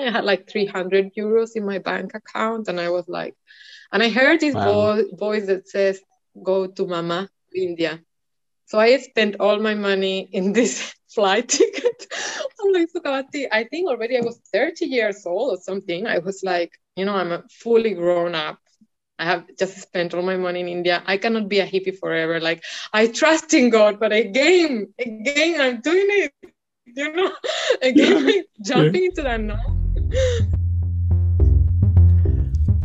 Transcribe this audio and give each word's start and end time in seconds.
think 0.00 0.14
I 0.14 0.16
had 0.16 0.24
like 0.24 0.48
300 0.48 1.14
euros 1.14 1.50
in 1.54 1.64
my 1.64 1.78
bank 1.78 2.12
account, 2.14 2.68
and 2.68 2.80
I 2.80 2.90
was 2.90 3.08
like, 3.08 3.34
and 3.92 4.02
I 4.02 4.08
heard 4.08 4.40
this 4.40 4.54
wow. 4.54 4.94
vo- 4.94 5.16
voice 5.16 5.46
that 5.46 5.68
says, 5.68 6.00
"Go 6.42 6.66
to 6.66 6.86
Mama, 6.86 7.28
India." 7.54 8.00
So 8.66 8.78
I 8.78 8.98
spent 8.98 9.36
all 9.40 9.58
my 9.58 9.74
money 9.74 10.28
in 10.32 10.52
this 10.52 10.94
flight 11.14 11.48
ticket. 11.48 12.06
I'm 12.60 12.72
like, 12.72 12.88
Sukhavati, 12.94 13.48
I 13.50 13.64
think 13.64 13.88
already 13.88 14.16
I 14.16 14.20
was 14.20 14.38
30 14.52 14.86
years 14.86 15.26
old 15.26 15.58
or 15.58 15.60
something. 15.60 16.06
I 16.06 16.18
was 16.18 16.42
like, 16.44 16.72
you 16.94 17.04
know, 17.04 17.14
I'm 17.14 17.32
a 17.32 17.42
fully 17.50 17.94
grown 17.94 18.34
up. 18.34 18.58
I 19.18 19.24
have 19.24 19.44
just 19.58 19.80
spent 19.80 20.14
all 20.14 20.22
my 20.22 20.36
money 20.36 20.60
in 20.60 20.68
India. 20.68 21.02
I 21.06 21.16
cannot 21.16 21.48
be 21.48 21.60
a 21.60 21.66
hippie 21.66 21.98
forever. 21.98 22.40
Like 22.40 22.62
I 22.92 23.08
trust 23.08 23.52
in 23.54 23.70
God, 23.70 23.98
but 23.98 24.12
again, 24.12 24.94
again, 24.98 25.60
I'm 25.60 25.80
doing 25.80 26.06
it. 26.08 26.32
You 26.86 27.12
know, 27.12 27.32
again, 27.82 28.26
like, 28.26 28.46
jumping 28.62 29.04
into 29.04 29.22
that 29.22 29.40
now. 29.40 29.79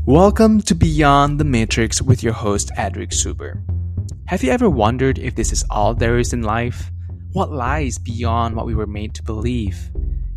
Welcome 0.05 0.61
to 0.61 0.75
Beyond 0.75 1.39
the 1.39 1.43
Matrix 1.43 2.01
with 2.01 2.23
your 2.23 2.33
host, 2.33 2.71
Adric 2.77 3.09
Suber. 3.09 3.61
Have 4.27 4.43
you 4.43 4.51
ever 4.51 4.69
wondered 4.69 5.19
if 5.19 5.35
this 5.35 5.51
is 5.51 5.65
all 5.69 5.93
there 5.93 6.17
is 6.17 6.33
in 6.33 6.43
life? 6.43 6.91
What 7.33 7.51
lies 7.51 7.97
beyond 7.97 8.55
what 8.55 8.65
we 8.65 8.75
were 8.75 8.87
made 8.87 9.13
to 9.15 9.23
believe? 9.23 9.91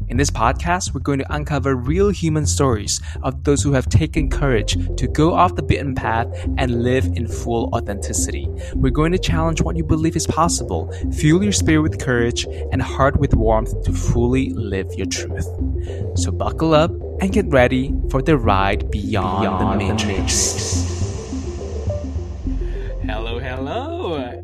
In 0.08 0.16
this 0.16 0.30
podcast, 0.30 0.94
we're 0.94 1.00
going 1.00 1.18
to 1.18 1.34
uncover 1.34 1.76
real 1.76 2.08
human 2.08 2.46
stories 2.46 2.98
of 3.22 3.44
those 3.44 3.62
who 3.62 3.72
have 3.72 3.90
taken 3.90 4.30
courage 4.30 4.78
to 4.96 5.06
go 5.06 5.34
off 5.34 5.54
the 5.54 5.62
beaten 5.62 5.94
path 5.94 6.26
and 6.56 6.82
live 6.82 7.04
in 7.14 7.28
full 7.28 7.68
authenticity. 7.74 8.48
We're 8.74 8.88
going 8.90 9.12
to 9.12 9.18
challenge 9.18 9.60
what 9.60 9.76
you 9.76 9.84
believe 9.84 10.16
is 10.16 10.26
possible, 10.26 10.90
fuel 11.12 11.42
your 11.42 11.52
spirit 11.52 11.82
with 11.82 12.00
courage, 12.00 12.46
and 12.72 12.80
heart 12.80 13.20
with 13.20 13.34
warmth 13.34 13.82
to 13.84 13.92
fully 13.92 14.48
live 14.50 14.94
your 14.94 15.06
truth. 15.06 15.46
So 16.14 16.32
buckle 16.32 16.72
up 16.72 16.90
and 17.20 17.30
get 17.30 17.46
ready 17.48 17.94
for 18.08 18.22
the 18.22 18.38
ride 18.38 18.90
beyond, 18.90 19.42
beyond 19.42 19.80
the 19.80 19.84
matrix. 19.84 20.72
The 20.72 20.82
matrix. 20.84 20.97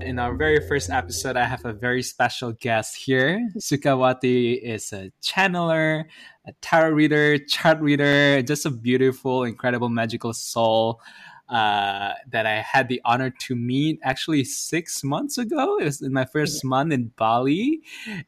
In 0.05 0.19
our 0.19 0.35
very 0.35 0.61
first 0.61 0.91
episode, 0.91 1.35
I 1.37 1.45
have 1.45 1.65
a 1.65 1.73
very 1.73 2.03
special 2.03 2.53
guest 2.53 2.95
here. 2.95 3.49
Sukhavati 3.57 4.61
is 4.61 4.93
a 4.93 5.11
channeler, 5.23 6.05
a 6.47 6.53
tarot 6.61 6.91
reader, 6.91 7.39
chart 7.39 7.81
reader, 7.81 8.43
just 8.43 8.67
a 8.67 8.71
beautiful, 8.71 9.45
incredible, 9.45 9.89
magical 9.89 10.35
soul 10.35 11.01
uh, 11.49 12.13
that 12.29 12.45
I 12.45 12.61
had 12.61 12.89
the 12.89 13.01
honor 13.07 13.31
to 13.49 13.57
meet 13.57 13.99
actually 14.03 14.45
six 14.45 15.03
months 15.03 15.39
ago. 15.39 15.79
It 15.79 15.85
was 15.85 16.03
in 16.03 16.13
my 16.13 16.27
first 16.27 16.63
month 16.67 16.93
in 16.93 17.13
Bali. 17.17 17.81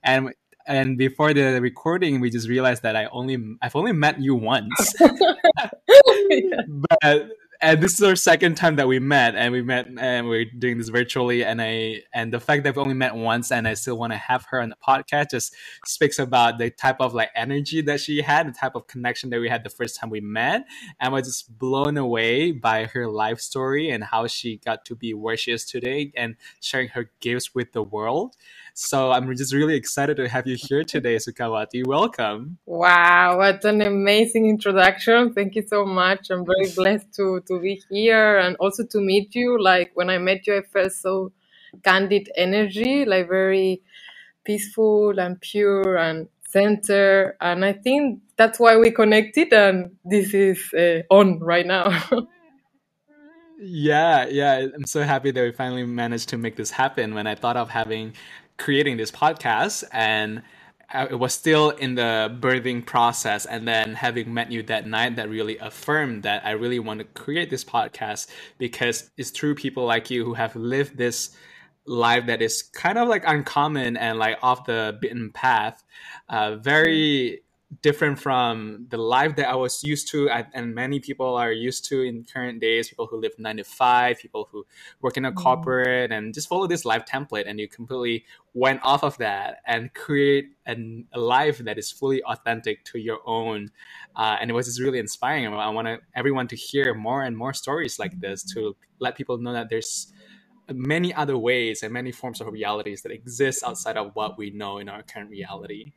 And 0.03 0.33
and 0.67 0.99
before 0.99 1.33
the 1.33 1.61
recording 1.61 2.21
we 2.21 2.29
just 2.29 2.49
realized 2.49 2.83
that 2.83 2.97
i 2.97 3.07
only 3.13 3.39
i've 3.63 3.77
only 3.77 3.93
met 3.93 4.21
you 4.21 4.35
once 4.35 4.95
yeah. 5.01 6.61
but 6.69 7.29
and 7.61 7.83
this 7.83 7.95
is 7.95 8.03
our 8.03 8.17
second 8.17 8.57
time 8.57 8.77
that 8.77 8.89
we 8.89 8.99
met 8.99 9.35
and 9.35 9.53
we 9.53 9.62
met 9.62 9.87
and 9.99 10.29
we're 10.29 10.45
doing 10.59 10.79
this 10.79 10.89
virtually 10.89 11.45
and 11.45 11.61
i 11.63 12.01
and 12.15 12.33
the 12.33 12.41
fact 12.41 12.65
that 12.65 12.77
we 12.77 12.83
only 12.83 12.95
met 12.95 13.15
once 13.15 13.51
and 13.51 13.67
i 13.67 13.75
still 13.75 13.98
want 13.98 14.13
to 14.13 14.17
have 14.17 14.45
her 14.51 14.61
on 14.61 14.69
the 14.69 14.77
podcast 14.87 15.31
just 15.31 15.55
speaks 15.85 16.19
about 16.19 16.59
the 16.59 16.71
type 16.71 17.01
of 17.01 17.15
like 17.15 17.31
energy 17.35 17.81
that 17.81 18.01
she 18.01 18.23
had 18.23 18.48
the 18.48 18.53
type 18.53 18.75
of 18.75 18.87
connection 18.87 19.31
that 19.31 19.41
we 19.41 19.48
had 19.48 19.65
the 19.65 19.71
first 19.71 19.97
time 19.97 20.11
we 20.11 20.21
met 20.21 20.65
and 21.01 21.11
I 21.11 21.13
was 21.13 21.27
just 21.27 21.59
blown 21.59 21.97
away 21.97 22.53
by 22.53 22.85
her 22.87 23.09
life 23.09 23.41
story 23.41 23.91
and 23.91 24.05
how 24.05 24.27
she 24.27 24.59
got 24.59 24.85
to 24.87 24.95
be 24.95 25.15
where 25.15 25.37
she 25.37 25.53
is 25.53 25.65
today 25.65 26.13
and 26.17 26.37
sharing 26.61 26.89
her 26.89 27.11
gifts 27.20 27.55
with 27.55 27.73
the 27.73 27.83
world 27.83 28.37
so 28.79 29.11
I'm 29.11 29.35
just 29.35 29.55
really 29.55 29.75
excited 29.75 30.19
to 30.19 30.29
have 30.29 30.47
you 30.47 30.55
here 30.55 30.85
today, 30.85 31.17
Sukhavati. 31.17 31.87
Welcome. 31.87 32.59
Wow, 32.67 33.39
what 33.39 33.65
an 33.65 33.81
amazing 33.81 34.51
introduction. 34.51 35.33
Thank 35.33 35.55
you 35.55 35.67
so 35.67 35.87
much. 35.87 36.29
I'm 36.31 36.45
very 36.45 36.71
blessed 36.77 37.11
to, 37.15 37.41
to 37.49 37.59
be 37.59 37.83
here 37.89 38.39
and 38.39 38.55
also 38.57 38.85
to 38.85 39.01
meet 39.01 39.35
you. 39.35 39.59
Like 39.59 39.93
when 39.95 40.11
I 40.11 40.19
met 40.19 40.47
you, 40.47 40.59
I 40.59 40.61
felt 40.61 40.93
so 40.93 41.33
candid 41.85 42.29
energy, 42.36 43.07
like 43.07 43.31
very 43.31 43.81
peaceful 44.45 45.19
and 45.19 45.41
pure 45.41 45.97
and 45.97 46.29
center. 46.47 47.35
And 47.41 47.65
I 47.65 47.73
think 47.73 48.20
that's 48.36 48.61
why 48.61 48.77
we 48.77 48.91
connected 48.91 49.55
and 49.55 49.92
this 50.05 50.35
is 50.35 50.75
uh, 50.75 51.01
on 51.09 51.39
right 51.39 51.67
now. 51.67 52.05
yeah, 53.59 54.27
yeah. 54.27 54.67
I'm 54.75 54.85
so 54.85 55.03
happy 55.03 55.31
that 55.31 55.42
we 55.42 55.53
finally 55.53 55.85
managed 55.86 56.29
to 56.29 56.36
make 56.36 56.57
this 56.57 56.70
happen. 56.70 57.15
When 57.15 57.27
I 57.27 57.36
thought 57.36 57.57
of 57.57 57.70
having 57.70 58.13
creating 58.58 58.96
this 58.96 59.11
podcast 59.11 59.84
and 59.92 60.42
it 60.94 61.18
was 61.18 61.34
still 61.34 61.70
in 61.70 61.96
the 61.96 62.36
birthing 62.40 62.86
process 62.86 63.44
and 63.44 63.67
then 63.67 63.94
having 63.94 64.33
met 64.33 64.52
you 64.52 64.62
that 64.62 64.86
night 64.86 65.17
that 65.17 65.28
really 65.28 65.58
affirmed 65.58 66.22
that 66.22 66.46
i 66.46 66.52
really 66.52 66.78
want 66.78 66.98
to 67.00 67.05
create 67.20 67.50
this 67.50 67.64
podcast 67.64 68.28
because 68.58 69.11
it's 69.17 69.30
through 69.30 69.55
people 69.55 69.84
like 69.84 70.11
you 70.11 70.24
who 70.24 70.34
have 70.34 70.55
lived 70.55 70.96
this 70.96 71.36
life 71.86 72.27
that 72.27 72.42
is 72.42 72.62
kind 72.62 72.98
of 72.98 73.08
like 73.08 73.24
uncommon 73.27 73.96
and 73.96 74.18
like 74.18 74.39
off 74.42 74.64
the 74.64 74.98
beaten 75.00 75.30
path. 75.30 75.83
Uh, 76.28 76.56
very 76.56 77.42
different 77.83 78.19
from 78.19 78.87
the 78.91 78.97
life 78.97 79.37
that 79.37 79.49
I 79.49 79.55
was 79.57 79.83
used 79.83 80.09
to, 80.13 80.31
and 80.31 80.75
many 80.75 81.01
people 81.01 81.35
are 81.37 81.51
used 81.51 81.85
to 81.87 82.03
in 82.03 82.25
current 82.25 82.61
days. 82.61 82.89
People 82.89 83.07
who 83.07 83.21
live 83.21 83.33
nine 83.39 83.57
to 83.57 83.65
five, 83.65 84.19
people 84.19 84.49
who 84.53 84.65
work 85.01 85.17
in 85.17 85.25
a 85.25 85.33
mm. 85.33 85.37
corporate, 85.37 86.13
and 86.13 86.33
just 86.33 86.49
follow 86.49 86.67
this 86.67 86.85
life 86.85 87.05
template. 87.05 87.49
And 87.49 87.59
you 87.59 87.69
completely 87.69 88.25
went 88.55 88.81
off 88.85 89.03
of 89.03 89.19
that 89.19 89.59
and 89.67 89.93
create 89.95 90.51
an, 90.65 91.07
a 91.13 91.19
life 91.19 91.59
that 91.59 91.77
is 91.77 91.91
fully 91.91 92.23
authentic 92.23 92.85
to 92.85 92.99
your 92.99 93.19
own. 93.27 93.71
Uh, 94.15 94.37
and 94.41 94.51
it 94.51 94.55
was 94.55 94.67
just 94.67 94.81
really 94.81 94.98
inspiring. 94.98 95.47
I 95.47 95.69
want 95.71 96.01
everyone 96.15 96.48
to 96.48 96.57
hear 96.57 96.95
more 96.95 97.25
and 97.25 97.37
more 97.37 97.53
stories 97.53 97.98
like 97.98 98.19
this 98.21 98.43
to 98.55 98.77
let 99.01 99.17
people 99.17 99.39
know 99.39 99.53
that 99.53 99.69
there's 99.71 100.13
many 100.75 101.15
other 101.15 101.39
ways 101.39 101.83
and 101.83 101.93
many 101.93 102.13
forms 102.13 102.41
of 102.41 102.49
realities 102.49 103.03
that 103.03 103.13
exist 103.13 103.63
outside 103.65 103.97
of 103.97 104.13
what 104.15 104.39
we 104.39 104.51
know 104.51 104.79
in 104.79 104.89
our 104.89 105.03
current 105.03 105.31
reality. 105.31 105.93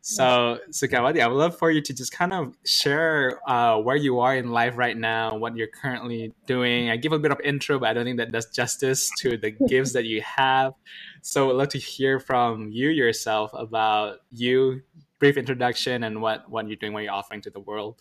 So, 0.00 0.58
Sukhavati, 0.70 1.20
I 1.20 1.26
would 1.28 1.36
love 1.36 1.58
for 1.58 1.70
you 1.70 1.80
to 1.82 1.94
just 1.94 2.12
kind 2.12 2.32
of 2.32 2.56
share 2.64 3.40
uh, 3.48 3.78
where 3.80 3.96
you 3.96 4.20
are 4.20 4.36
in 4.36 4.50
life 4.50 4.76
right 4.76 4.96
now, 4.96 5.36
what 5.36 5.56
you're 5.56 5.68
currently 5.68 6.32
doing. 6.46 6.90
I 6.90 6.96
give 6.96 7.12
a 7.12 7.18
bit 7.18 7.32
of 7.32 7.40
intro, 7.40 7.78
but 7.78 7.88
I 7.88 7.92
don't 7.94 8.04
think 8.04 8.18
that 8.18 8.32
does 8.32 8.46
justice 8.46 9.10
to 9.20 9.36
the 9.36 9.50
gifts 9.68 9.92
that 9.94 10.04
you 10.04 10.22
have. 10.22 10.74
So, 11.22 11.50
I'd 11.50 11.56
love 11.56 11.68
to 11.70 11.78
hear 11.78 12.20
from 12.20 12.70
you 12.70 12.90
yourself 12.90 13.50
about 13.54 14.18
you, 14.30 14.82
brief 15.20 15.36
introduction, 15.36 16.04
and 16.04 16.22
what 16.22 16.50
what 16.50 16.68
you're 16.68 16.76
doing, 16.76 16.92
what 16.92 17.04
you're 17.04 17.12
offering 17.12 17.42
to 17.42 17.50
the 17.50 17.60
world. 17.60 18.00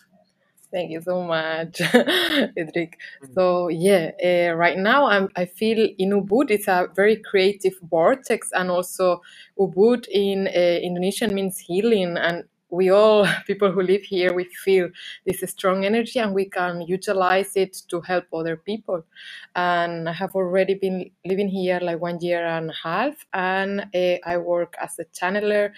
Thank 0.72 0.92
you 0.92 1.02
so 1.02 1.24
much, 1.24 1.82
Edric. 2.58 3.00
Mm. 3.26 3.36
So 3.36 3.70
yeah, 3.70 4.12
uh, 4.24 4.56
right 4.56 4.78
now 4.78 5.08
I'm, 5.08 5.30
I 5.36 5.46
feel 5.48 5.90
in 5.98 6.12
Ubud 6.12 6.52
it's 6.52 6.70
a 6.70 6.90
very 6.96 7.18
creative 7.18 7.74
vortex, 7.90 8.50
and 8.54 8.72
also 8.72 9.24
Ubud 9.60 10.08
in 10.10 10.48
uh, 10.48 10.52
Indonesian 10.84 11.34
means 11.36 11.60
healing, 11.60 12.18
and 12.18 12.46
we 12.70 12.92
all 12.92 13.28
people 13.48 13.72
who 13.74 13.82
live 13.82 14.04
here 14.04 14.34
we 14.36 14.46
feel 14.64 14.90
this 15.26 15.42
strong 15.52 15.86
energy, 15.88 16.20
and 16.20 16.36
we 16.36 16.46
can 16.46 16.84
utilize 16.84 17.58
it 17.58 17.78
to 17.90 18.02
help 18.02 18.26
other 18.34 18.58
people. 18.58 19.04
And 19.56 20.08
I 20.10 20.14
have 20.14 20.36
already 20.36 20.76
been 20.76 21.12
living 21.26 21.50
here 21.50 21.80
like 21.82 22.02
one 22.02 22.20
year 22.22 22.46
and 22.46 22.70
a 22.72 22.76
half, 22.84 23.16
and 23.34 23.88
uh, 23.96 24.18
I 24.26 24.38
work 24.38 24.76
as 24.82 25.00
a 25.00 25.06
channeler 25.06 25.72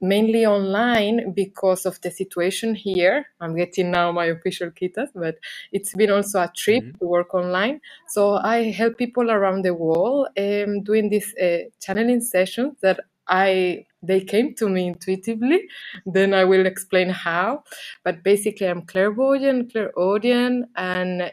mainly 0.00 0.44
online 0.44 1.32
because 1.32 1.86
of 1.86 2.00
the 2.00 2.10
situation 2.10 2.74
here. 2.74 3.26
I'm 3.40 3.56
getting 3.56 3.90
now 3.90 4.12
my 4.12 4.26
official 4.26 4.70
kitas, 4.70 5.08
but 5.14 5.36
it's 5.72 5.94
been 5.94 6.10
also 6.10 6.40
a 6.40 6.52
trip 6.54 6.84
mm-hmm. 6.84 6.98
to 6.98 7.06
work 7.06 7.34
online. 7.34 7.80
So 8.08 8.34
I 8.36 8.70
help 8.70 8.98
people 8.98 9.30
around 9.30 9.62
the 9.62 9.74
world 9.74 10.28
um, 10.38 10.82
doing 10.82 11.08
these 11.08 11.34
uh, 11.36 11.68
channeling 11.80 12.20
sessions 12.20 12.74
that 12.82 13.00
I 13.28 13.86
they 14.02 14.20
came 14.20 14.54
to 14.54 14.68
me 14.68 14.88
intuitively. 14.88 15.62
Then 16.04 16.32
I 16.32 16.44
will 16.44 16.66
explain 16.66 17.08
how. 17.08 17.64
But 18.04 18.22
basically, 18.22 18.68
I'm 18.68 18.82
clairvoyant, 18.82 19.72
clairaudient, 19.72 20.66
and 20.76 21.32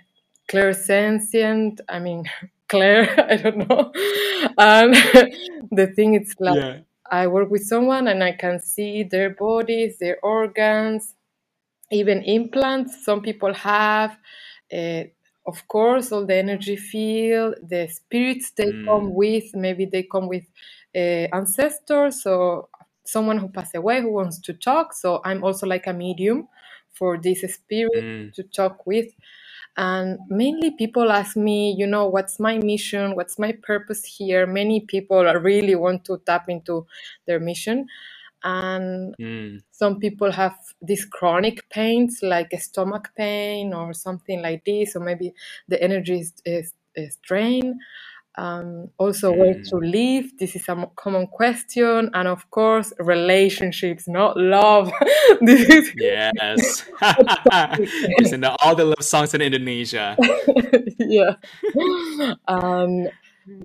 clairsentient. 0.49 1.81
I 1.87 1.99
mean, 1.99 2.25
Claire, 2.67 3.13
I 3.29 3.35
don't 3.35 3.69
know. 3.69 3.91
And 4.57 4.95
the 5.71 5.91
thing 5.95 6.15
is 6.15 6.33
like. 6.39 6.55
Yeah 6.55 6.79
I 7.13 7.27
work 7.27 7.51
with 7.51 7.63
someone 7.63 8.07
and 8.07 8.23
I 8.23 8.31
can 8.31 8.59
see 8.59 9.03
their 9.03 9.29
bodies, 9.29 9.99
their 9.99 10.17
organs, 10.23 11.13
even 11.91 12.23
implants 12.23 13.05
some 13.05 13.21
people 13.21 13.53
have. 13.53 14.17
Uh, 14.73 15.03
of 15.45 15.67
course, 15.67 16.11
all 16.11 16.25
the 16.25 16.35
energy 16.35 16.75
field, 16.75 17.55
the 17.61 17.87
spirits 17.87 18.51
they 18.57 18.71
mm. 18.71 18.85
come 18.85 19.13
with, 19.13 19.53
maybe 19.53 19.85
they 19.85 20.01
come 20.03 20.27
with 20.27 20.45
uh, 20.95 21.27
ancestors 21.31 22.25
or 22.25 22.67
someone 23.05 23.37
who 23.37 23.49
passed 23.49 23.75
away 23.75 24.01
who 24.01 24.11
wants 24.11 24.39
to 24.39 24.53
talk. 24.53 24.93
So 24.93 25.21
I'm 25.23 25.43
also 25.43 25.67
like 25.67 25.85
a 25.85 25.93
medium 25.93 26.47
for 26.93 27.19
this 27.19 27.41
spirit 27.41 28.03
mm. 28.03 28.33
to 28.33 28.43
talk 28.43 28.87
with. 28.87 29.09
And 29.77 30.19
mainly 30.29 30.71
people 30.71 31.11
ask 31.11 31.37
me, 31.37 31.75
you 31.77 31.87
know, 31.87 32.07
what's 32.07 32.39
my 32.39 32.59
mission? 32.59 33.15
What's 33.15 33.39
my 33.39 33.53
purpose 33.63 34.05
here? 34.05 34.47
Many 34.47 34.81
people 34.81 35.23
really 35.41 35.75
want 35.75 36.05
to 36.05 36.19
tap 36.25 36.49
into 36.49 36.85
their 37.27 37.39
mission. 37.39 37.87
and 38.43 39.15
Mm. 39.19 39.63
some 39.71 39.99
people 39.99 40.31
have 40.31 40.55
these 40.81 41.05
chronic 41.05 41.69
pains 41.69 42.19
like 42.23 42.53
a 42.53 42.59
stomach 42.59 43.09
pain 43.17 43.73
or 43.73 43.93
something 43.93 44.41
like 44.41 44.63
this 44.65 44.95
or 44.95 45.01
maybe 45.01 45.33
the 45.69 45.81
energy 45.81 46.19
is, 46.21 46.33
is, 46.45 46.73
is 46.95 47.17
drained 47.23 47.75
um, 48.37 48.89
also 48.97 49.31
where 49.31 49.53
Mm. 49.53 49.69
to 49.69 49.75
live 49.77 50.25
this 50.39 50.55
is 50.55 50.67
a 50.69 50.89
common 50.95 51.27
question 51.27 52.09
and 52.13 52.27
of 52.27 52.49
course 52.49 52.93
relationships 52.99 54.07
not 54.07 54.35
love 54.37 54.91
this 55.41 55.69
is 55.69 55.93
Yes. 55.95 56.85
Listen 58.19 58.41
to 58.41 58.55
all 58.63 58.75
the 58.75 58.85
love 58.85 59.03
songs 59.03 59.33
in 59.33 59.41
Indonesia. 59.41 60.17
yeah 60.99 61.35
um, 62.47 63.07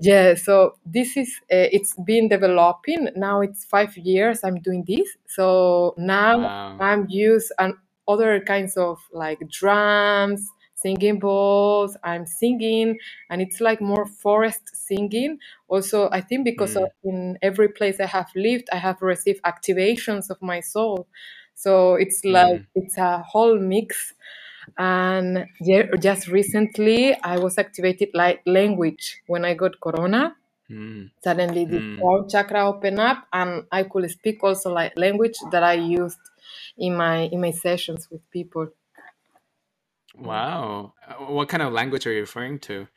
yeah 0.00 0.34
so 0.34 0.74
this 0.84 1.16
is 1.16 1.30
uh, 1.52 1.68
it's 1.72 1.94
been 2.04 2.28
developing 2.28 3.08
now 3.16 3.40
it's 3.40 3.64
five 3.64 3.96
years 3.96 4.42
i'm 4.44 4.60
doing 4.60 4.84
this 4.86 5.08
so 5.26 5.94
now 5.96 6.38
Wow. 6.38 6.76
i'm 6.80 7.06
used 7.08 7.52
and 7.58 7.74
other 8.08 8.40
kinds 8.40 8.76
of 8.76 8.98
like 9.12 9.38
drums 9.50 10.48
singing 10.82 11.18
bowls 11.18 11.96
i'm 12.04 12.26
singing 12.26 12.96
and 13.30 13.42
it's 13.42 13.60
like 13.60 13.80
more 13.80 14.06
forest 14.06 14.64
singing 14.74 15.38
also 15.68 16.08
i 16.10 16.20
think 16.20 16.44
because 16.44 16.76
of 16.76 16.84
Mm. 16.84 16.90
in 17.04 17.38
every 17.42 17.68
place 17.68 17.98
i 18.00 18.06
have 18.06 18.30
lived 18.36 18.68
i 18.72 18.76
have 18.76 19.00
received 19.02 19.40
activations 19.42 20.30
of 20.30 20.40
my 20.40 20.60
soul 20.60 21.06
so 21.54 21.94
it's 21.94 22.24
like 22.24 22.60
Mm. 22.60 22.66
it's 22.74 22.96
a 22.98 23.18
whole 23.22 23.58
mix 23.58 24.14
and 24.76 25.46
yeah, 25.60 25.84
just 25.98 26.28
recently 26.28 27.14
I 27.22 27.38
was 27.38 27.58
activated 27.58 28.10
like 28.14 28.42
language 28.46 29.22
when 29.26 29.44
I 29.44 29.54
got 29.54 29.80
corona. 29.80 30.36
Mm. 30.70 31.10
Suddenly 31.24 31.64
the 31.66 31.80
Mm. 31.80 31.98
throat 31.98 32.30
chakra 32.30 32.66
opened 32.68 33.00
up 33.00 33.26
and 33.32 33.66
I 33.72 33.84
could 33.84 34.10
speak 34.10 34.42
also 34.44 34.72
like 34.72 34.96
language 34.96 35.36
that 35.52 35.62
I 35.64 35.74
used 35.74 36.18
in 36.76 36.96
my 36.96 37.22
in 37.34 37.40
my 37.40 37.50
sessions 37.52 38.08
with 38.10 38.22
people. 38.30 38.68
Wow. 40.20 40.94
Uh, 41.08 41.24
What 41.32 41.48
kind 41.48 41.62
of 41.62 41.72
language 41.72 42.06
are 42.06 42.12
you 42.12 42.20
referring 42.20 42.58
to? 42.60 42.88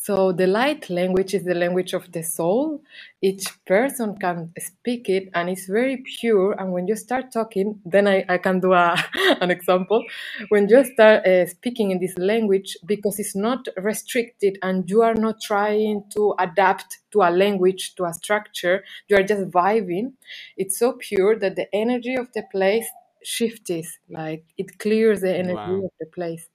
So 0.00 0.30
the 0.30 0.46
light 0.46 0.88
language 0.90 1.34
is 1.34 1.44
the 1.44 1.54
language 1.56 1.92
of 1.92 2.12
the 2.12 2.22
soul. 2.22 2.82
Each 3.20 3.46
person 3.66 4.16
can 4.16 4.52
speak 4.58 5.08
it 5.08 5.28
and 5.34 5.50
it's 5.50 5.66
very 5.66 6.04
pure. 6.20 6.52
And 6.52 6.72
when 6.72 6.86
you 6.86 6.94
start 6.94 7.32
talking, 7.32 7.80
then 7.84 8.06
I, 8.06 8.24
I 8.28 8.38
can 8.38 8.60
do 8.60 8.74
a, 8.74 8.96
an 9.40 9.50
example. 9.50 10.04
When 10.50 10.68
you 10.68 10.84
start 10.84 11.26
uh, 11.26 11.46
speaking 11.46 11.90
in 11.90 11.98
this 11.98 12.16
language, 12.16 12.76
because 12.86 13.18
it's 13.18 13.34
not 13.34 13.66
restricted 13.76 14.58
and 14.62 14.88
you 14.88 15.02
are 15.02 15.14
not 15.14 15.42
trying 15.42 16.04
to 16.14 16.34
adapt 16.38 16.98
to 17.10 17.22
a 17.22 17.30
language, 17.30 17.96
to 17.96 18.04
a 18.04 18.14
structure, 18.14 18.84
you 19.08 19.16
are 19.16 19.24
just 19.24 19.50
vibing. 19.50 20.12
It's 20.56 20.78
so 20.78 20.92
pure 20.92 21.36
that 21.40 21.56
the 21.56 21.66
energy 21.74 22.14
of 22.14 22.32
the 22.34 22.44
place 22.52 22.86
shifts, 23.24 23.98
like 24.10 24.44
it 24.58 24.78
clears 24.78 25.20
the 25.22 25.36
energy 25.36 25.60
Wow. 25.60 25.84
of 25.84 25.90
the 26.00 26.06
place. 26.06 26.46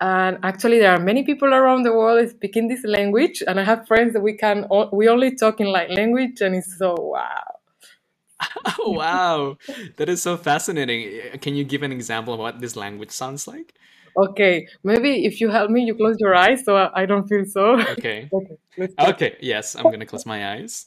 And 0.00 0.38
actually, 0.44 0.78
there 0.78 0.92
are 0.92 1.00
many 1.00 1.24
people 1.24 1.52
around 1.54 1.82
the 1.84 1.92
world 1.92 2.28
speaking 2.30 2.68
this 2.68 2.84
language, 2.84 3.42
and 3.46 3.58
I 3.60 3.64
have 3.64 3.86
friends 3.88 4.12
that 4.14 4.22
we 4.22 4.36
can 4.36 4.66
we 4.92 5.08
only 5.08 5.34
talk 5.36 5.60
in 5.60 5.68
like 5.68 5.90
language, 5.90 6.40
and 6.40 6.54
it's 6.54 6.78
so 6.78 6.94
wow. 6.98 7.44
Oh, 8.78 8.92
wow. 8.92 9.56
That 9.96 10.08
is 10.08 10.22
so 10.22 10.36
fascinating. 10.36 11.20
Uh, 11.34 11.38
Can 11.38 11.54
you 11.54 11.64
give 11.64 11.82
an 11.82 11.92
example 11.92 12.34
of 12.34 12.40
what 12.40 12.60
this 12.60 12.76
language 12.76 13.10
sounds 13.10 13.46
like? 13.48 13.74
Okay, 14.16 14.66
maybe 14.84 15.24
if 15.26 15.40
you 15.40 15.48
help 15.50 15.70
me, 15.70 15.82
you 15.84 15.94
close 15.94 16.16
your 16.20 16.34
eyes 16.34 16.64
so 16.64 16.76
I 16.76 17.02
I 17.02 17.06
don't 17.06 17.28
feel 17.28 17.44
so. 17.46 17.76
Okay. 17.88 18.32
okay. 18.34 18.56
Okay. 19.00 19.36
Yes, 19.40 19.74
I'm 19.76 19.90
gonna 19.90 20.06
close 20.06 20.26
my 20.26 20.54
eyes. 20.54 20.86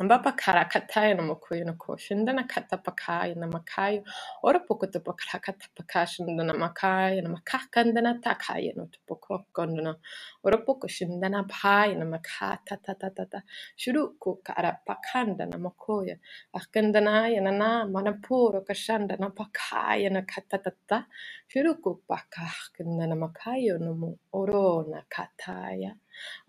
Mbapakarakatayo 0.00 1.14
namakuyinuko, 1.14 1.96
shindana 1.96 2.44
katapakayo 2.44 3.34
namakayo, 3.36 4.02
orapoko 4.42 4.86
tapakarakatapaka 4.86 6.06
shindana 6.06 6.54
makayo 6.54 7.22
namakakandana 7.22 8.18
takayo 8.20 8.72
notopoko 8.76 9.46
kondana, 9.54 9.96
orapoko 10.44 10.88
shindana 10.88 11.44
payo 11.48 11.94
namakata 11.96 12.76
tatatata, 12.76 13.42
shuruku 13.78 14.42
karapakanda 14.44 15.46
namakoya, 15.46 16.18
akandanayo 16.54 17.40
nana 17.42 17.86
manapuro 17.86 18.60
kashanda 18.68 19.16
napakayo 19.16 20.10
nakatatata, 20.10 21.06
shuruku 21.48 22.02
pakakanda 22.10 23.06
namakayo 23.08 23.78
namu 23.78 24.18
orona 24.34 25.04
kataya, 25.08 25.96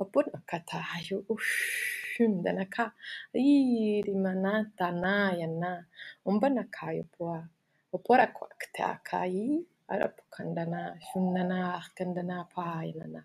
apuna 0.01 0.41
katayo, 0.49 1.23
uff. 1.29 2.04
Na 2.57 2.65
ka 2.75 2.85
iri 3.35 4.15
manata 4.15 4.91
na 4.91 5.33
ya 5.39 5.47
na. 5.47 5.71
Umba 6.27 6.47
na 6.49 6.63
kayo 6.75 7.03
poa 7.17 7.39
opora 7.93 8.27
kwa 8.35 8.47
kta 8.61 8.99
kai 9.03 9.65
arapukanda 9.93 10.65
na 10.65 10.81
shunda 11.07 11.43
na 11.43 11.59
kanda 11.97 12.23
na 12.23 12.43
pa 12.53 12.83
ya 12.85 13.07
na 13.07 13.21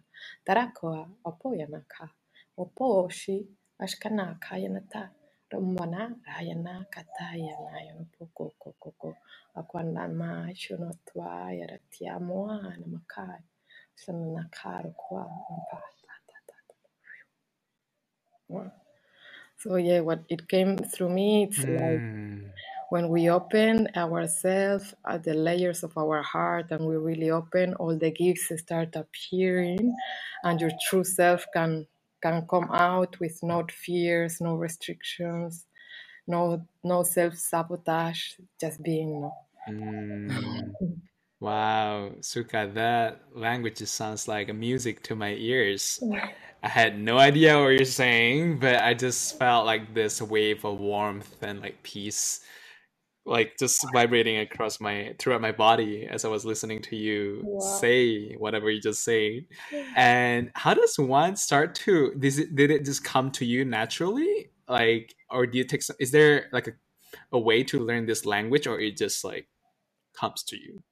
tarakoa 0.46 1.02
opoya 1.28 1.66
na 1.74 1.80
ka 1.88 2.06
oposhi 2.62 3.36
ashkana 3.84 4.38
kaya 4.40 4.68
na 4.70 4.80
ta 4.92 5.10
Romana 5.52 6.02
rayana 6.26 6.86
kataya 6.94 7.54
na 7.66 7.74
yo 7.86 7.96
poko 8.18 8.44
koko 8.62 8.72
koko 8.82 9.10
akwanda 9.58 10.04
ma 10.20 10.48
shuno 10.54 10.90
twa 11.06 11.52
ya 11.52 11.66
So 19.60 19.76
yeah, 19.76 20.00
what 20.00 20.24
it 20.28 20.48
came 20.48 20.78
through 20.78 21.10
me, 21.10 21.44
it's 21.44 21.64
like 21.68 22.00
Mm. 22.00 22.50
when 22.90 23.08
we 23.08 23.30
open 23.30 23.88
ourselves 23.96 24.94
at 25.06 25.24
the 25.24 25.34
layers 25.34 25.82
of 25.84 25.96
our 25.98 26.22
heart 26.22 26.66
and 26.70 26.86
we 26.86 26.96
really 26.96 27.30
open, 27.30 27.74
all 27.74 27.96
the 27.96 28.10
gifts 28.10 28.50
start 28.60 28.96
appearing, 28.96 29.94
and 30.44 30.60
your 30.60 30.72
true 30.88 31.04
self 31.04 31.46
can 31.54 31.86
can 32.22 32.46
come 32.48 32.70
out 32.72 33.18
with 33.20 33.38
no 33.42 33.66
fears, 33.70 34.40
no 34.40 34.54
restrictions, 34.54 35.66
no 36.26 36.66
no 36.84 37.02
self 37.02 37.34
sabotage, 37.36 38.34
just 38.60 38.82
being. 38.82 39.30
Mm. 39.68 40.76
Wow, 41.40 42.12
Suka, 42.20 42.70
that 42.74 43.22
language 43.34 43.78
sounds 43.78 44.28
like 44.28 44.54
music 44.54 45.02
to 45.04 45.16
my 45.16 45.34
ears. 45.34 46.02
I 46.62 46.68
had 46.68 47.00
no 47.00 47.18
idea 47.18 47.58
what 47.58 47.68
you're 47.70 47.86
saying, 47.86 48.60
but 48.60 48.76
I 48.82 48.94
just 48.94 49.38
felt 49.38 49.66
like 49.66 49.94
this 49.94 50.22
wave 50.22 50.64
of 50.66 50.78
warmth 50.80 51.42
and 51.42 51.62
like 51.62 51.82
peace, 51.84 52.42
like 53.26 53.58
just 53.58 53.86
vibrating 53.92 54.38
across 54.38 54.80
my 54.80 55.14
throughout 55.18 55.40
my 55.42 55.52
body 55.52 56.06
as 56.10 56.24
I 56.24 56.28
was 56.28 56.44
listening 56.46 56.82
to 56.84 56.96
you 56.96 57.44
Wow. 57.44 57.60
say 57.60 58.34
whatever 58.36 58.70
you 58.70 58.80
just 58.80 59.04
said. 59.04 59.46
And 59.96 60.50
how 60.54 60.74
does 60.74 60.98
one 60.98 61.36
start 61.36 61.74
to 61.86 62.14
did 62.18 62.38
it, 62.38 62.56
did 62.56 62.70
it 62.72 62.84
just 62.86 63.04
come 63.04 63.30
to 63.32 63.46
you 63.46 63.64
naturally? 63.64 64.50
Like, 64.68 65.14
or 65.30 65.46
do 65.46 65.58
you 65.58 65.64
take 65.64 65.82
some, 65.82 65.96
is 66.00 66.12
there 66.12 66.48
like 66.52 66.68
a, 66.68 66.72
a 67.32 67.38
way 67.40 67.64
to 67.64 67.80
learn 67.80 68.06
this 68.06 68.26
language 68.26 68.66
or 68.66 68.80
it 68.80 68.96
just 68.98 69.24
like 69.24 69.48
comes 70.14 70.42
to 70.44 70.56
you? 70.58 70.82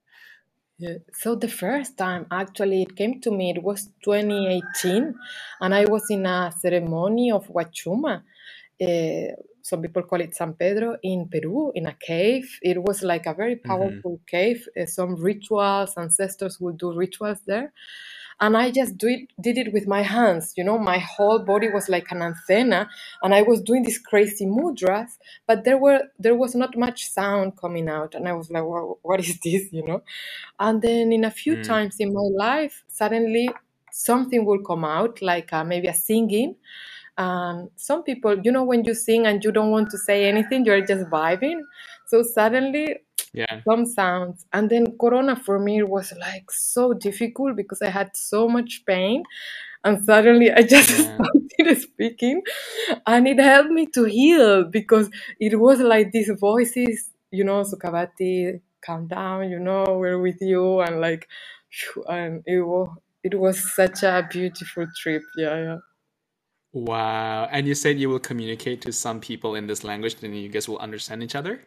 Yeah. 0.78 0.98
So 1.14 1.36
the 1.36 1.48
first 1.48 1.98
time 1.98 2.26
actually 2.30 2.82
it 2.82 2.96
came 2.96 3.20
to 3.22 3.32
me, 3.32 3.50
it 3.56 3.62
was 3.64 3.88
2018, 4.04 5.14
and 5.62 5.74
I 5.74 5.86
was 5.86 6.04
in 6.10 6.26
a 6.26 6.52
ceremony 6.58 7.32
of 7.32 7.48
Huachuma. 7.48 8.22
Uh, 8.82 9.32
some 9.62 9.82
people 9.82 10.04
call 10.04 10.20
it 10.20 10.36
San 10.36 10.54
Pedro 10.54 10.98
in 11.02 11.28
Peru, 11.30 11.72
in 11.74 11.86
a 11.86 11.94
cave. 11.94 12.58
It 12.62 12.82
was 12.82 13.02
like 13.02 13.26
a 13.26 13.34
very 13.34 13.56
Mm-hmm. 13.66 13.98
powerful 13.98 14.20
cave. 14.28 14.68
Uh, 14.80 14.86
some 14.86 15.16
rituals, 15.16 15.94
ancestors 15.96 16.60
would 16.60 16.78
do 16.78 16.94
rituals 16.94 17.40
there. 17.46 17.72
And 18.40 18.56
I 18.56 18.70
just 18.70 18.96
do 18.98 19.08
it, 19.08 19.28
did 19.40 19.58
it 19.58 19.72
with 19.72 19.86
my 19.88 20.02
hands. 20.02 20.54
You 20.56 20.64
know, 20.64 20.78
my 20.78 20.98
whole 20.98 21.40
body 21.40 21.68
was 21.68 21.88
like 21.88 22.10
an 22.12 22.22
antenna, 22.22 22.88
and 23.22 23.34
I 23.34 23.42
was 23.42 23.60
doing 23.62 23.82
these 23.82 23.98
crazy 23.98 24.46
mudras, 24.46 25.10
but 25.46 25.64
there 25.64 25.78
were 25.78 26.02
there 26.18 26.36
was 26.36 26.54
not 26.54 26.76
much 26.76 27.08
sound 27.10 27.56
coming 27.58 27.88
out, 27.88 28.14
and 28.14 28.28
I 28.28 28.32
was 28.34 28.50
like, 28.50 28.64
"Wha- 28.64 28.94
"What 29.02 29.20
is 29.20 29.38
this?" 29.40 29.72
You 29.72 29.84
know. 29.84 30.02
And 30.58 30.82
then 30.82 31.12
in 31.12 31.24
a 31.24 31.30
few 31.30 31.56
Mm. 31.56 31.62
times 31.62 31.96
in 32.00 32.12
my 32.12 32.28
life, 32.46 32.84
suddenly 32.88 33.50
something 33.92 34.44
will 34.44 34.62
come 34.62 34.84
out, 34.84 35.20
like 35.22 35.52
uh, 35.52 35.64
maybe 35.64 35.88
a 35.88 35.94
singing. 35.94 36.56
And 37.16 37.70
some 37.76 38.02
people, 38.04 38.38
you 38.44 38.52
know, 38.52 38.64
when 38.64 38.84
you 38.84 38.94
sing 38.94 39.26
and 39.26 39.42
you 39.42 39.50
don't 39.52 39.70
want 39.70 39.90
to 39.90 39.98
say 39.98 40.26
anything, 40.28 40.64
you're 40.64 40.86
just 40.86 41.06
vibing. 41.10 41.60
So 42.06 42.22
suddenly 42.22 42.96
Yeah. 43.32 43.62
some 43.68 43.86
sounds. 43.86 44.46
And 44.52 44.70
then 44.70 44.96
Corona 45.00 45.36
for 45.36 45.58
me 45.58 45.82
was 45.82 46.12
like 46.20 46.50
so 46.50 46.94
difficult 46.94 47.56
because 47.56 47.82
I 47.82 47.90
had 47.90 48.10
so 48.16 48.48
much 48.48 48.84
pain. 48.86 49.24
And 49.84 50.04
suddenly 50.04 50.52
I 50.52 50.62
just 50.76 50.90
Yeah. 50.90 51.20
started 51.54 51.80
speaking 51.82 52.42
and 53.06 53.28
it 53.28 53.40
helped 53.40 53.70
me 53.70 53.86
to 53.94 54.04
heal 54.04 54.64
because 54.64 55.10
it 55.40 55.58
was 55.60 55.80
like 55.80 56.12
these 56.12 56.30
voices, 56.40 57.10
you 57.30 57.44
know, 57.44 57.62
Sukhavati, 57.62 58.60
calm 58.84 59.08
down, 59.08 59.50
you 59.50 59.60
know, 59.60 59.84
we're 59.98 60.20
with 60.20 60.40
you. 60.40 60.80
And 60.80 61.00
like, 61.00 61.28
and 62.08 62.42
it 62.46 62.60
was, 62.62 62.88
it 63.24 63.38
was 63.38 63.74
such 63.74 64.02
a 64.04 64.26
beautiful 64.30 64.86
trip. 65.00 65.22
Yeah, 65.36 65.56
yeah. 65.56 65.78
Wow. 66.72 67.46
And 67.52 67.66
you 67.68 67.74
said 67.74 67.98
you 67.98 68.10
will 68.10 68.20
communicate 68.20 68.82
to 68.82 68.92
some 68.92 69.20
people 69.20 69.56
in 69.56 69.66
this 69.66 69.84
language, 69.84 70.16
then 70.16 70.34
you 70.34 70.48
guys 70.50 70.68
will 70.68 70.78
understand 70.78 71.22
each 71.24 71.34
other? 71.36 71.62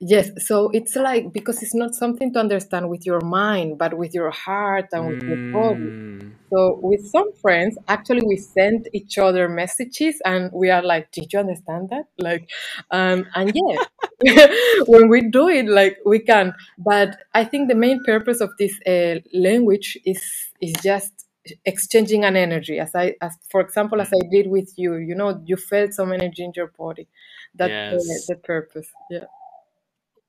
Yes, 0.00 0.30
so 0.46 0.70
it's 0.72 0.96
like 0.96 1.32
because 1.32 1.62
it's 1.62 1.74
not 1.74 1.94
something 1.94 2.32
to 2.32 2.40
understand 2.40 2.88
with 2.88 3.06
your 3.06 3.20
mind, 3.20 3.78
but 3.78 3.96
with 3.96 4.14
your 4.14 4.30
heart 4.30 4.86
and 4.92 5.06
with 5.08 5.22
your 5.22 5.52
body. 5.52 5.80
Mm. 5.80 6.32
So 6.52 6.78
with 6.82 7.06
some 7.06 7.32
friends, 7.40 7.78
actually, 7.88 8.22
we 8.26 8.36
send 8.36 8.88
each 8.92 9.16
other 9.18 9.48
messages, 9.48 10.20
and 10.24 10.50
we 10.52 10.70
are 10.70 10.82
like, 10.82 11.10
"Did 11.12 11.32
you 11.32 11.38
understand 11.38 11.90
that?" 11.90 12.06
Like, 12.18 12.50
um, 12.90 13.26
and 13.34 13.52
yeah, 13.54 14.46
when 14.86 15.08
we 15.08 15.22
do 15.22 15.48
it, 15.48 15.66
like 15.66 15.98
we 16.04 16.18
can. 16.18 16.54
But 16.78 17.16
I 17.32 17.44
think 17.44 17.68
the 17.68 17.74
main 17.74 18.02
purpose 18.04 18.40
of 18.40 18.50
this 18.58 18.78
uh, 18.86 19.20
language 19.32 19.98
is 20.04 20.22
is 20.60 20.74
just 20.82 21.26
exchanging 21.64 22.24
an 22.24 22.36
energy. 22.36 22.78
As 22.78 22.94
I, 22.94 23.14
as 23.20 23.36
for 23.50 23.60
example, 23.60 24.00
as 24.00 24.10
I 24.12 24.26
did 24.30 24.48
with 24.48 24.72
you, 24.76 24.96
you 24.96 25.14
know, 25.14 25.42
you 25.44 25.56
felt 25.56 25.92
some 25.92 26.12
energy 26.12 26.44
in 26.44 26.52
your 26.54 26.68
body. 26.78 27.08
That's 27.54 27.70
the, 27.70 28.12
Yes. 28.12 28.26
the 28.26 28.36
purpose. 28.36 28.88
Yeah. 29.10 29.24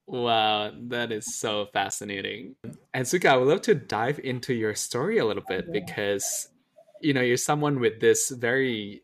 Wow, 0.05 0.71
that 0.89 1.11
is 1.11 1.37
so 1.37 1.67
fascinating. 1.71 2.55
And 2.93 3.07
Suka, 3.07 3.29
I 3.29 3.37
would 3.37 3.47
love 3.47 3.61
to 3.63 3.75
dive 3.75 4.19
into 4.23 4.53
your 4.53 4.75
story 4.75 5.17
a 5.17 5.25
little 5.25 5.43
bit 5.47 5.71
because 5.71 6.49
you 7.01 7.13
know 7.13 7.21
you're 7.21 7.37
someone 7.37 7.79
with 7.79 7.99
this 7.99 8.29
very 8.29 9.03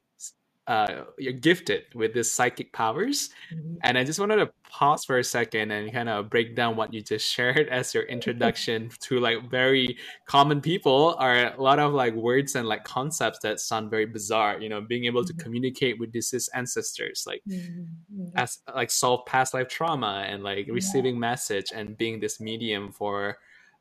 uh 0.69 1.05
you're 1.17 1.33
gifted 1.33 1.83
with 1.95 2.13
this 2.13 2.31
psychic 2.31 2.71
powers 2.73 3.29
Mhm. 3.51 3.79
and 3.83 3.97
i 3.97 4.03
just 4.03 4.19
wanted 4.19 4.37
to 4.37 4.51
pause 4.69 5.03
for 5.05 5.17
a 5.19 5.23
second 5.23 5.71
and 5.71 5.91
kind 5.91 6.09
of 6.09 6.29
break 6.29 6.55
down 6.55 6.75
what 6.77 6.93
you 6.93 7.01
just 7.01 7.27
shared 7.35 7.67
as 7.69 7.93
your 7.95 8.03
introduction 8.03 8.89
to 9.01 9.19
like 9.19 9.49
very 9.49 9.97
common 10.27 10.61
people 10.61 11.15
are 11.19 11.53
a 11.53 11.61
lot 11.61 11.79
of 11.79 11.93
like 11.93 12.13
words 12.13 12.55
and 12.55 12.67
like 12.67 12.83
concepts 12.85 13.39
that 13.39 13.59
sound 13.59 13.89
very 13.89 14.05
bizarre 14.05 14.61
you 14.61 14.69
know 14.69 14.81
being 14.81 15.05
able 15.05 15.25
to 15.25 15.33
Mhm. 15.33 15.39
communicate 15.43 15.99
with 15.99 16.11
deceased 16.11 16.49
ancestors 16.53 17.25
like 17.27 17.43
Mhm. 17.47 18.31
as 18.35 18.59
like 18.75 18.91
solve 18.91 19.25
past 19.25 19.53
life 19.55 19.67
trauma 19.67 20.25
and 20.27 20.43
like 20.43 20.67
Yeah. 20.67 20.73
receiving 20.73 21.19
message 21.19 21.71
and 21.73 21.97
being 21.97 22.19
this 22.19 22.39
medium 22.39 22.91
for 22.91 23.37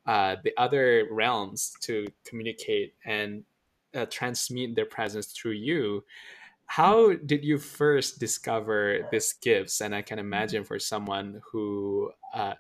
uh, 0.07 0.37
the 0.42 0.52
other 0.57 1.07
realms 1.11 1.75
to 1.83 2.07
communicate 2.25 2.95
and 3.04 3.45
uh, 3.95 4.07
transmit 4.11 4.75
their 4.75 4.87
presence 4.87 5.28
through 5.33 5.52
you 5.52 6.02
how 6.69 7.15
did 7.15 7.45
you 7.45 7.59
first 7.59 8.21
discover 8.21 9.09
these 9.13 9.35
gifts? 9.35 9.81
And 9.83 9.95
i 9.95 10.03
can 10.03 10.19
imagine 10.21 10.65
for 10.65 10.79
someone 10.79 11.43
who 11.53 12.13
uh, 12.35 12.55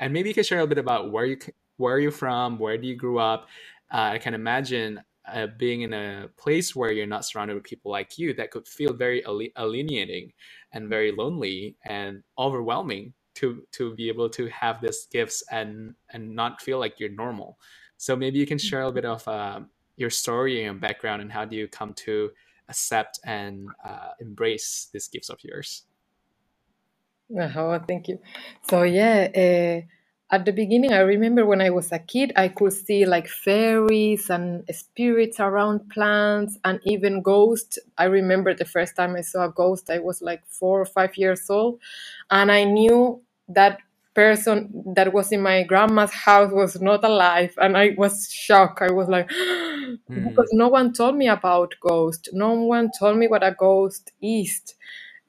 and 0.00 0.12
maybe 0.12 0.30
you 0.30 0.34
can 0.34 0.44
share 0.44 0.58
a 0.58 0.62
little 0.62 0.74
bit 0.74 0.78
about 0.78 1.12
where 1.12 1.26
you 1.26 1.38
where 1.78 1.96
are 1.96 2.00
you 2.00 2.10
from? 2.12 2.58
Where 2.58 2.78
do 2.78 2.86
you 2.88 2.96
grew 2.96 3.18
up? 3.18 3.48
Uh, 3.92 4.14
i 4.16 4.18
can 4.18 4.34
imagine 4.34 5.02
uh, 5.26 5.48
being 5.58 5.82
in 5.82 5.92
a 5.92 6.28
place 6.38 6.74
where 6.76 6.92
you're 6.92 7.06
not 7.06 7.24
surrounded 7.24 7.54
with 7.54 7.64
people 7.64 7.90
like 7.92 8.18
you 8.18 8.34
that 8.34 8.50
could 8.50 8.66
feel 8.68 8.92
very 8.92 9.24
ali- 9.26 9.52
alienating 9.58 10.32
and 10.72 10.88
very 10.88 11.12
lonely 11.12 11.76
and 11.84 12.22
overwhelming 12.38 13.12
to 13.34 13.62
to 13.72 13.94
be 13.96 14.08
able 14.08 14.28
to 14.30 14.48
have 14.48 14.80
these 14.80 15.06
gifts 15.12 15.42
and 15.50 15.94
and 16.10 16.34
not 16.34 16.60
feel 16.62 16.78
like 16.78 17.00
you're 17.00 17.10
normal. 17.24 17.58
So 17.96 18.16
maybe 18.16 18.38
you 18.38 18.46
can 18.46 18.58
share 18.58 18.80
a 18.82 18.86
little 18.86 18.94
bit 19.00 19.04
of 19.06 19.28
uh, 19.28 19.60
your 19.96 20.10
story 20.10 20.64
and 20.64 20.80
background 20.80 21.22
and 21.22 21.32
how 21.32 21.44
do 21.44 21.56
you 21.56 21.68
come 21.68 21.92
to 22.06 22.30
accept 22.70 23.20
and 23.24 23.74
uh, 23.84 24.12
embrace 24.20 24.88
these 24.94 25.08
gifts 25.08 25.30
of 25.30 25.38
yours 25.44 25.84
Oh, 27.36 27.78
thank 27.86 28.08
you. 28.08 28.18
So 28.68 28.82
yeah, 28.82 29.28
uh, 29.36 30.34
at 30.34 30.44
the 30.44 30.52
beginning, 30.52 30.92
I 30.92 31.00
remember 31.00 31.46
when 31.46 31.60
I 31.60 31.70
was 31.70 31.92
a 31.92 31.98
kid, 31.98 32.32
I 32.36 32.48
could 32.48 32.72
see 32.72 33.06
like 33.06 33.28
fairies 33.28 34.30
and 34.30 34.64
spirits 34.72 35.40
around 35.40 35.90
plants 35.90 36.58
and 36.64 36.80
even 36.84 37.22
ghosts. 37.22 37.78
I 37.98 38.04
remember 38.04 38.54
the 38.54 38.64
first 38.64 38.96
time 38.96 39.16
I 39.16 39.22
saw 39.22 39.44
a 39.46 39.52
ghost, 39.52 39.90
I 39.90 39.98
was 40.00 40.22
like 40.22 40.42
four 40.46 40.80
or 40.80 40.86
five 40.86 41.16
years 41.16 41.48
old, 41.50 41.80
and 42.30 42.50
I 42.52 42.64
knew 42.64 43.22
that 43.48 43.78
person 44.20 44.56
that 44.96 45.12
was 45.12 45.32
in 45.32 45.42
my 45.42 45.62
grandma's 45.64 46.12
house 46.12 46.52
was 46.52 46.80
not 46.80 47.04
alive, 47.04 47.54
and 47.58 47.76
I 47.76 47.86
was 47.96 48.14
shocked. 48.30 48.82
I 48.82 48.92
was 48.92 49.08
like, 49.08 49.28
because 50.26 50.48
Hmm. 50.48 50.60
no 50.62 50.68
one 50.68 50.92
told 50.92 51.16
me 51.16 51.28
about 51.28 51.74
ghosts. 51.80 52.28
No 52.32 52.52
one 52.54 52.90
told 52.98 53.16
me 53.18 53.28
what 53.28 53.42
a 53.44 53.54
ghost 53.58 54.12
is 54.22 54.62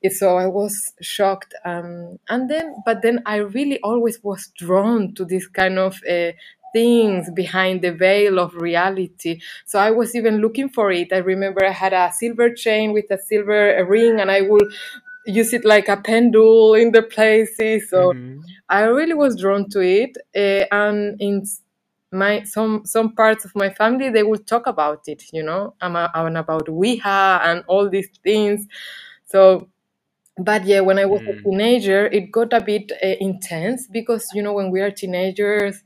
so 0.09 0.37
I 0.37 0.47
was 0.47 0.93
shocked. 1.01 1.53
Um, 1.65 2.17
and 2.29 2.49
then, 2.49 2.75
but 2.85 3.01
then 3.01 3.21
I 3.25 3.37
really 3.37 3.79
always 3.81 4.19
was 4.23 4.51
drawn 4.57 5.13
to 5.15 5.25
this 5.25 5.47
kind 5.47 5.77
of 5.77 5.99
uh, 6.09 6.31
things 6.73 7.29
behind 7.35 7.81
the 7.81 7.91
veil 7.91 8.39
of 8.39 8.55
reality. 8.55 9.41
So 9.65 9.79
I 9.79 9.91
was 9.91 10.15
even 10.15 10.37
looking 10.39 10.69
for 10.69 10.91
it. 10.91 11.13
I 11.13 11.17
remember 11.17 11.65
I 11.65 11.71
had 11.71 11.93
a 11.93 12.11
silver 12.13 12.49
chain 12.53 12.93
with 12.93 13.11
a 13.11 13.17
silver 13.19 13.85
ring, 13.87 14.19
and 14.19 14.31
I 14.31 14.41
would 14.41 14.73
use 15.25 15.53
it 15.53 15.65
like 15.65 15.89
a 15.89 15.97
pendule 15.97 16.81
in 16.81 16.91
the 16.91 17.03
places. 17.03 17.89
So 17.89 18.13
Mhm. 18.13 18.45
I 18.69 18.83
really 18.83 19.13
was 19.15 19.39
drawn 19.41 19.69
to 19.71 19.81
it. 19.81 20.17
Uh, 20.35 20.65
and 20.75 21.21
in 21.21 21.45
my 22.11 22.43
some 22.43 22.83
some 22.85 23.15
parts 23.15 23.45
of 23.45 23.55
my 23.55 23.69
family, 23.71 24.09
they 24.09 24.23
would 24.23 24.47
talk 24.47 24.67
about 24.67 25.01
it, 25.07 25.23
you 25.33 25.43
know, 25.43 25.75
and 25.81 25.97
and 25.97 26.37
about 26.37 26.69
Ouija 26.69 27.41
and 27.43 27.63
all 27.67 27.89
these 27.89 28.09
things. 28.23 28.67
So 29.27 29.67
but 30.39 30.65
yeah 30.65 30.81
when 30.81 30.99
i 30.99 31.05
was 31.05 31.21
a 31.29 31.33
Mm. 31.33 31.49
teenager 31.49 32.07
it 32.07 32.31
got 32.31 32.53
a 32.53 32.61
bit 32.61 32.91
uh, 33.03 33.07
intense 33.21 33.87
because 33.87 34.29
you 34.33 34.43
know 34.43 34.53
when 34.53 34.71
we 34.71 34.81
are 34.81 34.91
teenagers 34.91 35.83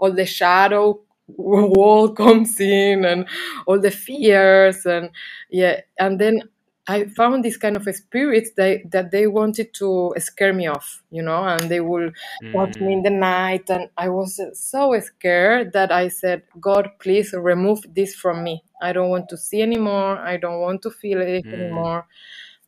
all 0.00 0.12
the 0.12 0.26
shadow 0.26 1.00
wall 1.28 2.10
comes 2.10 2.60
in 2.60 3.04
and 3.04 3.28
all 3.66 3.80
the 3.80 3.90
fears 3.90 4.86
and 4.86 5.10
yeah 5.50 5.80
and 5.98 6.20
then 6.20 6.40
i 6.88 7.04
found 7.16 7.44
this 7.44 7.56
kind 7.56 7.76
of 7.76 7.84
spirits 7.94 8.50
that, 8.56 8.80
that 8.90 9.10
they 9.10 9.26
wanted 9.26 9.72
to 9.74 10.12
scare 10.18 10.52
me 10.52 10.66
off 10.66 11.02
you 11.10 11.22
know 11.22 11.44
and 11.44 11.70
they 11.70 11.80
will 11.80 12.10
touch 12.54 12.74
me 12.80 12.92
Mm. 12.92 12.94
in 12.94 13.02
the 13.02 13.10
night 13.10 13.68
and 13.70 13.88
i 13.96 14.08
was 14.08 14.40
so 14.54 14.98
scared 15.00 15.72
that 15.72 15.90
i 15.92 16.08
said 16.08 16.42
god 16.60 16.90
please 17.00 17.32
remove 17.32 17.80
this 17.94 18.14
from 18.14 18.42
me 18.44 18.62
i 18.82 18.92
don't 18.92 19.10
want 19.10 19.28
to 19.28 19.36
see 19.36 19.62
anymore 19.62 20.18
i 20.18 20.36
don't 20.36 20.60
want 20.60 20.82
to 20.82 20.90
feel 20.90 21.20
it 21.20 21.44
Mm. 21.44 21.52
anymore 21.52 22.06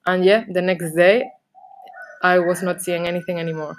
and 0.07 0.25
yeah 0.25 0.45
the 0.51 0.63
next 0.63 0.95
day 0.95 1.31
i 2.23 2.39
was 2.39 2.63
not 2.63 2.81
seeing 2.83 3.07
anything 3.07 3.39
anymore 3.39 3.77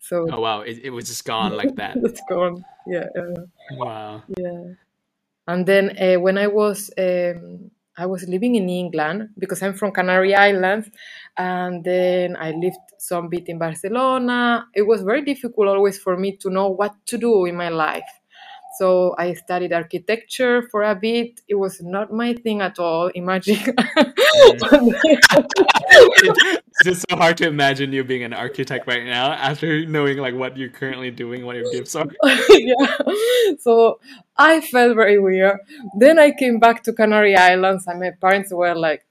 so 0.00 0.26
Oh 0.30 0.40
wow, 0.40 0.60
it, 0.60 0.78
it 0.84 0.90
was 0.90 1.06
just 1.06 1.24
gone 1.24 1.56
like 1.56 1.74
that. 1.76 2.00
it's 2.04 2.22
gone 2.28 2.64
yeah 2.86 3.06
uh, 3.18 3.44
Wow. 3.70 4.24
yeah 4.38 4.74
and 5.48 5.66
then 5.66 5.96
uh, 5.98 6.20
when 6.20 6.38
i 6.38 6.46
was 6.46 6.90
um, 6.98 7.70
i 7.98 8.06
was 8.06 8.26
living 8.28 8.54
in 8.54 8.68
england 8.68 9.28
because 9.38 9.62
i'm 9.62 9.74
from 9.74 9.92
canary 9.92 10.34
islands 10.34 10.88
and 11.36 11.84
then 11.84 12.36
i 12.36 12.50
lived 12.52 12.78
some 12.98 13.28
bit 13.28 13.48
in 13.48 13.58
barcelona. 13.58 14.66
It 14.74 14.82
was 14.82 15.02
very 15.02 15.22
difficult 15.22 15.68
always 15.68 15.98
for 15.98 16.16
me 16.16 16.36
to 16.38 16.50
know 16.50 16.68
what 16.68 16.94
to 17.06 17.18
do 17.18 17.44
in 17.46 17.56
my 17.56 17.68
life 17.68 18.08
so 18.78 19.14
i 19.18 19.34
studied 19.34 19.72
architecture 19.72 20.62
for 20.70 20.82
a 20.82 20.94
bit 20.94 21.40
it 21.48 21.54
was 21.54 21.82
not 21.82 22.12
my 22.12 22.32
thing 22.34 22.60
at 22.60 22.78
all 22.78 23.08
imagine 23.08 23.58
it's 26.80 26.84
just 26.84 27.04
so 27.10 27.16
hard 27.16 27.36
to 27.36 27.46
imagine 27.46 27.92
you 27.92 28.04
being 28.04 28.22
an 28.22 28.32
architect 28.32 28.86
right 28.86 29.04
now 29.04 29.32
after 29.32 29.84
knowing 29.86 30.18
like 30.18 30.34
what 30.34 30.56
you're 30.56 30.68
currently 30.68 31.10
doing, 31.10 31.44
what 31.44 31.56
your 31.56 31.70
gifts 31.72 31.94
are. 31.94 32.06
yeah. 32.50 32.98
So 33.58 34.00
I 34.36 34.60
felt 34.60 34.94
very 34.94 35.18
weird. 35.18 35.58
Then 35.98 36.18
I 36.18 36.32
came 36.32 36.58
back 36.58 36.82
to 36.84 36.92
Canary 36.92 37.36
Islands 37.36 37.86
and 37.86 38.00
my 38.00 38.12
parents 38.20 38.52
were 38.52 38.74
like, 38.74 39.04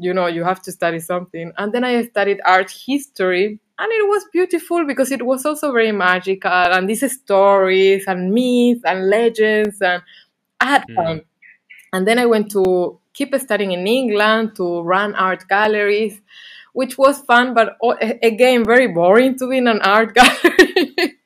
you 0.00 0.12
know, 0.12 0.26
you 0.26 0.42
have 0.42 0.62
to 0.62 0.72
study 0.72 0.98
something. 0.98 1.52
And 1.56 1.72
then 1.72 1.84
I 1.84 2.04
studied 2.06 2.40
art 2.44 2.70
history 2.70 3.60
and 3.78 3.92
it 3.92 4.08
was 4.08 4.24
beautiful 4.32 4.84
because 4.86 5.10
it 5.12 5.24
was 5.24 5.44
also 5.46 5.72
very 5.72 5.92
magical 5.92 6.50
and 6.50 6.88
these 6.88 7.04
stories 7.12 8.04
and 8.06 8.32
myths 8.32 8.82
and 8.84 9.08
legends 9.10 9.80
and 9.82 10.02
I 10.60 10.64
had 10.66 10.84
Mm. 10.88 10.94
fun. 10.94 11.20
And 11.92 12.06
then 12.06 12.18
I 12.18 12.26
went 12.26 12.50
to 12.52 12.98
keep 13.14 13.34
studying 13.36 13.72
in 13.72 13.86
England 13.86 14.56
to 14.56 14.82
run 14.82 15.14
art 15.14 15.46
galleries, 15.48 16.20
which 16.72 16.98
was 16.98 17.20
fun, 17.20 17.54
but 17.54 17.76
again, 18.22 18.64
very 18.64 18.88
boring 18.88 19.36
to 19.38 19.48
be 19.48 19.58
in 19.58 19.68
an 19.68 19.80
art 19.82 20.14
gallery. 20.18 21.16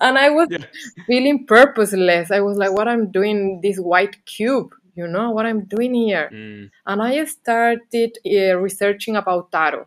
and 0.00 0.18
I 0.18 0.30
was 0.30 0.48
Yes. 0.50 0.64
feeling 1.06 1.46
purposeless. 1.46 2.30
I 2.30 2.40
was 2.40 2.56
like, 2.58 2.72
what 2.72 2.88
I'm 2.88 3.10
doing 3.10 3.60
this 3.62 3.78
white 3.78 4.24
cube, 4.26 4.74
you 4.94 5.06
know, 5.08 5.30
what 5.30 5.46
I'm 5.46 5.64
doing 5.64 5.94
here. 5.94 6.30
Mm. 6.32 6.70
And 6.86 7.02
I 7.02 7.24
started 7.24 8.18
uh, 8.26 8.56
researching 8.56 9.16
about 9.16 9.50
tarot. 9.52 9.86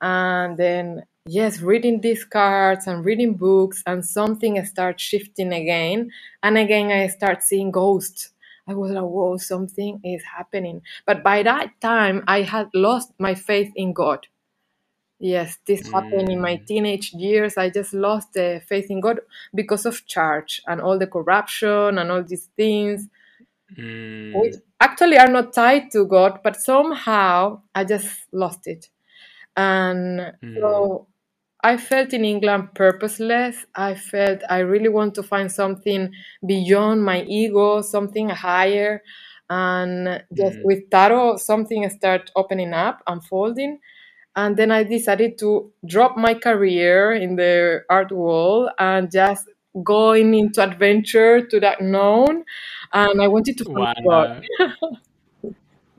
And 0.00 0.56
then, 0.56 1.02
yes, 1.28 1.60
reading 1.60 2.00
these 2.02 2.24
cards 2.24 2.86
and 2.88 3.04
reading 3.04 3.34
books, 3.34 3.82
and 3.86 4.04
something 4.06 4.64
starts 4.66 5.02
shifting 5.02 5.52
again. 5.52 6.10
And 6.42 6.58
again, 6.58 6.92
I 6.92 7.08
start 7.08 7.42
seeing 7.44 7.70
ghosts. 7.72 8.30
I 8.68 8.74
was 8.74 8.92
like, 8.92 9.04
whoa, 9.04 9.38
something 9.38 10.00
is 10.04 10.22
happening. 10.24 10.82
But 11.06 11.24
by 11.24 11.42
that 11.44 11.80
time, 11.80 12.24
I 12.28 12.42
had 12.42 12.68
lost 12.74 13.12
my 13.18 13.34
faith 13.34 13.72
in 13.76 13.92
God. 13.94 14.26
Yes, 15.20 15.58
this 15.66 15.82
happened 15.92 16.30
in 16.30 16.40
my 16.40 16.56
Mm. 16.56 16.66
teenage 16.66 17.12
years. 17.14 17.56
I 17.58 17.70
just 17.70 17.94
lost 17.94 18.34
the 18.34 18.62
faith 18.68 18.90
in 18.90 19.00
God 19.00 19.20
because 19.54 19.86
of 19.86 20.06
church 20.06 20.60
and 20.66 20.80
all 20.80 20.98
the 20.98 21.08
corruption 21.08 21.98
and 21.98 22.10
all 22.12 22.22
these 22.24 22.50
things. 22.56 23.08
Which, 24.32 24.54
Mm. 24.54 24.62
actually 24.80 25.18
are 25.18 25.28
not 25.28 25.52
tied 25.54 25.90
to 25.92 26.06
God, 26.06 26.40
but 26.44 26.56
somehow 26.56 27.62
I 27.74 27.84
just 27.84 28.08
lost 28.32 28.66
it. 28.68 28.88
And 29.56 30.34
Mm. 30.42 30.54
so 30.60 31.08
I 31.62 31.76
felt 31.76 32.12
in 32.12 32.24
England 32.24 32.74
purposeless. 32.74 33.66
I 33.74 33.94
felt 33.94 34.40
I 34.48 34.58
really 34.60 34.88
want 34.88 35.14
to 35.16 35.22
find 35.22 35.50
something 35.50 36.12
beyond 36.46 37.04
my 37.04 37.22
ego, 37.22 37.82
something 37.82 38.28
higher. 38.28 39.02
And 39.50 40.22
just 40.36 40.58
Mm. 40.58 40.64
with 40.64 40.90
tarot, 40.90 41.36
something 41.38 41.88
started 41.90 42.30
opening 42.36 42.72
up, 42.74 43.02
unfolding. 43.06 43.80
And 44.36 44.56
then 44.56 44.70
I 44.70 44.84
decided 44.84 45.38
to 45.38 45.72
drop 45.86 46.16
my 46.16 46.34
career 46.34 47.12
in 47.12 47.36
the 47.36 47.82
art 47.90 48.12
world 48.12 48.70
and 48.78 49.10
just 49.10 49.48
going 49.82 50.34
into 50.34 50.62
adventure 50.62 51.44
to 51.46 51.60
that 51.60 51.80
known. 51.80 52.44
And 52.92 53.20
I 53.22 53.28
wanted 53.28 53.58
to 53.58 53.64
find 53.64 53.96
God. 54.08 54.30
Wow. 54.38 54.42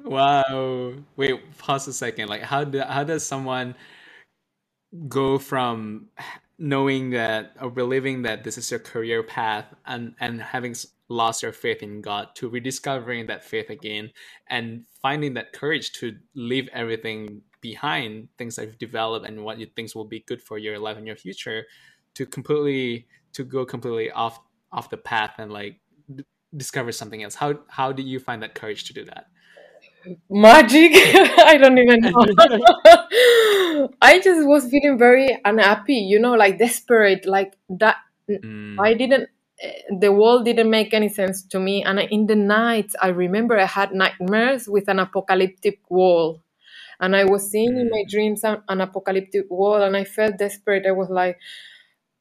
Wow. 0.03 0.93
Wait, 1.15 1.57
pause 1.57 1.87
a 1.87 1.93
second. 1.93 2.29
Like 2.29 2.41
how 2.41 2.63
do 2.63 2.79
how 2.81 3.03
does 3.03 3.23
someone 3.25 3.75
go 5.07 5.37
from 5.37 6.07
knowing 6.57 7.11
that 7.11 7.53
or 7.61 7.69
believing 7.69 8.23
that 8.23 8.43
this 8.43 8.57
is 8.57 8.69
your 8.69 8.79
career 8.79 9.23
path 9.23 9.65
and 9.85 10.13
and 10.19 10.41
having 10.41 10.75
lost 11.07 11.41
your 11.41 11.51
faith 11.53 11.81
in 11.81 12.01
God 12.01 12.29
to 12.35 12.49
rediscovering 12.49 13.27
that 13.27 13.43
faith 13.43 13.69
again 13.69 14.11
and 14.47 14.83
finding 15.01 15.33
that 15.35 15.53
courage 15.53 15.91
to 15.93 16.17
leave 16.35 16.69
everything 16.73 17.41
behind 17.61 18.27
things 18.37 18.55
that 18.55 18.65
you've 18.65 18.77
developed 18.77 19.25
and 19.25 19.43
what 19.43 19.57
you 19.59 19.65
think 19.65 19.93
will 19.95 20.05
be 20.05 20.19
good 20.27 20.41
for 20.41 20.57
your 20.57 20.77
life 20.79 20.97
and 20.97 21.07
your 21.07 21.15
future 21.15 21.65
to 22.15 22.25
completely 22.25 23.07
to 23.33 23.43
go 23.43 23.65
completely 23.65 24.11
off 24.11 24.39
off 24.71 24.89
the 24.89 24.97
path 24.97 25.31
and 25.37 25.51
like 25.51 25.79
d- 26.13 26.23
discover 26.55 26.91
something 26.91 27.23
else. 27.23 27.35
How 27.35 27.59
how 27.69 27.91
do 27.91 28.03
you 28.03 28.19
find 28.19 28.43
that 28.43 28.55
courage 28.55 28.83
to 28.85 28.93
do 28.93 29.05
that 29.05 29.27
Magic? 30.29 30.91
I 30.95 31.57
don't 31.57 31.77
even 31.77 32.01
know. 32.01 33.89
I 34.01 34.19
just 34.19 34.47
was 34.47 34.69
feeling 34.69 34.97
very 34.97 35.37
unhappy, 35.43 35.95
you 35.95 36.19
know, 36.19 36.33
like 36.33 36.57
desperate, 36.57 37.25
like 37.25 37.57
that. 37.69 37.97
Mm, 38.29 38.79
I 38.79 38.93
didn't, 38.93 39.29
the 39.99 40.11
world 40.11 40.45
didn't 40.45 40.69
make 40.69 40.93
any 40.93 41.09
sense 41.09 41.43
to 41.47 41.59
me. 41.59 41.83
And 41.83 41.99
in 41.99 42.27
the 42.27 42.35
night, 42.35 42.93
I 43.01 43.09
remember 43.09 43.57
I 43.57 43.65
had 43.65 43.93
nightmares 43.93 44.67
with 44.67 44.87
an 44.87 44.99
apocalyptic 44.99 45.79
wall. 45.89 46.41
And 47.01 47.15
I 47.15 47.25
was 47.25 47.49
seeing 47.49 47.77
in 47.77 47.89
my 47.89 48.03
mm, 48.05 48.09
dreams 48.09 48.43
an, 48.43 48.61
an 48.67 48.81
apocalyptic 48.81 49.45
wall, 49.49 49.81
and 49.81 49.95
I 49.95 50.03
felt 50.03 50.37
desperate. 50.37 50.85
I 50.85 50.91
was 50.91 51.09
like, 51.09 51.37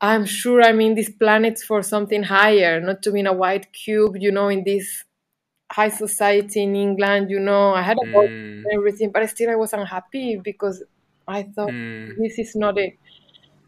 I'm 0.01 0.25
sure 0.25 0.63
I'm 0.63 0.81
in 0.81 0.95
this 0.95 1.11
planet 1.11 1.59
for 1.59 1.83
something 1.83 2.23
higher, 2.23 2.81
not 2.81 3.03
to 3.03 3.13
be 3.13 3.21
in 3.21 3.27
a 3.27 3.33
white 3.33 3.73
cube, 3.73 4.17
you 4.19 4.31
know, 4.31 4.49
in 4.49 4.63
this 4.63 5.05
high 5.71 5.91
society 5.91 6.63
in 6.63 6.75
England, 6.75 7.31
you 7.31 7.41
know. 7.41 7.75
I 7.75 7.83
had 7.83 7.97
a 8.03 8.07
mm, 8.07 8.27
and 8.27 8.67
everything, 8.73 9.11
but 9.11 9.29
still 9.31 9.51
I 9.51 9.57
was 9.57 9.73
unhappy 9.73 10.41
because 10.43 10.83
I 11.27 11.43
thought 11.43 11.71
mm, 11.71 12.17
this 12.17 12.39
is 12.39 12.57
not 12.57 12.79
it. 12.79 12.99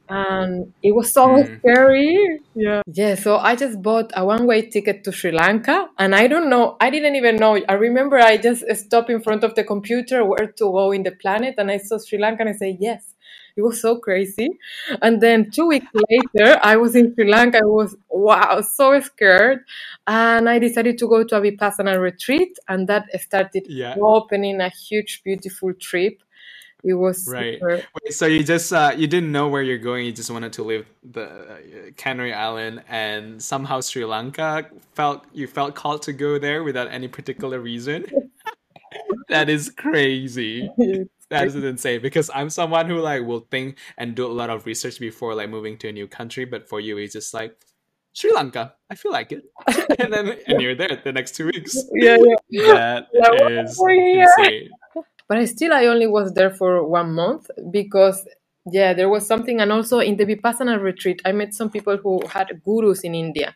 And 0.09 0.73
it 0.83 0.93
was 0.93 1.13
so 1.15 1.29
mm. 1.29 1.59
scary. 1.61 2.41
Yeah. 2.55 2.83
Yeah. 2.87 3.15
So 3.15 3.37
I 3.37 3.55
just 3.55 3.81
bought 3.81 4.11
a 4.17 4.25
one 4.25 4.45
way 4.47 4.63
ticket 4.63 5.05
to 5.05 5.13
Sri 5.13 5.31
Lanka. 5.31 5.89
And 5.99 6.17
I 6.17 6.27
don't 6.27 6.51
know, 6.51 6.77
I 6.81 6.91
didn't 6.91 7.15
even 7.15 7.37
know. 7.37 7.61
I 7.69 7.75
remember 7.75 8.19
I 8.19 8.37
just 8.37 8.65
stopped 8.75 9.09
in 9.09 9.23
front 9.23 9.45
of 9.45 9.55
the 9.55 9.63
computer 9.63 10.25
where 10.25 10.49
to 10.49 10.65
go 10.65 10.91
in 10.91 11.05
the 11.05 11.13
planet. 11.13 11.55
And 11.59 11.71
I 11.71 11.79
saw 11.79 11.99
Sri 11.99 12.19
Lanka 12.19 12.41
and 12.43 12.51
I 12.51 12.55
said, 12.55 12.79
yes. 12.81 13.15
It 13.57 13.63
was 13.63 13.81
so 13.81 13.99
crazy. 13.99 14.49
And 15.03 15.21
then 15.21 15.51
two 15.51 15.67
weeks 15.67 15.87
later, 16.09 16.59
I 16.63 16.77
was 16.77 16.97
in 16.97 17.15
Sri 17.15 17.31
Lanka. 17.31 17.59
I 17.59 17.67
was, 17.67 17.97
wow, 18.09 18.61
so 18.61 18.99
scared. 19.01 19.65
And 20.07 20.49
I 20.49 20.59
decided 20.59 20.99
to 20.99 21.09
go 21.09 21.25
to 21.25 21.37
a 21.37 21.41
Vipassana 21.41 22.01
retreat. 22.01 22.59
And 22.69 22.89
that 22.89 23.09
started 23.21 23.67
Yeah, 23.69 23.97
opening 24.01 24.61
a 24.61 24.69
huge, 24.69 25.23
beautiful 25.25 25.73
trip. 25.75 26.23
It 26.83 26.95
was 26.95 27.29
right. 27.29 27.55
super. 27.55 27.83
Wait, 28.03 28.15
so 28.15 28.25
you 28.25 28.43
just 28.43 28.73
uh, 28.73 28.93
you 28.97 29.07
didn't 29.07 29.31
know 29.31 29.49
where 29.49 29.63
you're 29.63 29.77
going. 29.77 30.07
You 30.07 30.13
just 30.13 30.31
wanted 30.31 30.55
to 30.55 30.63
leave 30.63 30.87
the 31.13 31.25
uh, 31.25 31.57
Canary 31.99 32.33
Island, 32.33 32.83
and 32.89 33.43
somehow 33.43 33.83
Sri 33.83 34.03
Lanka 34.07 34.67
felt 34.95 35.27
you 35.35 35.47
felt 35.47 35.75
called 35.75 36.01
to 36.03 36.15
go 36.15 36.39
there 36.39 36.65
without 36.65 36.89
any 36.91 37.07
particular 37.09 37.61
reason. 37.61 38.07
That 39.29 39.49
is 39.49 39.71
crazy. 39.71 40.69
It's 41.31 41.55
That 41.55 41.59
is 41.59 41.65
insane 41.65 42.03
because 42.03 42.31
I'm 42.35 42.51
someone 42.51 42.89
who 42.89 42.99
like 43.01 43.25
will 43.25 43.47
think 43.51 43.79
and 43.97 44.15
do 44.15 44.27
a 44.27 44.33
lot 44.33 44.51
of 44.51 44.67
research 44.67 44.99
before 44.99 45.35
like 45.35 45.49
moving 45.49 45.79
to 45.79 45.89
a 45.89 45.93
new 45.93 46.09
country, 46.09 46.45
but 46.45 46.69
for 46.69 46.81
you 46.81 46.99
it's 46.99 47.13
just 47.13 47.33
like 47.35 47.57
Sri 48.13 48.33
Lanka. 48.33 48.75
I 48.91 48.97
feel 48.97 49.13
like 49.13 49.33
it. 49.33 49.45
And 50.01 50.13
then 50.13 50.39
and 50.47 50.61
you're 50.61 50.75
there 50.75 51.01
the 51.05 51.13
next 51.13 51.37
two 51.37 51.47
weeks. 51.47 51.77
Yeah, 51.93 52.17
yeah. 52.49 53.03
That 53.13 53.35
Like, 53.41 53.53
is 53.65 53.81
are 53.81 53.91
insane. 53.91 54.71
But 55.29 55.39
I 55.39 55.45
still, 55.45 55.73
I 55.73 55.87
only 55.87 56.09
was 56.09 56.33
there 56.35 56.51
for 56.51 56.85
one 56.85 57.13
month 57.13 57.51
because, 57.71 58.27
yeah, 58.67 58.93
there 58.95 59.09
was 59.09 59.27
something. 59.27 59.61
And 59.61 59.71
also 59.71 60.01
in 60.01 60.17
the 60.17 60.25
Vipassana 60.27 60.83
retreat, 60.83 61.23
I 61.25 61.31
met 61.33 61.55
some 61.55 61.71
people 61.71 61.97
who 61.99 62.27
had 62.27 62.61
gurus 62.65 63.03
in 63.03 63.15
India. 63.15 63.55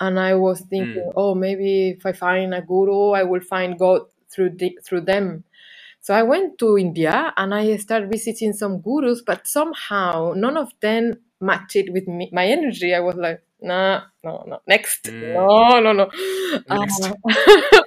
And 0.00 0.18
I 0.18 0.34
was 0.34 0.62
thinking, 0.62 1.04
Mm, 1.04 1.12
oh, 1.14 1.34
maybe 1.34 1.90
if 1.90 2.06
I 2.06 2.12
find 2.12 2.54
a 2.54 2.62
guru, 2.62 3.10
I 3.10 3.22
will 3.22 3.42
find 3.42 3.78
God 3.78 4.02
through 4.30 4.50
the, 4.56 4.78
through 4.84 5.02
them. 5.02 5.44
So 6.04 6.12
I 6.12 6.22
went 6.22 6.58
to 6.58 6.76
India 6.76 7.32
and 7.34 7.54
I 7.54 7.74
started 7.78 8.10
visiting 8.10 8.52
some 8.52 8.82
gurus, 8.82 9.22
but 9.22 9.46
somehow 9.46 10.34
none 10.36 10.58
of 10.58 10.70
them 10.82 11.14
matched 11.40 11.76
it 11.76 11.90
with 11.94 12.06
me, 12.06 12.28
my 12.30 12.44
energy. 12.46 12.94
I 12.94 13.00
was 13.00 13.14
like, 13.16 13.40
nah, 13.62 14.02
no, 14.22 14.44
no, 14.46 14.60
next, 14.68 15.04
mm. 15.06 15.32
no, 15.32 15.80
no, 15.80 15.92
no. 15.94 16.10
Next, 16.68 17.10
Uh, 17.24 17.80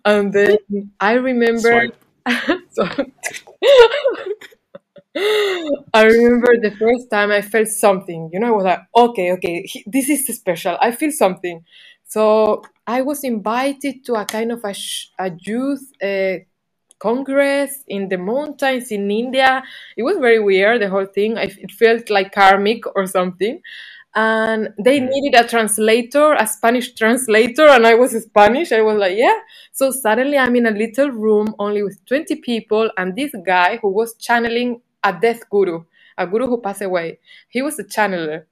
and 0.04 0.32
then 0.32 0.58
I 0.98 1.12
remember, 1.12 1.86
so 2.72 2.82
I 5.94 6.02
remember 6.06 6.48
the 6.60 6.74
first 6.76 7.08
time 7.08 7.30
I 7.30 7.42
felt 7.42 7.68
something. 7.68 8.30
You 8.32 8.40
know, 8.40 8.48
I 8.48 8.50
was 8.50 8.64
like, 8.64 8.80
okay, 8.96 9.32
okay, 9.34 9.62
he- 9.62 9.84
this 9.86 10.08
is 10.08 10.26
special. 10.36 10.76
I 10.80 10.90
feel 10.90 11.12
something. 11.12 11.64
So 12.04 12.62
I 12.84 13.02
was 13.02 13.22
invited 13.22 14.04
to 14.06 14.14
a 14.14 14.24
kind 14.24 14.50
of 14.50 14.64
a, 14.64 14.74
sh- 14.74 15.10
a 15.20 15.30
youth 15.46 15.92
uh, 16.02 16.38
congress 16.98 17.84
in 17.88 18.08
the 18.08 18.18
mountains 18.18 18.90
in 18.90 19.10
India. 19.10 19.62
It 19.96 20.02
was 20.02 20.18
very 20.18 20.40
weird, 20.40 20.82
the 20.82 20.88
whole 20.90 21.06
thing. 21.06 21.38
I, 21.38 21.44
it 21.44 21.72
felt 21.72 22.10
like 22.10 22.32
karmic 22.32 22.84
or 22.96 23.06
something. 23.06 23.60
And 24.14 24.70
they 24.78 25.00
Mm, 25.00 25.08
needed 25.08 25.38
a 25.38 25.46
translator, 25.46 26.32
a 26.34 26.46
Spanish 26.46 26.94
translator, 26.94 27.68
and 27.68 27.86
I 27.86 27.94
was 27.94 28.12
Spanish. 28.22 28.72
I 28.72 28.82
was 28.82 28.98
like, 28.98 29.16
yeah. 29.16 29.38
So 29.72 29.90
suddenly 29.90 30.38
I'm 30.38 30.56
in 30.56 30.66
a 30.66 30.70
little 30.70 31.10
room 31.10 31.54
only 31.58 31.82
with 31.82 32.04
20 32.06 32.36
people, 32.36 32.90
and 32.96 33.14
this 33.14 33.32
guy 33.46 33.78
who 33.82 33.90
was 33.90 34.14
channeling 34.14 34.80
a 35.04 35.12
death 35.12 35.48
guru, 35.50 35.84
a 36.16 36.26
guru 36.26 36.46
who 36.46 36.60
passed 36.60 36.82
away, 36.82 37.18
he 37.48 37.62
was 37.62 37.78
a 37.78 37.84
channeler. 37.84 38.44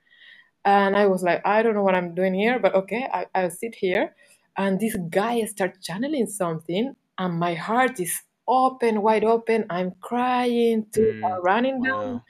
And 0.64 0.96
I 0.96 1.06
was 1.06 1.22
like, 1.22 1.42
I 1.46 1.62
don't 1.62 1.74
know 1.74 1.82
what 1.82 1.94
I'm 1.96 2.14
doing 2.14 2.34
here, 2.34 2.58
but 2.58 2.74
okay, 2.74 3.08
I, 3.12 3.26
I'll 3.34 3.50
sit 3.50 3.76
here. 3.76 4.14
And 4.56 4.80
this 4.80 4.96
guy 5.10 5.44
starts 5.46 5.84
channeling 5.84 6.26
something, 6.26 6.94
and 7.18 7.38
my 7.38 7.54
heart 7.54 8.00
is 8.00 8.22
open, 8.48 9.02
wide 9.02 9.24
open. 9.24 9.66
I'm 9.70 9.92
crying, 10.00 10.86
tears 10.92 11.14
are 11.22 11.40
mm. 11.40 11.42
running 11.42 11.82
down. 11.82 12.22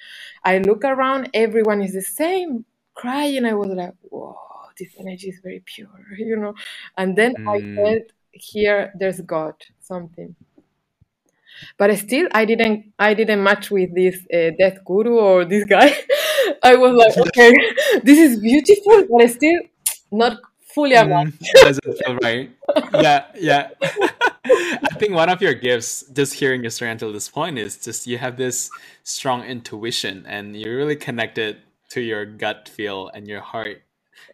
I 0.45 0.59
look 0.59 0.85
around, 0.85 1.31
everyone 1.35 1.83
is 1.83 1.95
the 1.95 2.03
same, 2.03 2.65
crying. 2.95 3.45
I 3.45 3.55
was 3.55 3.69
like, 3.69 3.95
whoa, 4.03 4.37
this 4.79 4.91
energy 4.99 5.29
is 5.29 5.41
very 5.43 5.63
pure, 5.65 5.89
you 6.19 6.37
know. 6.37 6.55
And 6.97 7.17
then 7.17 7.37
I 7.47 7.59
Mm, 7.59 7.75
felt 7.75 8.05
here, 8.33 8.93
there's 8.99 9.21
God, 9.21 9.55
something. 9.81 10.35
But 11.79 11.97
still, 11.99 12.29
I 12.33 12.45
didn't, 12.45 12.93
I 12.99 13.15
didn't 13.15 13.43
match 13.43 13.71
with 13.71 13.95
this 13.95 14.17
uh, 14.33 14.51
death 14.59 14.85
guru 14.85 15.17
or 15.19 15.45
this 15.45 15.65
guy. 15.65 15.97
I 16.63 16.77
was 16.77 16.93
like, 16.95 17.17
okay, 17.29 17.53
this 18.03 18.19
is 18.19 18.41
beautiful, 18.41 19.07
but 19.11 19.31
still 19.31 19.61
not 20.11 20.39
fully 20.77 20.97
aligned. 20.97 21.35
mm, 21.35 21.63
doesn't 21.63 21.95
feel 22.05 22.17
right. 22.23 22.51
Yeah, 22.95 23.27
yeah. 23.37 23.71
I 24.47 24.95
think 24.99 25.15
one 25.15 25.31
of 25.31 25.43
your 25.43 25.55
gifts, 25.55 26.05
just 26.13 26.35
hearing 26.35 26.63
your 26.63 26.71
story 26.71 26.93
until 26.93 27.13
this 27.13 27.31
point, 27.31 27.59
is 27.59 27.79
just 27.79 28.07
you 28.07 28.19
have 28.19 28.39
this 28.39 28.71
strong 29.05 29.45
intuition 29.45 30.25
and 30.29 30.57
you're 30.57 30.77
really 30.77 30.97
connected 30.97 31.59
to 31.91 32.03
your 32.03 32.27
gut 32.27 32.69
feel 32.69 33.11
and 33.15 33.29
your 33.29 33.43
heart. 33.43 33.83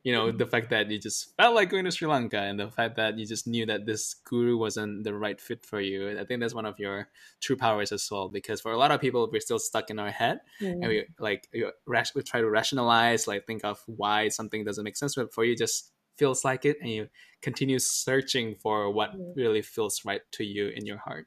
You 0.05 0.13
know, 0.15 0.33
the 0.33 0.47
fact 0.47 0.71
that 0.71 0.91
you 0.91 0.99
just 0.99 1.37
felt 1.37 1.55
like 1.57 1.71
going 1.71 1.87
to 1.87 1.93
Sri 1.93 2.09
Lanka 2.09 2.39
and 2.41 2.61
the 2.61 2.71
fact 2.71 2.97
that 2.97 3.19
you 3.19 3.27
just 3.27 3.47
knew 3.49 3.67
that 3.67 3.87
this 3.87 4.15
guru 4.25 4.59
wasn't 4.59 5.05
the 5.05 5.15
right 5.15 5.41
fit 5.41 5.67
for 5.67 5.81
you. 5.81 6.19
I 6.21 6.25
think 6.25 6.41
that's 6.41 6.55
one 6.55 6.67
of 6.67 6.79
your 6.81 7.09
true 7.41 7.57
powers 7.57 7.93
as 7.93 8.09
well. 8.11 8.29
Because 8.31 8.61
for 8.63 8.73
a 8.73 8.79
lot 8.79 8.93
of 8.93 9.01
people, 9.01 9.29
we're 9.33 9.41
still 9.41 9.61
stuck 9.61 9.91
in 9.91 10.01
our 10.01 10.11
head 10.11 10.41
and 10.83 10.85
Mm. 10.85 10.89
we 10.91 11.07
like 11.21 11.49
we 11.53 12.23
try 12.25 12.41
to 12.43 12.51
rationalize, 12.51 13.29
like 13.29 13.47
think 13.47 13.65
of 13.65 13.83
why 13.87 14.29
something 14.29 14.65
doesn't 14.65 14.85
make 14.85 14.97
sense. 14.99 15.17
But 15.17 15.35
for 15.35 15.45
you, 15.45 15.57
just 15.57 15.93
feels 16.23 16.45
like 16.45 16.65
it, 16.65 16.77
and 16.81 16.91
you 16.91 17.09
continue 17.43 17.81
searching 17.81 18.55
for 18.63 18.93
what 18.93 19.11
really 19.35 19.63
feels 19.63 20.05
right 20.07 20.23
to 20.31 20.45
you 20.45 20.69
in 20.69 20.87
your 20.87 20.99
heart. 20.99 21.27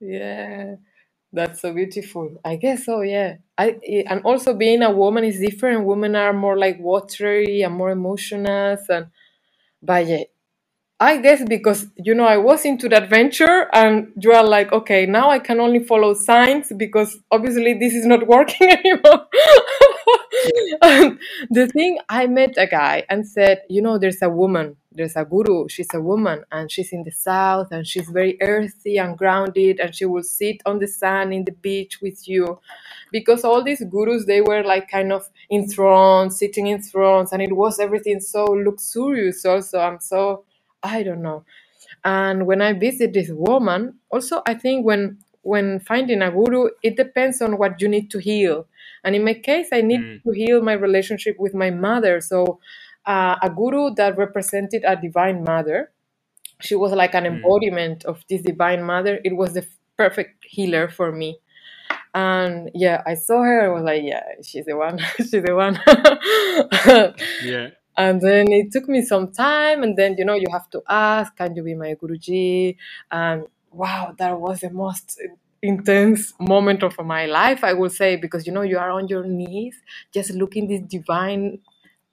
Yeah, 0.00 0.76
that's 1.32 1.60
so 1.62 1.74
beautiful. 1.74 2.38
I 2.44 2.54
guess 2.54 2.86
so, 2.86 3.02
yeah. 3.02 3.38
I 3.58 3.66
and 4.06 4.22
also 4.22 4.54
being 4.54 4.82
a 4.82 4.92
woman 4.92 5.24
is 5.24 5.40
different. 5.40 5.86
Women 5.92 6.14
are 6.14 6.32
more 6.32 6.56
like 6.56 6.78
watery 6.78 7.62
and 7.62 7.74
more 7.74 7.90
emotional, 7.90 8.78
and 8.88 9.06
but 9.82 10.06
yeah, 10.06 10.24
I 11.00 11.18
guess 11.18 11.44
because 11.44 11.86
you 11.96 12.12
know 12.12 12.24
I 12.24 12.38
was 12.38 12.64
into 12.64 12.88
the 12.88 12.96
adventure, 12.96 13.68
and 13.72 14.10
you 14.20 14.32
are 14.32 14.44
like, 14.44 14.72
okay, 14.72 15.06
now 15.06 15.30
I 15.30 15.38
can 15.38 15.60
only 15.60 15.78
follow 15.78 16.12
signs 16.12 16.72
because 16.76 17.16
obviously 17.30 17.74
this 17.74 17.94
is 17.94 18.04
not 18.04 18.26
working 18.36 18.68
anymore. 18.72 19.26
the 21.50 21.68
thing 21.72 21.98
I 22.08 22.26
met 22.26 22.54
a 22.56 22.66
guy 22.66 23.04
and 23.08 23.26
said, 23.28 23.62
you 23.68 23.80
know, 23.80 23.98
there's 23.98 24.22
a 24.22 24.28
woman, 24.28 24.76
there's 24.90 25.14
a 25.14 25.24
guru, 25.24 25.68
she's 25.68 25.94
a 25.94 26.00
woman, 26.00 26.42
and 26.50 26.68
she's 26.68 26.92
in 26.92 27.04
the 27.04 27.12
south, 27.12 27.68
and 27.70 27.86
she's 27.86 28.08
very 28.08 28.36
earthy 28.42 28.98
and 28.98 29.16
grounded, 29.16 29.78
and 29.78 29.94
she 29.94 30.04
will 30.04 30.24
sit 30.24 30.62
on 30.66 30.80
the 30.80 30.88
sand 30.88 31.32
in 31.32 31.44
the 31.44 31.52
beach 31.52 32.00
with 32.02 32.26
you, 32.26 32.58
because 33.12 33.44
all 33.44 33.62
these 33.62 33.84
gurus 33.88 34.26
they 34.26 34.40
were 34.40 34.64
like 34.64 34.90
kind 34.90 35.12
of 35.12 35.28
in 35.48 35.68
thrones, 35.68 36.40
sitting 36.40 36.66
in 36.66 36.82
thrones, 36.82 37.32
and 37.32 37.40
it 37.40 37.54
was 37.54 37.78
everything 37.78 38.18
so 38.18 38.44
luxurious. 38.46 39.44
Also, 39.44 39.78
I'm 39.78 40.00
so 40.00 40.44
I 40.82 41.02
don't 41.02 41.22
know. 41.22 41.44
And 42.04 42.46
when 42.46 42.62
I 42.62 42.72
visit 42.72 43.12
this 43.12 43.30
woman, 43.30 43.98
also 44.10 44.42
I 44.46 44.54
think 44.54 44.84
when 44.86 45.18
when 45.42 45.80
finding 45.80 46.20
a 46.22 46.30
guru, 46.30 46.68
it 46.82 46.96
depends 46.96 47.40
on 47.40 47.56
what 47.58 47.80
you 47.80 47.88
need 47.88 48.10
to 48.10 48.18
heal. 48.18 48.66
And 49.04 49.14
in 49.14 49.24
my 49.24 49.34
case, 49.34 49.68
I 49.72 49.80
need 49.80 50.00
Mm. 50.00 50.22
to 50.24 50.30
heal 50.32 50.60
my 50.62 50.74
relationship 50.74 51.36
with 51.38 51.54
my 51.54 51.70
mother. 51.70 52.20
So 52.20 52.60
uh, 53.06 53.36
a 53.42 53.48
guru 53.48 53.94
that 53.94 54.18
represented 54.18 54.82
a 54.86 54.96
divine 54.96 55.44
mother, 55.44 55.90
she 56.60 56.74
was 56.74 56.92
like 56.92 57.14
an 57.14 57.24
Mm. 57.24 57.34
embodiment 57.36 58.04
of 58.04 58.24
this 58.28 58.42
divine 58.42 58.82
mother. 58.82 59.20
It 59.24 59.36
was 59.36 59.54
the 59.54 59.66
perfect 59.96 60.44
healer 60.44 60.88
for 60.88 61.12
me. 61.12 61.38
And 62.14 62.70
yeah, 62.74 63.02
I 63.06 63.14
saw 63.14 63.42
her. 63.42 63.60
I 63.62 63.68
was 63.68 63.84
like, 63.84 64.02
yeah, 64.04 64.24
she's 64.42 64.64
the 64.66 64.76
one. 64.76 64.98
she's 65.16 65.30
the 65.30 65.54
one. 65.54 65.78
Yeah. 67.40 67.68
And 67.98 68.22
then 68.22 68.52
it 68.52 68.72
took 68.72 68.88
me 68.88 69.02
some 69.02 69.32
time, 69.32 69.84
and 69.84 69.96
then 69.98 70.16
you 70.18 70.26
know 70.26 70.34
you 70.36 70.48
have 70.52 70.70
to 70.72 70.82
ask, 70.88 71.36
"Can 71.36 71.56
you 71.56 71.64
be 71.64 71.74
my 71.76 71.96
guruji?" 71.96 72.76
And 73.12 73.46
wow, 73.72 74.14
that 74.18 74.40
was 74.40 74.60
the 74.62 74.70
most 74.70 75.20
intense 75.62 76.34
moment 76.40 76.84
of 76.84 76.98
my 77.04 77.26
life, 77.26 77.64
I 77.64 77.74
will 77.74 77.90
say, 77.90 78.16
because 78.16 78.46
you 78.46 78.54
know 78.54 78.62
you 78.62 78.78
are 78.78 78.90
on 78.92 79.08
your 79.08 79.24
knees, 79.26 79.76
just 80.14 80.32
looking 80.32 80.68
this 80.68 80.82
divine. 80.82 81.60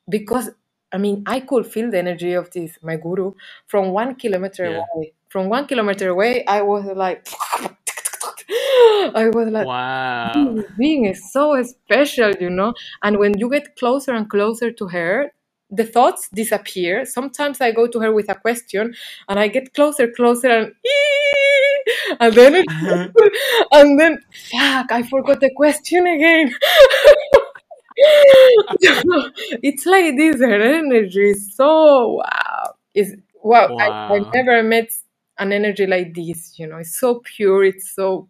Because 0.10 0.52
I 0.94 0.98
mean, 1.00 1.24
I 1.28 1.42
could 1.42 1.68
feel 1.68 1.92
the 1.92 2.00
energy 2.00 2.34
of 2.34 2.52
this 2.52 2.78
my 2.84 2.98
guru 2.98 3.34
from 3.68 3.92
one 3.92 4.16
kilometer 4.16 4.66
Yeah. 4.66 4.86
away. 4.94 5.14
From 5.30 5.50
one 5.50 5.68
kilometer 5.68 6.10
away, 6.10 6.46
I 6.48 6.62
was 6.64 6.86
like, 6.86 7.28
I 9.16 9.30
was 9.34 9.50
like, 9.50 9.68
Wow. 9.68 10.34
this 10.34 10.66
being 10.78 11.06
is 11.06 11.32
so 11.32 11.62
special, 11.64 12.32
you 12.40 12.50
know. 12.50 12.74
And 13.04 13.18
when 13.20 13.38
you 13.40 13.50
get 13.50 13.76
closer 13.78 14.14
and 14.14 14.30
closer 14.30 14.72
to 14.72 14.88
her, 14.90 15.32
the 15.70 15.86
thoughts 15.86 16.30
disappear. 16.34 17.06
Sometimes 17.06 17.62
I 17.62 17.72
go 17.72 17.88
to 17.88 18.00
her 18.00 18.12
with 18.14 18.30
a 18.30 18.36
question, 18.36 18.96
and 19.30 19.40
I 19.40 19.48
get 19.48 19.74
closer, 19.74 20.08
closer, 20.12 20.50
and 20.50 20.74
and 22.20 22.34
then 22.34 22.56
it, 22.56 22.66
uh-huh. 22.70 23.08
and 23.74 24.00
then 24.00 24.20
fuck, 24.52 24.92
I 24.92 25.04
forgot 25.04 25.40
the 25.40 25.52
question 25.56 26.08
again. 26.08 26.54
it's 29.64 29.86
like 29.86 30.16
this 30.18 30.40
her 30.40 30.62
energy 30.62 31.32
is 31.32 31.56
so 31.56 32.22
wow. 32.24 32.74
Is 32.94 33.16
wow. 33.44 33.70
I, 33.80 33.92
I 34.10 34.20
Wow. 34.20 34.32
never 34.34 34.64
met 34.64 34.90
an 35.38 35.52
energy 35.52 35.86
like 35.88 36.14
this. 36.14 36.58
You 36.60 36.68
know, 36.68 36.78
it's 36.78 37.00
so 37.00 37.22
pure. 37.24 37.64
It's 37.66 37.94
so 37.96 38.30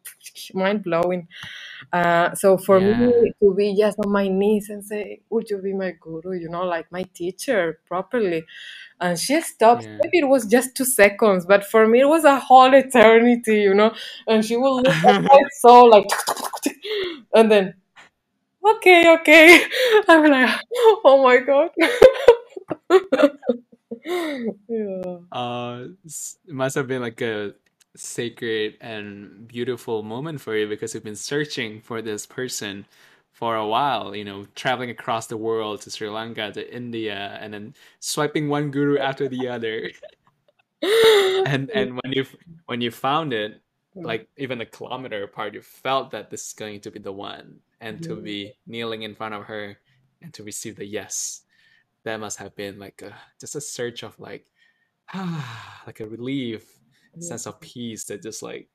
mind 0.54 0.84
blowing. 0.84 1.28
Uh, 1.94 2.34
so 2.36 2.58
for 2.58 2.80
Yeah. 2.80 2.96
me 2.96 3.34
to 3.42 3.54
be 3.56 3.76
just 3.76 4.00
on 4.06 4.12
my 4.12 4.28
knees 4.28 4.70
and 4.70 4.84
say, 4.84 5.22
"Would 5.30 5.50
you 5.50 5.60
be 5.60 5.74
my 5.74 5.92
guru?" 6.00 6.34
You 6.40 6.50
know, 6.50 6.64
like 6.64 6.92
my 6.92 7.04
teacher 7.14 7.80
properly, 7.88 8.44
and 9.00 9.20
she 9.20 9.40
stopped. 9.42 9.88
Yeah. 9.88 9.98
Maybe 10.04 10.20
it 10.20 10.30
was 10.30 10.46
just 10.46 10.76
two 10.76 10.86
seconds, 10.86 11.46
but 11.46 11.66
for 11.66 11.88
me 11.88 12.02
it 12.02 12.10
was 12.10 12.26
a 12.26 12.40
whole 12.40 12.74
eternity. 12.74 13.62
You 13.62 13.74
know, 13.76 13.94
and 14.28 14.44
she 14.46 14.58
will 14.58 14.78
look 14.82 14.98
at 15.08 15.16
my 15.22 15.42
soul 15.62 15.90
like, 15.92 16.06
and 17.34 17.52
then 17.52 17.74
okay, 18.66 19.14
okay. 19.20 19.66
I'm 20.08 20.30
like, 20.32 20.60
oh 21.06 21.22
my 21.24 21.38
god. 21.40 21.70
yeah. 24.68 25.18
Uh, 25.32 25.88
it 26.06 26.54
must 26.54 26.76
have 26.76 26.88
been 26.88 27.02
like 27.02 27.22
a 27.22 27.54
sacred 27.96 28.76
and 28.82 29.48
beautiful 29.48 30.04
moment 30.04 30.42
for 30.42 30.56
you 30.56 30.68
because 30.68 30.94
you've 30.94 31.04
been 31.04 31.16
searching 31.16 31.82
for 31.82 32.02
this 32.02 32.26
person 32.26 32.86
for 33.32 33.56
a 33.56 33.68
while, 33.68 34.16
you 34.16 34.24
know, 34.24 34.46
traveling 34.56 34.90
across 34.90 35.28
the 35.28 35.38
world 35.38 35.82
to 35.82 35.92
Sri 35.92 36.10
Lanka, 36.10 36.52
to 36.52 36.76
India, 36.76 37.38
and 37.42 37.54
then 37.54 37.74
swiping 38.00 38.48
one 38.48 38.72
guru 38.72 38.98
after 38.98 39.28
the 39.28 39.48
other. 39.48 39.92
And 41.46 41.72
and 41.72 41.98
when 42.04 42.14
you 42.14 42.26
when 42.68 42.82
you 42.82 42.92
found 42.92 43.34
it, 43.34 43.62
like 43.96 44.28
even 44.38 44.62
a 44.62 44.66
kilometer 44.66 45.24
apart, 45.24 45.56
you 45.56 45.62
felt 45.62 46.12
that 46.12 46.30
this 46.30 46.48
is 46.48 46.54
going 46.54 46.82
to 46.82 46.92
be 46.92 47.00
the 47.00 47.12
one, 47.12 47.62
and 47.82 48.04
to 48.04 48.16
be 48.16 48.54
kneeling 48.68 49.02
in 49.02 49.16
front 49.16 49.34
of 49.34 49.46
her 49.46 49.78
and 50.22 50.34
to 50.36 50.44
receive 50.44 50.76
the 50.76 50.86
yes, 50.86 51.42
that 52.06 52.20
must 52.22 52.40
have 52.40 52.56
been 52.56 52.80
like 52.80 53.04
a, 53.04 53.14
just 53.42 53.56
a 53.56 53.62
search 53.62 54.04
of 54.04 54.20
like, 54.20 54.48
ah, 55.14 55.84
like 55.88 56.02
a 56.02 56.08
relief, 56.08 56.66
Yeah. 57.16 57.22
sense 57.30 57.48
of 57.48 57.60
peace 57.62 58.06
that 58.06 58.24
just 58.24 58.44
like, 58.44 58.70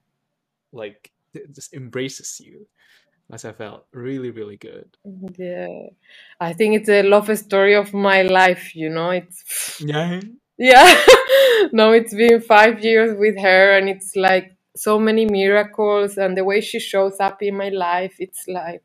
like 0.72 1.12
just 1.54 1.74
embraces 1.74 2.40
you. 2.40 2.66
Must 3.30 3.44
have 3.44 3.56
felt 3.58 3.86
really, 3.92 4.30
really 4.30 4.56
good. 4.58 4.96
Yeah. 5.38 5.88
I 6.40 6.52
think 6.54 6.76
it's 6.76 6.88
a 6.88 7.02
love 7.02 7.36
story 7.38 7.74
of 7.76 7.94
my 7.94 8.22
life, 8.22 8.76
you 8.76 8.90
know. 8.90 9.10
It's 9.10 9.44
Yeah. 9.80 10.20
yeah. 10.58 11.00
no, 11.72 11.92
it's 11.92 12.14
been 12.14 12.40
five 12.42 12.84
years 12.84 13.16
with 13.18 13.38
her 13.40 13.78
and 13.78 13.88
it's 13.88 14.16
like 14.16 14.56
so 14.76 14.98
many 14.98 15.26
miracles 15.26 16.18
and 16.18 16.36
the 16.36 16.44
way 16.44 16.60
she 16.60 16.80
shows 16.80 17.20
up 17.20 17.42
in 17.42 17.56
my 17.56 17.70
life, 17.70 18.16
it's 18.18 18.46
like 18.48 18.82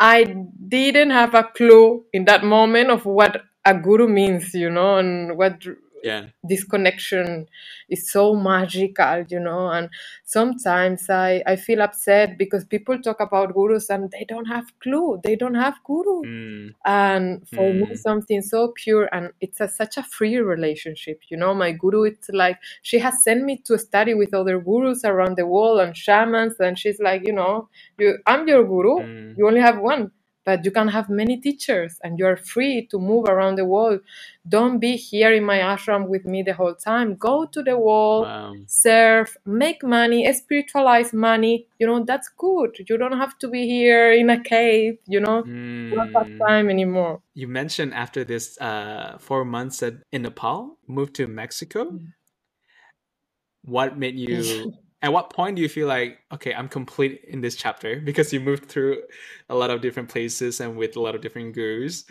I 0.00 0.24
didn't 0.68 1.10
have 1.10 1.34
a 1.34 1.44
clue 1.44 2.04
in 2.12 2.24
that 2.26 2.44
moment 2.44 2.90
of 2.90 3.04
what 3.04 3.42
a 3.64 3.74
guru 3.74 4.08
means, 4.08 4.54
you 4.54 4.70
know, 4.70 4.98
and 4.98 5.36
what 5.36 5.64
Yeah. 6.02 6.26
this 6.42 6.64
connection 6.64 7.46
is 7.88 8.10
so 8.10 8.34
magical, 8.34 9.24
you 9.28 9.40
know. 9.40 9.68
And 9.70 9.90
sometimes 10.24 11.10
I, 11.10 11.42
I 11.46 11.56
feel 11.56 11.82
upset 11.82 12.38
because 12.38 12.64
people 12.64 12.98
talk 13.00 13.20
about 13.20 13.54
gurus 13.54 13.90
and 13.90 14.10
they 14.10 14.24
don't 14.28 14.46
have 14.46 14.66
clue. 14.80 15.20
They 15.24 15.36
don't 15.36 15.54
have 15.56 15.74
guru. 15.84 16.26
Mm, 16.26 16.74
And 16.84 17.46
for 17.48 17.74
me, 17.74 17.86
mm, 17.92 17.96
something 17.96 18.42
so 18.42 18.72
pure 18.76 19.08
and 19.12 19.30
it's 19.40 19.60
a, 19.60 19.68
such 19.68 19.96
a 19.98 20.02
free 20.02 20.38
relationship. 20.38 21.20
You 21.28 21.36
know, 21.36 21.54
my 21.54 21.72
guru, 21.72 22.04
it's 22.04 22.28
like 22.30 22.58
she 22.82 22.98
has 23.00 23.22
sent 23.24 23.44
me 23.44 23.58
to 23.66 23.78
study 23.78 24.14
with 24.14 24.32
other 24.34 24.58
gurus 24.60 25.04
around 25.04 25.36
the 25.36 25.46
world 25.46 25.80
and 25.80 25.96
shamans, 25.96 26.54
and 26.60 26.78
she's 26.78 27.00
like, 27.00 27.26
you 27.26 27.32
know, 27.32 27.68
you, 27.98 28.18
I'm 28.26 28.48
your 28.48 28.64
guru. 28.64 29.04
mm. 29.04 29.34
You 29.36 29.46
only 29.46 29.60
have 29.60 29.78
one, 29.78 30.10
but 30.48 30.64
you 30.66 30.72
can 30.78 30.88
have 30.96 31.08
many 31.22 31.36
teachers, 31.46 31.92
and 32.04 32.12
you 32.20 32.26
are 32.32 32.38
free 32.54 32.76
to 32.92 32.98
move 33.10 33.24
around 33.34 33.56
the 33.56 33.66
world. 33.74 34.00
Don't 34.56 34.78
be 34.80 34.94
here 34.96 35.32
in 35.38 35.44
my 35.52 35.58
ashram 35.72 36.08
with 36.14 36.24
me 36.32 36.40
the 36.42 36.54
whole 36.60 36.76
time. 36.90 37.08
Go 37.16 37.36
to 37.54 37.60
the 37.70 37.78
world 37.88 38.26
Wow. 38.26 38.56
serve, 38.66 39.36
make 39.46 39.82
money, 39.84 40.32
spiritualize 40.32 41.12
money. 41.14 41.68
You 41.80 41.88
know, 41.88 42.04
that's 42.04 42.30
good. 42.38 42.78
You 42.88 42.98
don't 42.98 43.18
have 43.18 43.38
to 43.40 43.48
be 43.48 43.66
here 43.68 44.12
in 44.12 44.30
a 44.30 44.40
cave, 44.42 44.98
you 45.08 45.20
know, 45.20 45.48
you 45.90 45.98
don't 45.98 46.10
have 46.16 46.28
Mm. 46.28 46.48
time 46.48 46.70
anymore. 46.70 47.22
You 47.34 47.48
mentioned 47.48 47.94
after 47.94 48.24
this 48.24 48.58
uh, 48.60 49.18
four 49.20 49.44
months 49.46 49.82
at, 49.82 49.94
in 50.12 50.22
Nepal, 50.22 50.78
moved 50.88 51.14
to 51.16 51.28
Mexico. 51.28 52.00
What 53.64 53.98
made 53.98 54.16
you? 54.18 54.72
At 55.00 55.12
what 55.12 55.30
point 55.30 55.56
do 55.56 55.62
you 55.62 55.68
feel 55.68 55.86
like 55.86 56.18
okay, 56.32 56.54
I'm 56.54 56.68
complete 56.68 57.24
in 57.28 57.40
this 57.40 57.56
chapter 57.56 58.00
because 58.04 58.32
you 58.32 58.40
moved 58.40 58.66
through 58.66 59.02
a 59.48 59.54
lot 59.54 59.70
of 59.70 59.80
different 59.80 60.08
places 60.08 60.60
and 60.60 60.76
with 60.76 60.96
a 60.96 61.00
lot 61.00 61.14
of 61.14 61.20
different 61.20 61.54
gurus. 61.54 62.04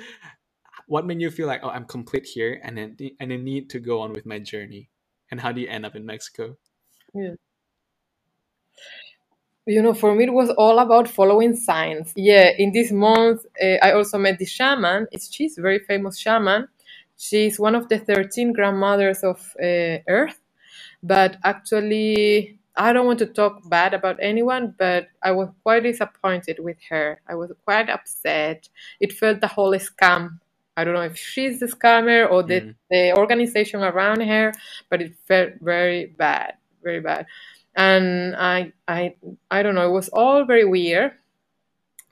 What 0.88 1.06
made 1.06 1.20
you 1.22 1.32
feel 1.32 1.48
like 1.48 1.62
oh, 1.64 1.70
I'm 1.70 1.86
complete 1.86 2.26
here 2.26 2.62
and 2.64 2.78
then 2.78 2.98
and 3.20 3.34
I 3.34 3.38
need 3.38 3.70
to 3.72 3.80
go 3.80 4.02
on 4.02 4.14
with 4.14 4.26
my 4.26 4.40
journey? 4.40 4.90
And 5.32 5.42
how 5.42 5.52
do 5.52 5.62
you 5.62 5.68
end 5.68 5.86
up 5.86 5.96
in 5.96 6.06
Mexico? 6.06 6.58
Yeah. 7.14 7.36
You 9.66 9.82
know, 9.82 9.94
for 9.94 10.16
me, 10.16 10.24
it 10.24 10.34
was 10.34 10.50
all 10.52 10.80
about 10.80 11.10
following 11.10 11.54
signs. 11.54 12.14
Yeah, 12.16 12.52
in 12.58 12.72
this 12.72 12.90
month, 12.90 13.46
uh, 13.62 13.76
I 13.84 13.92
also 13.92 14.18
met 14.18 14.40
the 14.40 14.46
shaman. 14.46 15.08
It's, 15.12 15.30
she's 15.34 15.58
a 15.58 15.62
very 15.62 15.80
famous 15.80 16.18
shaman. 16.18 16.70
She's 17.18 17.60
one 17.60 17.76
of 17.76 17.90
the 17.90 18.00
13 18.00 18.54
grandmothers 18.54 19.24
of 19.24 19.40
uh, 19.62 19.98
Earth. 20.08 20.40
But 21.04 21.36
actually, 21.44 22.60
I 22.78 22.94
don't 22.94 23.08
want 23.08 23.20
to 23.20 23.26
talk 23.26 23.68
bad 23.70 23.94
about 23.94 24.18
anyone, 24.22 24.76
but 24.78 25.08
I 25.24 25.32
was 25.32 25.50
quite 25.64 25.84
disappointed 25.84 26.60
with 26.60 26.78
her. 26.90 27.22
I 27.28 27.36
was 27.36 27.52
quite 27.66 27.90
upset. 27.90 28.70
It 29.00 29.14
felt 29.14 29.42
the 29.42 29.48
whole 29.48 29.74
scam. 29.76 30.40
I 30.78 30.84
don't 30.84 30.94
know 30.94 31.02
if 31.02 31.18
she's 31.18 31.60
the 31.60 31.66
scammer 31.68 32.30
or 32.30 32.44
the, 32.44 32.62
Mm. 32.62 32.76
the 32.92 33.14
organization 33.18 33.82
around 33.84 34.22
her, 34.22 34.54
but 34.90 35.02
it 35.02 35.16
felt 35.28 35.54
very 35.62 36.06
bad, 36.06 36.54
very 36.84 37.02
bad. 37.02 37.26
And 37.76 38.36
I, 38.36 38.74
I, 38.88 39.16
I 39.52 39.64
don't 39.64 39.76
know. 39.76 39.88
It 39.88 39.94
was 39.94 40.10
all 40.10 40.46
very 40.46 40.66
weird. 40.66 41.14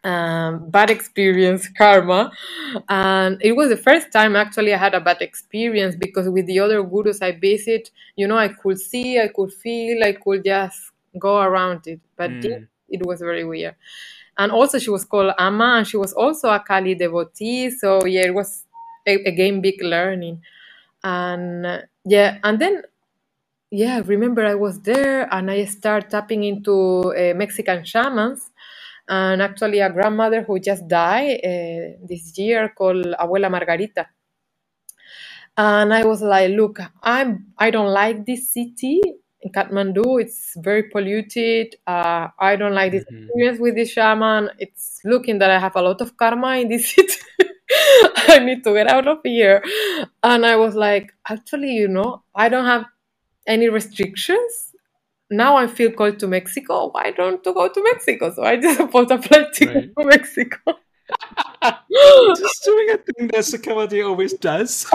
Um, 0.06 0.70
bad 0.70 0.90
experience 0.92 1.68
karma. 1.78 2.32
And 2.90 3.40
it 3.42 3.54
was 3.54 3.70
the 3.70 3.78
first 3.78 4.12
time 4.14 4.36
actually 4.36 4.74
i 4.74 4.78
had 4.78 4.94
a 4.96 5.02
bad 5.02 5.22
experience 5.22 5.96
because 5.96 6.30
with 6.30 6.48
the 6.48 6.60
other 6.60 6.84
gurus 6.84 7.22
i 7.22 7.32
visit 7.34 7.92
you 8.16 8.28
know 8.28 8.38
i 8.38 8.50
could 8.50 8.80
see 8.80 9.20
i 9.20 9.28
could 9.30 9.52
feel 9.54 10.04
i 10.04 10.14
could 10.14 10.44
just 10.46 10.92
go 11.20 11.40
around 11.42 11.88
it. 11.88 12.02
But 12.18 12.32
Mm. 12.32 12.68
it 12.90 13.06
was 13.06 13.20
very 13.22 13.44
weird. 13.46 13.76
And 14.38 14.52
also 14.52 14.80
she 14.80 14.92
was 14.92 15.06
called 15.06 15.34
amma 15.40 15.76
and 15.80 15.88
she 15.88 15.98
was 15.98 16.14
also 16.14 16.50
a 16.50 16.60
kali 16.60 16.96
devotee. 16.96 17.72
So 17.72 18.06
yeah 18.06 18.26
it 18.28 18.36
was 18.36 18.66
a- 19.08 19.24
again 19.26 19.62
big 19.62 19.82
learning. 19.84 20.42
And 21.04 21.66
uh, 21.66 21.80
yeah 22.06 22.40
and 22.44 22.60
then 22.60 22.84
yeah 23.72 24.02
remember 24.06 24.46
i 24.46 24.56
was 24.56 24.80
there 24.82 25.28
and 25.34 25.52
i 25.52 25.66
started 25.66 26.10
tapping 26.10 26.44
into 26.44 27.14
uh, 27.14 27.34
mexican 27.36 27.84
shamans 27.84 28.52
and 29.10 29.42
actually 29.42 29.80
a 29.82 29.90
grandmother 29.92 30.44
who 30.44 30.60
just 30.60 30.88
died 30.88 31.40
uh, 31.44 31.98
this 32.08 32.38
year 32.38 32.70
called 32.78 33.06
abuela 33.20 33.50
margarita. 33.52 34.08
And 35.58 35.94
i 35.94 36.06
was 36.06 36.22
like 36.22 36.52
look 36.52 36.80
i'm 37.04 37.48
i 37.60 37.72
don't 37.72 37.94
like 37.94 38.26
this 38.26 38.50
city 38.54 39.02
in 39.42 39.52
kathmandu. 39.52 40.22
It's 40.22 40.54
very 40.58 40.84
polluted. 40.90 41.76
Uh, 41.88 42.30
i 42.40 42.56
don't 42.58 42.74
like 42.76 42.92
this 42.94 43.06
Mhm. 43.12 43.30
experience 43.30 43.60
with 43.60 43.76
this 43.76 43.92
shaman. 43.92 44.50
It's 44.60 45.00
looking 45.06 45.40
that 45.40 45.52
i 45.52 45.60
have 45.60 45.76
a 45.78 45.82
lot 45.84 46.02
of 46.02 46.18
karma 46.18 46.58
in 46.58 46.70
this 46.70 46.90
city. 46.96 47.16
I 48.30 48.40
need 48.40 48.64
to 48.66 48.74
get 48.74 48.88
out 48.90 49.08
of 49.08 49.20
here. 49.24 49.64
And 50.24 50.46
i 50.46 50.56
was 50.58 50.76
like 50.76 51.14
actually 51.30 51.74
you 51.74 51.88
know 51.90 52.24
i 52.36 52.50
don't 52.50 52.66
have 52.66 52.86
any 53.48 53.70
restrictions 53.70 54.75
now 55.30 55.56
I 55.56 55.68
feel 55.68 55.92
called 55.92 56.20
to 56.20 56.28
Mexico. 56.28 56.90
Why 56.92 57.12
don't 57.12 57.44
to 57.44 57.54
go 57.54 57.68
to 57.70 57.84
Mexico? 57.84 58.34
So 58.34 58.44
I 58.44 58.58
just 58.62 58.92
bought 58.92 59.12
a 59.12 59.22
flight 59.22 59.54
ticket 59.54 59.76
Right. 59.76 59.92
to 59.98 60.06
Mexico. 60.18 60.74
Just 62.36 62.64
doing 62.66 62.90
a 62.90 62.98
thing 62.98 63.28
that 63.28 63.44
Sukhavati 63.46 64.06
always 64.06 64.34
does. 64.34 64.88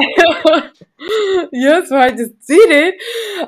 yeah, 1.53 1.85
so 1.85 1.97
I 1.99 2.11
just 2.11 2.33
did 2.47 2.71
it. 2.71 2.95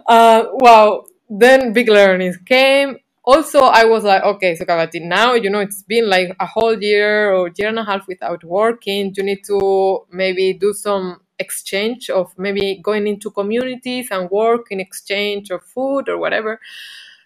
Uh, 0.06 0.44
wow. 0.52 1.04
Then 1.28 1.72
big 1.72 1.88
learnings 1.88 2.36
came. 2.36 2.98
Also, 3.24 3.60
I 3.60 3.84
was 3.84 4.04
like, 4.04 4.22
okay, 4.22 4.56
Sukhavati, 4.56 5.00
now 5.02 5.34
you 5.34 5.48
know 5.50 5.60
it's 5.60 5.82
been 5.82 6.08
like 6.08 6.34
a 6.40 6.46
whole 6.46 6.80
year 6.82 7.32
or 7.32 7.50
year 7.56 7.68
and 7.68 7.78
a 7.78 7.84
half 7.84 8.06
without 8.08 8.42
working. 8.44 9.12
You 9.16 9.22
need 9.22 9.44
to 9.46 10.00
maybe 10.10 10.52
do 10.54 10.72
some 10.72 11.20
exchange 11.44 12.02
of 12.10 12.26
maybe 12.38 12.80
going 12.88 13.06
into 13.06 13.30
communities 13.30 14.06
and 14.10 14.30
work 14.30 14.64
in 14.70 14.78
exchange 14.80 15.50
of 15.50 15.60
food 15.74 16.08
or 16.08 16.18
whatever. 16.24 16.52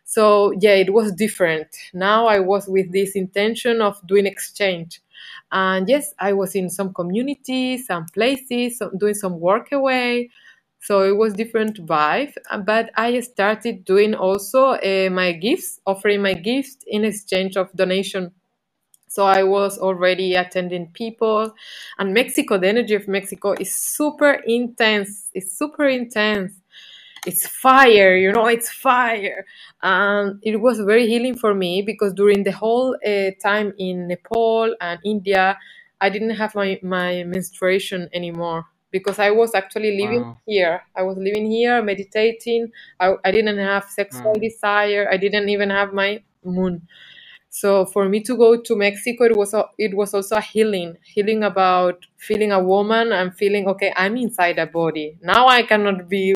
So 0.04 0.52
yeah, 0.64 0.76
it 0.84 0.90
was 0.98 1.12
different. 1.24 1.68
Now 1.92 2.20
I 2.36 2.38
was 2.52 2.68
with 2.68 2.88
this 2.92 3.16
intention 3.16 3.80
of 3.88 3.94
doing 4.06 4.26
exchange. 4.26 5.00
And 5.50 5.88
yes, 5.88 6.14
I 6.18 6.32
was 6.32 6.54
in 6.54 6.70
some 6.70 6.90
communities, 6.92 7.86
some 7.86 8.06
places, 8.14 8.82
doing 8.98 9.14
some 9.14 9.40
work 9.40 9.72
away. 9.72 10.30
So 10.80 11.02
it 11.02 11.16
was 11.16 11.34
different 11.34 11.74
vibe. 11.86 12.34
Uh, 12.50 12.58
But 12.72 12.90
I 12.96 13.20
started 13.20 13.84
doing 13.84 14.14
also 14.14 14.60
uh, 14.78 15.08
my 15.10 15.32
gifts, 15.32 15.80
offering 15.84 16.22
my 16.22 16.34
gifts 16.34 16.76
in 16.86 17.04
exchange 17.04 17.56
of 17.56 17.72
donation. 17.74 18.32
So 19.16 19.24
I 19.24 19.42
was 19.44 19.78
already 19.78 20.34
attending 20.44 20.84
people, 21.02 21.42
and 21.98 22.12
Mexico, 22.20 22.58
the 22.58 22.68
energy 22.68 22.94
of 23.00 23.08
Mexico 23.08 23.48
is 23.64 23.74
super 23.74 24.32
intense. 24.46 25.30
It's 25.38 25.52
super 25.58 25.86
intense. 25.88 26.52
It's 27.26 27.46
fire 27.46 28.16
you 28.16 28.30
know 28.32 28.46
it's 28.56 28.70
fire. 28.70 29.44
And 29.82 30.38
it 30.42 30.56
was 30.66 30.78
very 30.80 31.06
healing 31.06 31.36
for 31.36 31.54
me 31.54 31.82
because 31.82 32.12
during 32.14 32.44
the 32.44 32.52
whole 32.52 32.96
uh, 33.06 33.30
time 33.42 33.72
in 33.78 34.08
nepal 34.08 34.74
and 34.80 34.98
india 35.04 35.58
i 36.00 36.08
didn't 36.14 36.36
have 36.42 36.54
my, 36.54 36.78
my 36.82 37.24
menstruation 37.24 38.00
anymore 38.12 38.60
because 38.90 39.18
i 39.18 39.30
was 39.30 39.54
actually 39.54 39.92
living 40.02 40.24
Wow. 40.24 40.38
here. 40.46 40.82
I 40.96 41.02
was 41.02 41.16
living 41.18 41.50
here 41.50 41.82
meditating. 41.82 42.62
I, 43.00 43.14
I 43.24 43.30
didn't 43.32 43.58
have 43.58 43.84
sexual 44.00 44.32
Wow. 44.32 44.40
desire. 44.40 45.08
I 45.10 45.16
didn't 45.16 45.48
even 45.48 45.70
have 45.70 45.90
my 45.92 46.10
moon 46.44 46.74
so 47.56 47.86
for 47.86 48.06
me 48.06 48.20
to 48.20 48.36
go 48.36 48.60
to 48.60 48.76
Mexico, 48.76 49.24
it 49.24 49.34
was 49.34 49.54
a, 49.54 49.64
it 49.78 49.96
was 49.96 50.12
also 50.12 50.36
a 50.36 50.42
healing, 50.42 50.98
healing 51.02 51.42
about 51.42 52.04
feeling 52.18 52.52
a 52.52 52.62
woman 52.62 53.12
and 53.12 53.34
feeling 53.34 53.66
okay. 53.66 53.94
I'm 53.96 54.18
inside 54.18 54.58
a 54.58 54.66
body 54.66 55.16
now. 55.22 55.46
I 55.48 55.62
cannot 55.62 56.06
be 56.06 56.34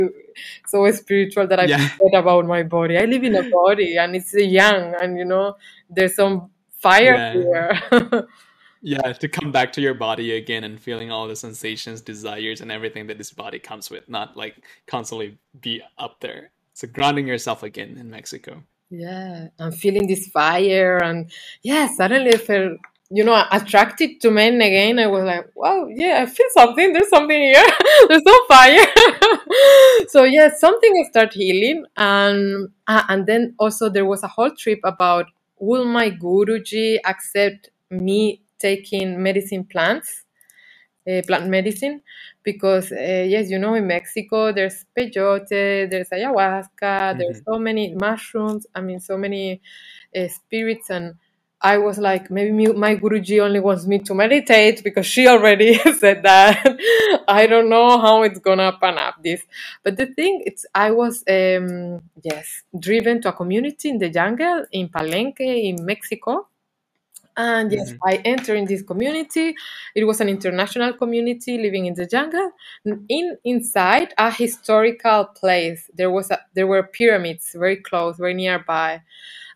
so 0.65 0.89
spiritual 0.89 1.45
that 1.45 1.59
I 1.59 1.65
Yeah. 1.65 1.89
forget 1.89 2.19
about 2.21 2.47
my 2.47 2.63
body. 2.63 2.97
I 2.97 3.05
live 3.05 3.23
in 3.23 3.35
a 3.35 3.43
body 3.43 3.97
and 3.97 4.15
it's 4.15 4.33
young, 4.33 4.95
and 4.99 5.15
you 5.15 5.25
know 5.25 5.57
there's 5.91 6.15
some 6.15 6.49
fire 6.79 7.17
Yeah. 7.17 7.33
here. 7.33 8.27
Yeah, 8.81 9.13
to 9.13 9.27
come 9.27 9.51
back 9.51 9.73
to 9.73 9.81
your 9.81 9.93
body 9.93 10.35
again 10.37 10.63
and 10.63 10.81
feeling 10.81 11.11
all 11.11 11.27
the 11.27 11.35
sensations, 11.35 12.01
desires, 12.01 12.61
and 12.61 12.71
everything 12.71 13.05
that 13.07 13.19
this 13.19 13.31
body 13.31 13.59
comes 13.59 13.91
with, 13.91 14.09
not 14.09 14.35
like 14.35 14.55
constantly 14.87 15.37
be 15.61 15.83
up 15.99 16.19
there. 16.19 16.49
So 16.73 16.87
grounding 16.87 17.27
yourself 17.27 17.61
again 17.61 17.95
in 17.99 18.09
Mexico. 18.09 18.63
Yeah, 18.91 19.47
I'm 19.57 19.71
feeling 19.71 20.05
this 20.05 20.27
fire, 20.27 20.97
and 20.97 21.31
yeah, 21.63 21.87
suddenly 21.87 22.33
I 22.33 22.37
felt, 22.37 22.77
you 23.09 23.23
know, 23.23 23.41
attracted 23.49 24.19
to 24.19 24.31
men 24.31 24.55
again. 24.61 24.99
I 24.99 25.07
was 25.07 25.23
like, 25.23 25.49
wow, 25.55 25.87
yeah, 25.89 26.19
I 26.21 26.25
feel 26.25 26.47
something. 26.51 26.91
There's 26.91 27.09
something 27.09 27.41
here. 27.41 27.65
There's 28.09 28.23
no 28.25 28.37
fire. 28.49 28.85
so 30.09 30.25
yeah, 30.25 30.49
something 30.57 31.05
start 31.09 31.33
healing, 31.33 31.85
and 31.95 32.69
uh, 32.85 33.03
and 33.07 33.25
then 33.27 33.55
also 33.59 33.87
there 33.87 34.05
was 34.05 34.23
a 34.23 34.27
whole 34.27 34.51
trip 34.51 34.81
about 34.83 35.27
will 35.57 35.85
my 35.85 36.11
guruji 36.11 36.99
accept 37.05 37.69
me 37.89 38.41
taking 38.59 39.23
medicine 39.23 39.63
plants, 39.63 40.25
uh, 41.09 41.21
plant 41.27 41.47
medicine, 41.47 42.01
because 42.43 42.91
uh, 42.91 43.25
yes, 43.27 43.49
you 43.49 43.59
know, 43.59 43.73
in 43.75 43.87
Mexico 43.87 44.51
there's 44.51 44.85
peyote, 44.97 45.89
there's 45.89 46.09
ayahuasca, 46.09 47.17
there's 47.17 47.37
hmm 47.37 47.45
so 47.45 47.59
many 47.59 47.95
mushrooms. 47.95 48.67
I 48.75 48.81
mean, 48.81 48.99
so 48.99 49.17
many 49.17 49.61
uh, 50.15 50.27
spirits, 50.27 50.89
and 50.89 51.15
I 51.61 51.77
was 51.77 51.97
like, 51.99 52.31
maybe 52.31 52.51
me, 52.51 52.67
my 52.67 52.95
Guruji 52.95 53.41
only 53.41 53.59
wants 53.59 53.85
me 53.85 53.99
to 53.99 54.15
meditate 54.15 54.83
because 54.83 55.05
she 55.05 55.27
already 55.27 55.75
said 55.99 56.23
that. 56.23 56.65
I 57.27 57.47
don't 57.47 57.69
know 57.69 57.99
how 57.99 58.23
it's 58.23 58.39
gonna 58.39 58.73
pan 58.81 58.97
up 58.97 59.23
this, 59.23 59.41
but 59.83 59.97
the 59.97 60.07
thing 60.07 60.43
it's 60.45 60.65
I 60.73 60.91
was 60.91 61.23
um 61.29 62.01
yes 62.23 62.63
driven 62.79 63.21
to 63.21 63.29
a 63.29 63.33
community 63.33 63.89
in 63.89 63.99
the 63.99 64.09
jungle 64.09 64.65
in 64.71 64.89
Palenque 64.89 65.41
in 65.41 65.85
Mexico 65.85 66.47
and 67.41 67.71
yes, 67.73 67.93
hmm 67.93 67.97
I 68.05 68.15
entered 68.25 68.57
in 68.57 68.65
this 68.65 68.83
community. 68.83 69.55
It 69.95 70.05
was 70.05 70.21
an 70.21 70.29
international 70.29 70.93
community 70.93 71.57
living 71.59 71.87
in 71.87 71.95
the 71.95 72.07
jungle. 72.07 72.51
In 73.09 73.37
inside 73.45 74.13
a 74.19 74.31
historical 74.31 75.25
place, 75.41 75.89
there 75.95 76.11
was 76.11 76.31
a, 76.31 76.39
there 76.55 76.67
were 76.67 76.83
pyramids 76.83 77.55
very 77.57 77.77
close, 77.77 78.17
very 78.17 78.35
nearby, 78.35 79.01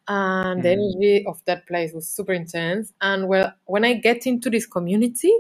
and 0.08 0.64
the 0.64 0.70
hmm 0.70 0.80
energy 0.80 1.26
of 1.28 1.42
that 1.46 1.68
place 1.68 1.94
was 1.94 2.10
super 2.10 2.34
intense. 2.34 2.94
And 3.02 3.28
well, 3.30 3.54
when 3.66 3.86
I 3.86 3.96
get 3.96 4.28
into 4.28 4.50
this 4.52 4.68
community, 4.68 5.34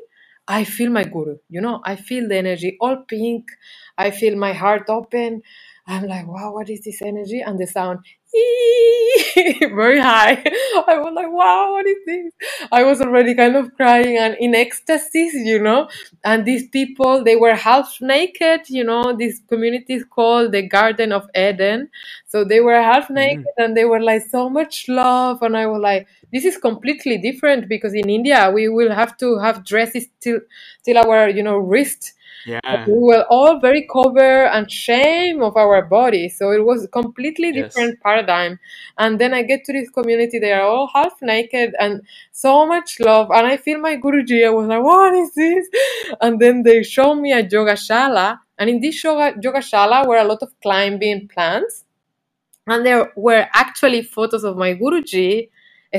I 0.48 0.66
feel 0.66 0.92
my 0.92 1.06
guru. 1.06 1.38
You 1.50 1.62
know, 1.62 1.82
I 1.86 1.98
feel 1.98 2.30
the 2.30 2.38
energy 2.38 2.78
all 2.82 2.98
pink. 2.98 3.50
I 3.98 4.12
feel 4.12 4.38
my 4.38 4.54
heart 4.54 4.86
open. 4.90 5.44
I'm 5.88 6.04
like, 6.08 6.28
wow, 6.28 6.54
what 6.54 6.69
is 6.69 6.82
this 6.82 7.02
energy? 7.02 7.41
And 7.41 7.60
the 7.60 7.67
sound, 7.67 8.00
very 9.36 10.00
high. 10.00 10.34
I 10.88 10.98
was 10.98 11.13
like, 11.15 11.32
wow, 11.32 11.74
what 11.74 11.86
is 11.88 11.98
this? 12.06 12.32
I 12.71 12.84
was 12.84 13.02
already 13.02 13.36
kind 13.36 13.56
of 13.56 13.74
crying 13.76 14.17
and 14.17 14.36
in 14.39 14.56
ecstasy, 14.56 15.32
you 15.34 15.60
know. 15.60 15.89
And 16.24 16.45
these 16.45 16.67
people, 16.69 17.24
they 17.24 17.36
were 17.36 17.56
half 17.56 17.98
naked, 18.02 18.62
you 18.69 18.84
know. 18.84 19.15
This 19.17 19.41
community 19.50 19.95
is 19.95 20.06
called 20.06 20.52
the 20.54 20.63
Garden 20.67 21.12
of 21.12 21.30
Eden. 21.36 21.89
So 22.28 22.43
they 22.43 22.62
were 22.62 22.82
half 22.82 23.10
naked 23.10 23.39
hmm 23.39 23.45
and 23.58 23.78
they 23.78 23.86
were 23.86 24.02
like 24.02 24.24
so 24.30 24.50
much 24.50 24.88
love. 24.89 25.41
And 25.43 25.58
I 25.58 25.67
was 25.67 25.82
like, 25.82 26.08
this 26.34 26.45
is 26.45 26.58
completely 26.58 27.17
different 27.19 27.69
because 27.69 27.93
in 27.93 28.10
India 28.10 28.52
we 28.54 28.69
will 28.69 28.91
have 28.93 29.17
to 29.17 29.39
have 29.39 29.65
dresses 29.65 30.08
till 30.21 30.41
till 30.86 30.98
our, 30.98 31.30
you 31.30 31.43
know, 31.43 31.58
wrist 31.58 32.13
Yeah. 32.46 32.86
we 32.88 33.00
were 33.00 33.26
all 33.30 33.60
very 33.60 33.88
covered 33.92 34.48
and 34.54 34.72
shame 34.72 35.42
of 35.42 35.58
our 35.58 35.82
body 35.84 36.30
so 36.30 36.52
it 36.52 36.64
was 36.64 36.88
completely 36.92 37.52
Yes. 37.54 37.74
different 37.74 38.00
paradigm 38.02 38.60
and 39.00 39.20
then 39.20 39.34
i 39.34 39.42
get 39.42 39.64
to 39.66 39.74
this 39.74 39.90
community 39.90 40.40
they 40.40 40.54
are 40.54 40.62
all 40.62 40.90
half 40.94 41.14
naked 41.22 41.74
and 41.80 42.02
so 42.32 42.68
much 42.68 43.00
love 43.00 43.32
and 43.32 43.48
i 43.48 43.58
feel 43.58 43.80
my 43.80 43.96
guruji 43.98 44.46
i 44.46 44.50
was 44.50 44.68
like 44.68 44.84
what 44.84 45.14
is 45.16 45.34
this 45.34 45.68
and 46.22 46.40
then 46.40 46.64
they 46.64 46.84
show 46.84 47.16
me 47.16 47.32
a 47.34 47.42
yoga 47.42 47.74
shala. 47.74 48.40
and 48.60 48.70
in 48.70 48.80
this 48.80 49.04
yoga 49.04 49.34
yoga 49.42 49.60
shala 49.60 50.06
were 50.08 50.18
a 50.18 50.24
lot 50.24 50.42
of 50.44 50.54
climbing 50.62 51.28
plants 51.28 51.84
and 52.68 52.86
there 52.86 53.12
were 53.16 53.48
actually 53.54 54.02
photos 54.04 54.44
of 54.44 54.58
my 54.58 54.74
guruji 54.76 55.50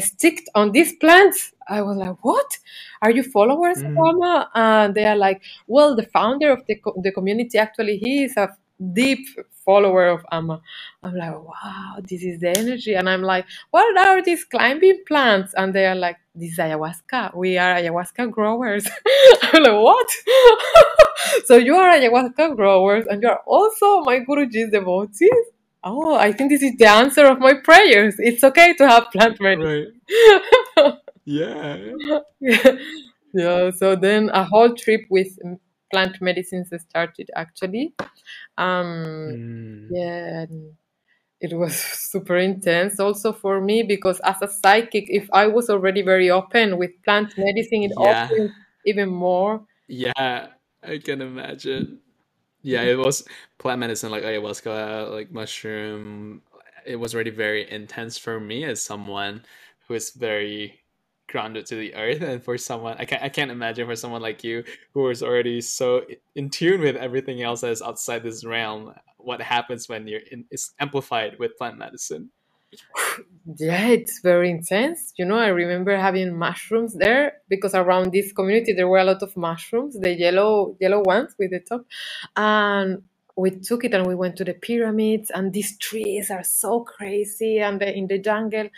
sticked 0.01 0.49
on 0.55 0.73
these 0.73 0.95
plants. 0.97 1.53
I 1.69 1.83
was 1.83 1.97
like, 1.99 2.17
"What? 2.25 2.59
Are 3.03 3.11
you 3.13 3.23
followers 3.25 3.79
of 3.85 3.93
Mm. 3.93 3.97
Rama?" 3.97 4.51
And 4.55 4.95
they 4.95 5.07
are 5.07 5.17
like, 5.17 5.43
"Well, 5.69 5.97
the 5.97 6.05
founder 6.07 6.53
of 6.53 6.65
the 6.67 6.77
co- 6.77 7.01
the 7.03 7.13
community 7.13 7.59
actually 7.59 7.99
he 7.99 8.25
is 8.25 8.37
a 8.37 8.49
deep 8.95 9.27
follower 9.65 10.07
of 10.09 10.25
Amma. 10.33 10.61
I'm 11.03 11.15
like, 11.15 11.35
wow, 11.35 11.97
this 12.09 12.23
is 12.23 12.41
the 12.41 12.51
energy. 12.57 12.95
And 12.95 13.09
I'm 13.09 13.23
like, 13.23 13.47
what 13.71 13.97
are 14.07 14.23
these 14.23 14.45
climbing 14.45 15.03
plants? 15.07 15.55
And 15.57 15.75
they 15.75 15.87
are 15.87 15.95
like, 15.95 16.17
this 16.35 16.53
is 16.53 16.59
ayahuasca. 16.59 17.37
We 17.37 17.59
are 17.59 17.75
ayahuasca 17.77 18.31
growers. 18.31 18.87
I'm 19.43 19.63
like, 19.63 19.73
what? 19.75 20.09
so 21.47 21.57
you 21.57 21.77
are 21.77 21.91
ayahuasca 21.99 22.57
growers 22.57 23.07
and 23.09 23.23
you 23.23 23.29
are 23.29 23.43
also 23.47 24.03
my 24.03 24.21
Guruji's 24.21 24.71
devotees? 24.71 25.31
Oh, 25.89 26.17
I 26.17 26.33
think 26.33 26.51
this 26.51 26.63
is 26.65 26.77
the 26.79 26.87
answer 26.87 27.25
of 27.27 27.39
my 27.39 27.55
prayers. 27.55 28.17
It's 28.19 28.43
okay 28.43 28.75
to 28.75 28.89
have 28.89 29.07
plant 29.13 29.41
medicine. 29.41 30.01
Right. 30.09 30.95
yeah. 31.25 31.77
yeah. 33.33 33.71
So 33.71 33.95
then 33.95 34.29
a 34.31 34.43
whole 34.45 34.75
trip 34.75 35.03
with 35.11 35.29
plant 35.93 36.21
medicines 36.21 36.73
started 36.89 37.31
actually. 37.37 37.95
Um, 38.59 39.39
Mm. 39.39 39.87
yeah, 39.91 40.47
it 41.41 41.57
was 41.57 41.77
super 42.11 42.37
intense 42.37 42.99
also 42.99 43.33
for 43.33 43.61
me 43.61 43.85
because 43.85 44.19
as 44.25 44.43
a 44.43 44.49
psychic, 44.49 45.05
if 45.09 45.29
I 45.33 45.47
was 45.47 45.71
already 45.71 46.03
very 46.03 46.31
open 46.31 46.79
with 46.79 46.91
plant 47.05 47.33
medicine, 47.39 47.85
it 47.85 47.93
Yeah. 47.97 48.25
opened 48.27 48.51
even 48.85 49.09
more. 49.09 49.65
Yeah, 49.87 50.49
I 50.83 50.99
can 50.99 51.21
imagine. 51.23 52.01
Yeah, 52.67 52.83
it 52.83 52.99
was 52.99 53.25
plant 53.59 53.81
medicine 53.81 54.11
like 54.11 54.25
ayahuasca, 54.25 55.13
like 55.13 55.31
mushroom. 55.33 56.43
It 56.87 56.97
was 56.97 57.15
already 57.15 57.31
very 57.31 57.71
intense 57.71 58.19
for 58.19 58.41
me 58.41 58.65
as 58.65 58.83
someone 58.83 59.45
who 59.89 59.95
is 59.95 60.11
very 60.13 60.81
grounded 61.29 61.67
to 61.67 61.77
the 61.77 61.95
earth, 61.95 62.23
and 62.23 62.43
for 62.43 62.59
someone 62.59 62.97
I 62.99 63.05
can't 63.07 63.23
I 63.23 63.29
can't 63.31 63.53
imagine 63.53 63.87
for 63.87 63.97
someone 63.97 64.23
like 64.23 64.45
you 64.45 64.65
who 64.95 65.09
is 65.11 65.23
already 65.23 65.61
so 65.63 66.05
in 66.37 66.51
tune 66.51 66.81
with 66.83 66.97
everything 66.97 67.43
else 67.43 67.63
that 67.63 67.71
is 67.73 67.83
outside 67.83 68.25
this 68.25 68.45
realm. 68.45 68.95
What 69.19 69.43
happens 69.43 69.89
when 69.89 70.09
you're 70.09 70.23
in, 70.33 70.47
it's 70.51 70.75
amplified 70.81 71.39
with 71.41 71.57
plant 71.59 71.79
medicine? 71.79 72.31
Yeah, 73.59 73.89
it's 73.89 74.21
very 74.21 74.51
intense. 74.51 75.13
You 75.17 75.25
know, 75.25 75.39
I 75.39 75.49
remember 75.49 75.97
having 75.97 76.37
mushrooms 76.37 76.95
there 76.95 77.35
because 77.49 77.75
around 77.75 78.13
this 78.13 78.33
community 78.33 78.73
there 78.73 78.89
were 78.89 78.99
a 78.99 79.05
lot 79.05 79.23
of 79.23 79.37
mushrooms, 79.37 79.99
the 79.99 80.13
yellow 80.15 80.77
yellow 80.81 81.03
ones 81.05 81.35
with 81.39 81.53
the 81.53 81.61
top. 81.61 81.87
And 82.37 83.03
we 83.37 83.51
took 83.51 83.85
it 83.85 83.95
and 83.95 84.07
we 84.07 84.15
went 84.15 84.37
to 84.37 84.45
the 84.45 84.55
pyramids 84.55 85.31
and 85.31 85.53
these 85.53 85.79
trees 85.79 86.31
are 86.31 86.43
so 86.43 86.81
crazy 86.81 87.59
and 87.59 87.81
they're 87.81 87.93
in 87.93 88.09
the 88.09 88.19
jungle. 88.19 88.69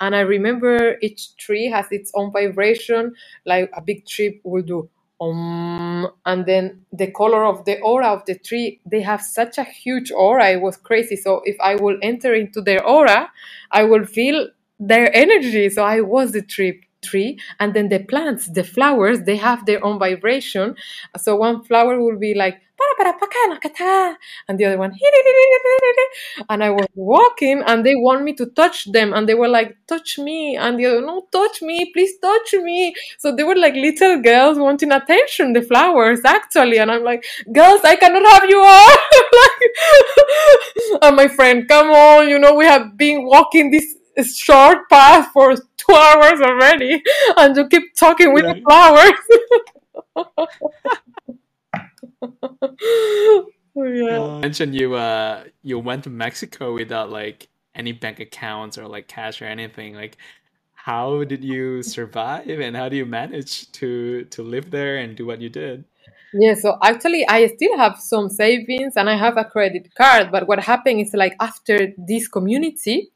And 0.00 0.14
I 0.14 0.20
remember 0.20 0.98
each 1.00 1.36
tree 1.36 1.70
has 1.70 1.86
its 1.90 2.10
own 2.14 2.32
vibration, 2.32 3.14
like 3.46 3.70
a 3.72 3.80
big 3.80 4.06
tree 4.06 4.40
will 4.44 4.62
do 4.62 4.90
um, 5.20 6.08
and 6.26 6.46
then 6.46 6.82
the 6.92 7.10
color 7.12 7.44
of 7.44 7.64
the 7.66 7.80
aura 7.80 8.08
of 8.08 8.24
the 8.26 8.36
tree, 8.38 8.80
they 8.86 9.02
have 9.02 9.22
such 9.22 9.58
a 9.58 9.64
huge 9.64 10.10
aura. 10.12 10.50
It 10.50 10.62
was 10.62 10.76
crazy. 10.76 11.16
So 11.16 11.42
if 11.44 11.56
I 11.60 11.76
will 11.76 11.98
enter 12.02 12.34
into 12.34 12.62
their 12.62 12.84
aura, 12.86 13.30
I 13.70 13.84
will 13.84 14.04
feel 14.04 14.48
their 14.80 15.14
energy. 15.14 15.68
So 15.70 15.84
I 15.84 16.00
was 16.00 16.32
the 16.32 16.42
tree 16.42 16.82
tree 17.02 17.38
and 17.60 17.74
then 17.74 17.88
the 17.88 17.98
plants 18.00 18.48
the 18.48 18.64
flowers 18.64 19.22
they 19.22 19.36
have 19.36 19.64
their 19.66 19.82
own 19.84 19.98
vibration 19.98 20.74
so 21.16 21.36
one 21.36 21.62
flower 21.64 22.00
will 22.00 22.18
be 22.18 22.34
like 22.34 22.60
And 24.48 24.58
the 24.58 24.64
other 24.64 24.78
one 24.78 24.92
and 26.48 26.62
i 26.64 26.70
was 26.70 26.86
walking 26.94 27.62
and 27.66 27.84
they 27.84 27.94
want 27.94 28.22
me 28.22 28.32
to 28.34 28.46
touch 28.46 28.90
them 28.92 29.12
and 29.12 29.28
they 29.28 29.34
were 29.34 29.48
like 29.48 29.76
touch 29.86 30.18
me 30.18 30.56
and 30.56 30.78
the 30.78 30.86
other 30.86 31.00
no 31.00 31.26
touch 31.32 31.62
me 31.62 31.90
please 31.92 32.18
touch 32.18 32.52
me 32.54 32.94
so 33.18 33.34
they 33.34 33.44
were 33.44 33.56
like 33.56 33.74
little 33.74 34.20
girls 34.20 34.58
wanting 34.58 34.92
attention 34.92 35.52
the 35.52 35.62
flowers 35.62 36.20
actually 36.24 36.78
and 36.78 36.90
i'm 36.90 37.04
like 37.04 37.24
girls 37.52 37.80
i 37.84 37.96
cannot 37.96 38.24
have 38.32 38.48
you 38.48 38.60
all 38.62 38.96
and 41.02 41.16
my 41.16 41.28
friend 41.28 41.68
come 41.68 41.90
on 41.90 42.28
you 42.28 42.38
know 42.38 42.54
we 42.54 42.64
have 42.64 42.96
been 42.96 43.24
walking 43.24 43.70
this 43.70 43.96
short 44.36 44.88
path 44.90 45.28
for 45.32 45.54
two 45.54 45.94
hours 45.94 46.40
already 46.40 47.02
and 47.36 47.56
you 47.56 47.68
keep 47.68 47.94
talking 47.96 48.32
with 48.34 48.44
the 48.44 48.60
flowers 48.66 49.12
yeah 52.22 53.42
You 53.74 54.40
mentioned 54.40 54.74
you 54.74 54.94
uh 54.94 55.44
you 55.62 55.78
went 55.78 56.04
to 56.04 56.10
Mexico 56.10 56.74
without 56.74 57.10
like 57.10 57.48
any 57.74 57.92
bank 57.92 58.20
accounts 58.20 58.78
or 58.78 58.86
like 58.88 59.08
cash 59.08 59.40
or 59.42 59.46
anything. 59.46 59.94
Like, 59.94 60.16
how 60.74 61.24
did 61.24 61.44
you 61.44 61.82
survive 61.82 62.48
and 62.48 62.76
how 62.76 62.88
do 62.88 62.96
you 62.96 63.06
manage 63.06 63.70
to 63.72 64.24
to 64.24 64.42
live 64.42 64.70
there 64.70 64.98
and 64.98 65.16
do 65.16 65.26
what 65.26 65.40
you 65.40 65.48
did? 65.48 65.84
Yeah, 66.32 66.54
so 66.54 66.78
actually, 66.82 67.26
I 67.26 67.48
still 67.48 67.76
have 67.76 67.98
some 67.98 68.28
savings 68.28 68.94
and 68.96 69.10
I 69.10 69.16
have 69.16 69.36
a 69.36 69.44
credit 69.44 69.92
card. 69.94 70.30
But 70.30 70.46
what 70.46 70.60
happened 70.60 71.00
is 71.00 71.12
like 71.12 71.34
after 71.40 71.92
this 71.98 72.28
community, 72.28 73.10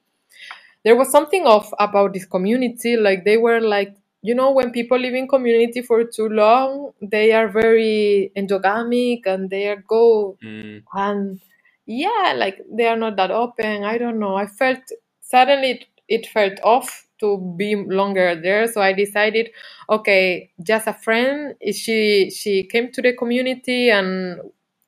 there 0.84 0.96
was 0.96 1.10
something 1.10 1.46
off 1.46 1.70
about 1.78 2.12
this 2.12 2.24
community. 2.24 2.96
Like 2.96 3.24
they 3.24 3.36
were 3.36 3.60
like, 3.60 3.94
you 4.24 4.34
know, 4.36 4.52
when 4.52 4.72
people 4.72 4.98
live 4.98 5.14
in 5.14 5.28
community 5.28 5.82
for 5.82 6.04
too 6.04 6.30
long, 6.30 6.92
they 7.02 7.32
are 7.34 7.48
very 7.48 8.32
endogamic 8.38 9.26
and 9.26 9.50
they 9.50 9.68
are 9.68 9.84
go 9.88 10.38
Mm, 10.44 10.82
and 10.94 11.40
yeah, 11.86 12.34
like 12.36 12.60
they 12.72 12.88
are 12.88 12.96
not 12.96 13.16
that 13.18 13.32
open. 13.32 13.84
I 13.84 13.98
don't 13.98 14.20
know. 14.20 14.36
I 14.36 14.46
felt 14.46 14.80
suddenly 15.22 15.72
it, 15.72 15.86
it 16.08 16.26
felt 16.28 16.60
off 16.64 17.06
to 17.20 17.54
be 17.58 17.76
longer 17.76 18.40
there, 18.40 18.68
so 18.68 18.82
I 18.82 18.94
decided, 18.94 19.50
okay, 19.90 20.50
just 20.62 20.88
a 20.88 20.94
friend. 20.94 21.56
She 21.72 22.30
she 22.32 22.64
came 22.64 22.92
to 22.92 23.02
the 23.02 23.14
community 23.14 23.90
and 23.90 24.40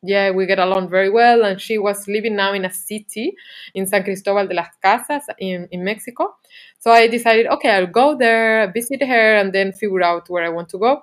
yeah, 0.03 0.33
we 0.33 0.47
get 0.47 0.59
along 0.61 0.91
very 0.91 1.11
well. 1.11 1.45
And 1.45 1.61
she 1.61 1.79
was 1.79 2.09
living 2.09 2.37
now 2.37 2.55
in 2.55 2.65
a 2.67 2.73
city 2.73 3.35
in 3.75 3.87
San 3.87 4.05
Cristobal 4.05 4.49
de 4.49 4.55
las 4.55 4.69
Casas 4.83 5.25
in 5.39 5.69
in 5.73 5.85
Mexico. 5.85 6.37
So 6.79 6.91
I 6.93 7.09
decided, 7.09 7.47
okay, 7.49 7.71
I'll 7.71 7.87
go 7.87 8.17
there, 8.17 8.71
visit 8.73 9.03
her, 9.03 9.37
and 9.37 9.53
then 9.53 9.73
figure 9.73 10.03
out 10.03 10.29
where 10.31 10.45
I 10.45 10.49
want 10.51 10.69
to 10.71 10.79
go. 10.79 11.03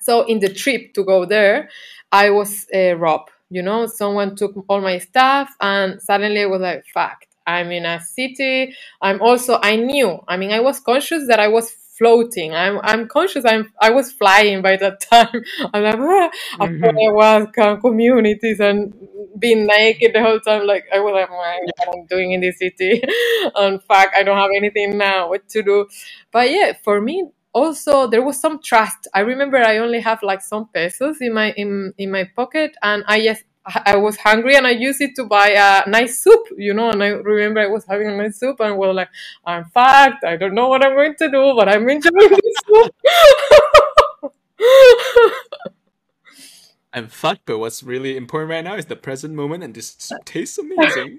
So 0.00 0.22
in 0.26 0.40
the 0.40 0.52
trip 0.52 0.94
to 0.94 1.04
go 1.04 1.24
there, 1.24 1.70
I 2.12 2.30
was 2.30 2.66
uh, 2.74 2.96
robbed. 2.96 3.30
You 3.50 3.62
know, 3.62 3.86
someone 3.86 4.36
took 4.36 4.54
all 4.68 4.80
my 4.80 4.98
stuff, 4.98 5.50
and 5.60 6.00
suddenly 6.02 6.42
I 6.42 6.46
was 6.46 6.60
like, 6.60 6.84
"Fuck!" 6.92 7.26
I'm 7.46 7.70
in 7.70 7.86
a 7.86 8.00
city. 8.00 8.74
I'm 9.02 9.20
also. 9.22 9.58
I 9.62 9.76
knew. 9.76 10.20
I 10.28 10.36
mean, 10.36 10.52
I 10.52 10.60
was 10.60 10.80
conscious 10.80 11.26
that 11.28 11.40
I 11.40 11.48
was 11.48 11.70
floating. 11.98 12.54
I'm. 12.54 12.80
I'm 12.82 13.08
conscious. 13.08 13.44
I'm. 13.44 13.72
I 13.80 13.90
was 13.90 14.12
flying 14.12 14.62
by 14.62 14.76
that 14.76 15.00
time. 15.12 15.42
I'm 15.72 15.82
like, 15.82 15.96
ah, 15.98 16.30
mhm. 16.60 16.88
I 16.88 17.12
was 17.12 17.48
kind 17.54 17.70
of 17.70 17.80
communities 17.80 18.60
and 18.60 18.94
being 19.38 19.66
naked 19.66 20.12
the 20.14 20.22
whole 20.22 20.40
time. 20.40 20.66
Like 20.66 20.84
I 20.94 21.00
was 21.00 21.12
like, 21.14 21.30
"My 21.30 21.58
what 21.78 21.96
I'm 21.96 22.06
doing 22.06 22.32
in 22.32 22.40
this 22.40 22.58
city, 22.58 23.02
and 23.54 23.82
fuck, 23.84 24.10
I 24.16 24.22
don't 24.22 24.38
have 24.38 24.50
anything 24.56 24.98
now. 24.98 25.28
What 25.28 25.48
to 25.50 25.62
do? 25.62 25.86
But 26.32 26.50
yeah, 26.50 26.72
for 26.84 27.00
me, 27.00 27.24
also 27.52 28.06
there 28.08 28.22
was 28.22 28.40
some 28.40 28.60
trust. 28.62 29.08
I 29.14 29.20
remember 29.20 29.58
I 29.58 29.78
only 29.78 30.00
have 30.00 30.22
like 30.22 30.42
some 30.42 30.68
pesos 30.68 31.20
in 31.20 31.34
my 31.34 31.52
in 31.52 31.92
in 31.98 32.10
my 32.10 32.24
pocket, 32.36 32.76
and 32.82 33.04
I 33.06 33.22
just 33.22 33.44
I 33.66 33.96
was 33.96 34.16
hungry 34.18 34.56
and 34.56 34.66
I 34.66 34.72
used 34.72 35.00
it 35.00 35.14
to 35.16 35.24
buy 35.24 35.48
a 35.50 35.88
nice 35.88 36.22
soup, 36.22 36.42
you 36.56 36.74
know. 36.74 36.90
And 36.90 37.02
I 37.02 37.08
remember 37.08 37.60
I 37.60 37.66
was 37.66 37.84
having 37.88 38.08
a 38.08 38.16
nice 38.16 38.38
soup, 38.38 38.60
and 38.60 38.76
was 38.76 38.94
like, 38.94 39.08
I'm 39.46 39.64
fucked. 39.66 40.22
I 40.24 40.36
don't 40.36 40.54
know 40.54 40.68
what 40.68 40.84
I'm 40.84 40.94
going 40.94 41.14
to 41.16 41.30
do, 41.30 41.54
but 41.56 41.68
I'm 41.68 41.88
enjoying 41.88 42.28
this 42.30 42.56
soup. 42.66 42.94
I'm 46.92 47.08
fucked, 47.08 47.46
but 47.46 47.58
what's 47.58 47.82
really 47.82 48.16
important 48.16 48.50
right 48.50 48.62
now 48.62 48.76
is 48.76 48.86
the 48.86 48.96
present 48.96 49.34
moment, 49.34 49.64
and 49.64 49.74
this 49.74 49.96
soup 49.98 50.24
tastes 50.24 50.58
amazing. 50.58 51.18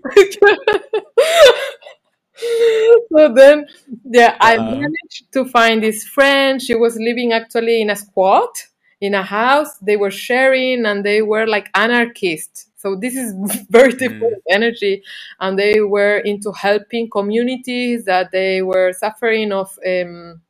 so 3.12 3.34
then, 3.34 3.66
yeah, 4.06 4.38
I 4.40 4.58
Uh, 4.58 4.64
managed 4.72 5.32
to 5.34 5.46
find 5.46 5.84
this 5.84 6.04
friend. 6.04 6.62
She 6.62 6.76
was 6.76 6.96
living 6.98 7.34
actually 7.34 7.82
in 7.82 7.90
a 7.90 7.96
squat 7.96 8.68
in 9.02 9.14
a 9.14 9.24
house. 9.24 9.78
They 9.80 9.98
were 9.98 10.12
sharing 10.12 10.86
and 10.86 11.06
they 11.06 11.22
were 11.22 11.48
like 11.48 11.70
anarchists. 11.76 12.68
So 12.78 12.96
this 12.96 13.16
is 13.16 13.34
very 13.70 13.94
mm, 13.94 14.00
different 14.00 14.44
energy. 14.50 15.04
And 15.40 15.58
they 15.60 15.82
were 15.82 16.20
into 16.20 16.52
helping 16.54 17.10
communities 17.10 18.06
that 18.06 18.32
they 18.32 18.62
were 18.62 18.94
suffering 18.94 19.52
of. 19.52 19.78
Um, 19.88 20.42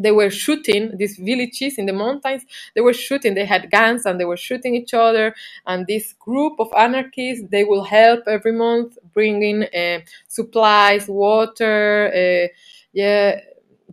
they 0.00 0.12
were 0.12 0.30
shooting 0.30 0.96
these 0.98 1.16
villages 1.18 1.78
in 1.78 1.86
the 1.86 1.92
mountains. 1.92 2.44
They 2.74 2.80
were 2.80 2.92
shooting. 2.94 3.34
They 3.34 3.44
had 3.46 3.70
guns 3.70 4.06
and 4.06 4.20
they 4.20 4.24
were 4.24 4.36
shooting 4.36 4.74
each 4.74 4.94
other. 4.94 5.34
And 5.66 5.86
this 5.86 6.14
group 6.14 6.60
of 6.60 6.68
anarchists, 6.76 7.46
they 7.50 7.64
will 7.64 7.84
help 7.84 8.24
every 8.26 8.52
month, 8.52 8.98
bringing 9.12 9.64
uh, 9.64 10.00
supplies, 10.28 11.08
water, 11.08 12.12
uh, 12.14 12.48
yeah, 12.92 13.40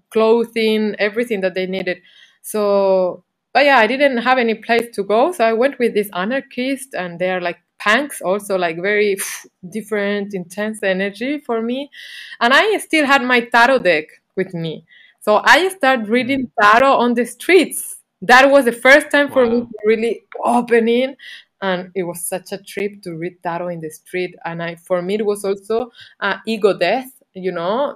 clothing, 0.10 0.96
everything 1.00 1.42
that 1.42 1.54
they 1.54 1.68
needed. 1.68 2.02
So, 2.42 3.24
but 3.54 3.66
yeah, 3.66 3.78
I 3.78 3.88
didn't 3.88 4.18
have 4.20 4.38
any 4.38 4.56
place 4.56 4.94
to 4.96 5.04
go, 5.04 5.32
so 5.32 5.46
I 5.46 5.54
went 5.54 5.80
with 5.80 5.94
this 5.94 6.10
anarchist, 6.14 6.94
and 6.94 7.20
they 7.20 7.32
are 7.32 7.42
like 7.42 7.60
punks, 7.80 8.22
also 8.22 8.58
like 8.58 8.82
very 8.82 9.18
different, 9.70 10.34
intense 10.34 10.84
energy 10.84 11.40
for 11.40 11.62
me. 11.62 11.90
And 12.40 12.54
I 12.54 12.78
still 12.78 13.06
had 13.06 13.24
my 13.24 13.42
tarot 13.42 13.80
deck 13.80 14.06
with 14.36 14.54
me. 14.54 14.86
So 15.20 15.42
I 15.44 15.70
started 15.70 16.08
mm. 16.08 16.10
reading 16.10 16.52
tarot 16.60 16.96
on 16.98 17.14
the 17.14 17.26
streets. 17.26 17.98
That 18.22 18.52
was 18.52 18.66
the 18.66 18.72
first 18.72 19.10
time 19.10 19.32
for 19.32 19.46
me 19.46 19.62
to 19.62 19.68
really 19.86 20.24
open 20.44 20.88
in. 20.88 21.16
and 21.62 21.92
it 21.94 22.04
was 22.04 22.24
such 22.24 22.52
a 22.52 22.58
trip 22.58 23.02
to 23.04 23.16
read 23.16 23.42
tarot 23.44 23.70
in 23.70 23.80
the 23.80 23.90
street 23.90 24.36
and 24.46 24.64
i 24.64 24.76
for 24.76 25.02
me 25.02 25.16
it 25.16 25.26
was 25.26 25.46
also 25.46 25.92
uh, 26.20 26.38
ego 26.48 26.78
death 26.78 27.12
you 27.34 27.52
know 27.52 27.96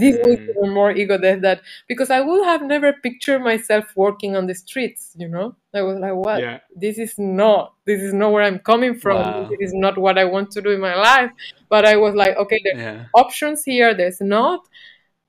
this 0.00 0.16
was 0.26 0.36
Mm. 0.38 0.50
even 0.50 0.70
more 0.74 0.90
ego 0.90 1.16
death 1.18 1.40
that. 1.42 1.60
Because 1.86 2.10
i 2.10 2.20
would 2.20 2.44
have 2.44 2.62
never 2.62 2.92
pictured 2.92 3.40
myself 3.40 3.84
working 3.96 4.34
on 4.36 4.46
the 4.46 4.54
streets 4.54 5.14
you 5.16 5.28
know? 5.28 5.54
I 5.74 5.82
was 5.82 5.98
like 5.98 6.14
what? 6.14 6.40
Yeah. 6.40 6.58
this 6.74 6.98
is 6.98 7.14
not 7.18 7.74
this 7.86 8.00
is 8.02 8.12
not 8.12 8.32
where 8.32 8.42
i'm 8.42 8.58
coming 8.58 8.94
from. 8.98 9.18
Wow. 9.22 9.48
this 9.50 9.60
is 9.68 9.74
not 9.74 9.96
what 9.98 10.18
i 10.18 10.24
want 10.24 10.50
to 10.52 10.60
do 10.62 10.70
in 10.70 10.80
my 10.80 10.94
life. 10.96 11.30
But 11.68 11.84
i 11.86 11.96
was 11.96 12.14
like 12.14 12.36
okay 12.36 12.58
there's 12.64 12.80
Yeah. 12.82 13.04
options 13.14 13.64
here 13.64 13.94
there's 13.94 14.20
not. 14.20 14.60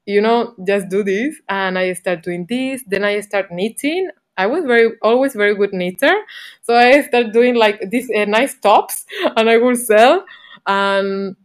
You 0.05 0.22
know 0.22 0.55
just 0.66 0.89
do 0.89 1.03
this. 1.03 1.36
And 1.49 1.78
i 1.78 1.93
start 1.93 2.24
doing 2.24 2.45
this. 2.49 2.84
Then 2.88 3.03
i 3.03 3.20
start 3.22 3.51
knitting. 3.51 4.10
I 4.38 4.45
was 4.47 4.66
very 4.66 4.91
always 5.01 5.34
very 5.34 5.55
good 5.55 5.74
knitter. 5.74 6.16
So 6.64 6.76
i 6.76 7.01
start 7.01 7.34
doing 7.34 7.55
like 7.55 7.78
these 7.91 8.10
uh, 8.16 8.26
nice 8.26 8.55
tops. 8.60 9.05
And 9.38 9.49
i 9.49 9.58
would 9.58 9.78
sell. 9.78 10.26
And 10.66 11.36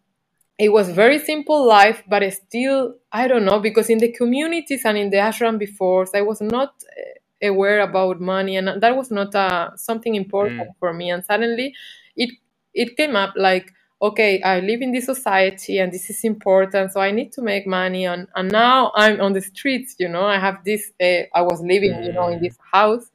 it 0.59 0.71
was 0.73 0.91
very 0.91 1.19
simple 1.19 1.67
life 1.67 2.03
but 2.09 2.23
still 2.33 2.95
i 3.13 3.27
don't 3.29 3.45
know 3.45 3.61
because 3.61 3.91
in 3.91 3.99
the 3.99 4.13
communities 4.13 4.83
and 4.85 4.99
in 4.99 5.11
the 5.11 5.17
ashram 5.17 5.59
before 5.59 6.07
i 6.15 6.23
was 6.23 6.41
not 6.41 6.75
uh, 6.99 7.49
aware 7.49 7.81
about 7.81 8.21
money 8.21 8.57
and 8.57 8.69
that 8.83 8.97
was 8.97 9.11
not 9.11 9.35
uh, 9.35 9.71
something 9.77 10.15
important 10.15 10.69
Mm. 10.71 10.75
for 10.81 10.93
me 10.93 11.11
and 11.11 11.25
suddenly 11.25 11.75
it 12.17 12.31
it 12.75 12.97
came 12.97 13.17
up 13.17 13.33
like 13.37 13.73
okay 14.03 14.41
i 14.43 14.61
live 14.61 14.81
in 14.83 14.93
this 14.93 15.07
society 15.07 15.79
and 15.79 15.93
this 15.93 16.11
is 16.11 16.25
important 16.25 16.93
so 16.93 17.01
i 17.01 17.11
need 17.11 17.33
to 17.33 17.43
make 17.43 17.67
money 17.67 18.05
and, 18.07 18.29
and 18.37 18.51
now 18.53 18.93
i'm 18.97 19.21
on 19.21 19.33
the 19.33 19.41
streets 19.41 19.97
you 19.99 20.09
know 20.09 20.25
i 20.27 20.39
have 20.39 20.59
this 20.65 20.93
uh, 21.03 21.23
i 21.35 21.43
was 21.43 21.61
living 21.63 22.03
you 22.03 22.13
know 22.13 22.29
in 22.29 22.39
Mm. 22.39 22.43
this 22.43 22.59
house 22.73 23.07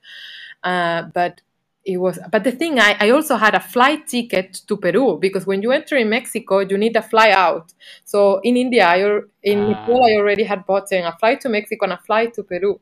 uh, 0.63 1.03
but 1.13 1.41
it 1.87 1.97
was 1.97 2.19
but 2.31 2.43
the 2.43 2.51
thing 2.51 2.79
I, 2.79 2.97
I 2.99 3.09
also 3.11 3.37
had 3.37 3.55
a 3.55 3.61
flight 3.61 4.07
ticket 4.07 4.61
to 4.67 4.77
peru 4.77 5.17
because 5.19 5.47
when 5.47 5.61
you 5.63 5.71
enter 5.71 5.95
in 5.97 6.09
mexico 6.09 6.59
you 6.59 6.77
need 6.77 6.95
a 6.97 7.01
fly 7.01 7.31
out 7.31 7.73
so 8.05 8.39
in 8.43 8.57
india 8.57 8.85
I, 8.87 8.99
in 9.43 9.69
nepal 9.69 10.03
Ah. 10.03 10.09
i 10.09 10.15
already 10.17 10.43
had 10.43 10.65
bought 10.65 10.91
a 10.91 11.17
flight 11.19 11.41
to 11.41 11.49
mexico 11.49 11.85
and 11.85 11.93
a 11.93 11.97
flight 12.07 12.33
to 12.35 12.43
peru 12.43 12.79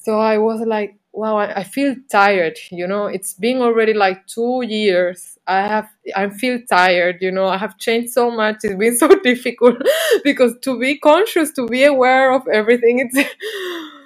so 0.00 0.18
I 0.18 0.38
was 0.38 0.62
like, 0.62 0.96
wow, 1.12 1.36
I, 1.36 1.60
I 1.60 1.64
feel 1.64 1.94
tired. 2.10 2.58
You 2.70 2.86
know, 2.86 3.06
it's 3.06 3.34
been 3.34 3.58
already 3.60 3.92
like 3.92 4.26
two 4.26 4.62
years. 4.66 5.38
I 5.46 5.60
have, 5.66 5.88
I 6.16 6.30
feel 6.30 6.58
tired. 6.70 7.18
You 7.20 7.30
know, 7.30 7.46
I 7.46 7.58
have 7.58 7.76
changed 7.78 8.12
so 8.12 8.30
much. 8.30 8.56
It's 8.62 8.76
been 8.76 8.96
so 9.04 9.08
difficult 9.20 9.76
because 10.24 10.54
to 10.62 10.78
be 10.80 10.98
conscious, 10.98 11.52
to 11.52 11.66
be 11.66 11.84
aware 11.84 12.32
of 12.32 12.48
everything, 12.48 13.00
it's. 13.00 13.28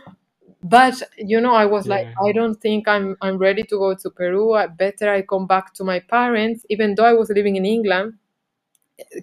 But 0.64 1.02
you 1.18 1.40
know, 1.42 1.54
I 1.54 1.66
was 1.66 1.88
like, 1.88 2.08
I 2.26 2.32
don't 2.32 2.56
think 2.60 2.88
I'm, 2.88 3.16
I'm 3.22 3.38
ready 3.38 3.64
to 3.64 3.78
go 3.78 3.94
to 3.94 4.10
Peru. 4.10 4.54
I 4.54 4.68
better 4.68 5.12
I 5.12 5.22
come 5.22 5.46
back 5.48 5.74
to 5.76 5.84
my 5.84 6.00
parents, 6.00 6.66
even 6.70 6.96
though 6.96 7.06
I 7.06 7.14
was 7.14 7.30
living 7.30 7.56
in 7.56 7.66
England. 7.66 8.14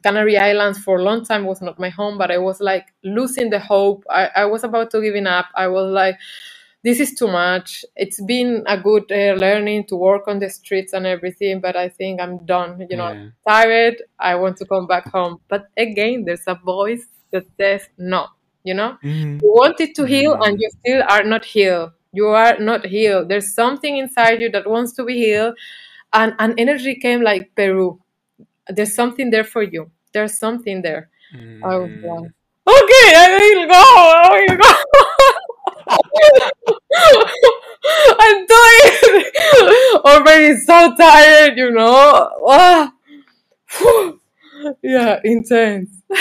Canary 0.03 0.37
Islands 0.37 0.79
for 0.79 0.99
a 0.99 1.03
long 1.03 1.25
time 1.25 1.45
was 1.45 1.61
not 1.61 1.79
my 1.79 1.89
home, 1.89 2.17
but 2.19 2.31
I 2.31 2.39
was 2.39 2.61
like 2.61 2.87
losing 3.03 3.51
the 3.51 3.59
hope. 3.59 4.05
I, 4.09 4.29
I 4.37 4.45
was 4.45 4.63
about 4.65 4.91
to 4.91 5.01
giving 5.01 5.27
up. 5.27 5.47
I 5.55 5.69
was 5.69 5.91
like, 5.91 6.17
this 6.83 6.99
is 6.99 7.15
too 7.15 7.27
much. 7.29 7.85
It's 7.95 8.21
been 8.23 8.63
a 8.67 8.77
good 8.79 9.11
uh, 9.11 9.35
learning 9.39 9.85
to 9.87 9.97
work 9.97 10.27
on 10.27 10.39
the 10.39 10.49
streets 10.49 10.93
and 10.93 11.07
everything, 11.07 11.61
but 11.61 11.77
I 11.77 11.89
think 11.89 12.21
I'm 12.21 12.45
done. 12.45 12.87
You 12.89 12.97
know, 12.97 13.09
Yeah. 13.09 13.11
I'm 13.11 13.33
tired. 13.47 14.03
I 14.19 14.35
want 14.35 14.57
to 14.59 14.65
come 14.65 14.87
back 14.87 15.07
home. 15.11 15.41
But 15.49 15.67
again, 15.77 16.25
there's 16.25 16.47
a 16.47 16.55
voice 16.55 17.07
that 17.31 17.45
says 17.59 17.89
no. 17.97 18.27
You 18.63 18.73
know, 18.75 18.97
Mm. 19.03 19.41
you 19.41 19.49
wanted 19.51 19.95
to 19.95 20.03
heal 20.05 20.33
and 20.41 20.57
Mm. 20.57 20.59
you 20.61 20.69
still 20.79 21.03
are 21.09 21.23
not 21.23 21.45
healed. 21.45 21.91
You 22.13 22.27
are 22.27 22.57
not 22.59 22.85
healed. 22.85 23.29
There's 23.29 23.53
something 23.55 23.97
inside 23.97 24.41
you 24.41 24.49
that 24.51 24.67
wants 24.69 24.93
to 24.93 25.03
be 25.03 25.15
healed, 25.15 25.55
and 26.13 26.35
an 26.39 26.53
energy 26.57 26.95
came 26.95 27.21
like 27.21 27.55
Peru 27.55 27.99
there's 28.69 28.95
something 28.95 29.31
there 29.31 29.43
for 29.43 29.63
you. 29.63 29.91
There's 30.13 30.37
something 30.37 30.81
there. 30.81 31.09
I 31.63 31.77
was 31.77 31.91
like, 31.91 32.01
Mm. 32.01 32.33
okay, 32.67 33.07
I 33.15 33.27
will 33.35 33.67
go. 33.67 33.85
I 34.23 34.45
will 34.47 34.57
go. 34.57 34.71
I'm 38.19 38.47
tired. 38.47 39.25
Already 40.05 40.57
so 40.57 40.95
tired, 40.95 41.57
you 41.57 41.71
know. 41.71 42.29
Ah. 42.47 42.93
yeah, 44.83 45.19
intense. 45.23 45.89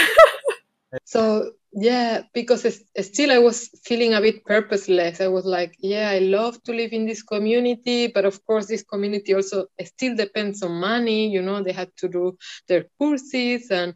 So 1.05 1.53
yeah, 1.73 2.23
because 2.35 2.83
still 3.01 3.31
I 3.31 3.39
was 3.39 3.71
feeling 3.85 4.15
a 4.15 4.21
bit 4.21 4.45
purposeless. 4.45 5.21
I 5.21 5.29
was 5.29 5.45
like, 5.45 5.75
yeah, 5.79 6.11
I 6.11 6.19
love 6.19 6.63
to 6.65 6.73
live 6.73 6.93
in 6.93 7.07
this 7.07 7.23
community, 7.23 8.09
but 8.09 8.25
of 8.25 8.45
course, 8.45 8.67
this 8.67 8.83
community 8.83 9.35
also 9.35 9.67
still 9.85 10.17
depends 10.17 10.63
on 10.63 10.73
money. 10.81 11.29
You 11.31 11.43
know, 11.43 11.63
they 11.63 11.73
had 11.73 11.91
to 11.99 12.09
do 12.09 12.37
their 12.69 12.85
courses, 12.99 13.71
and 13.71 13.95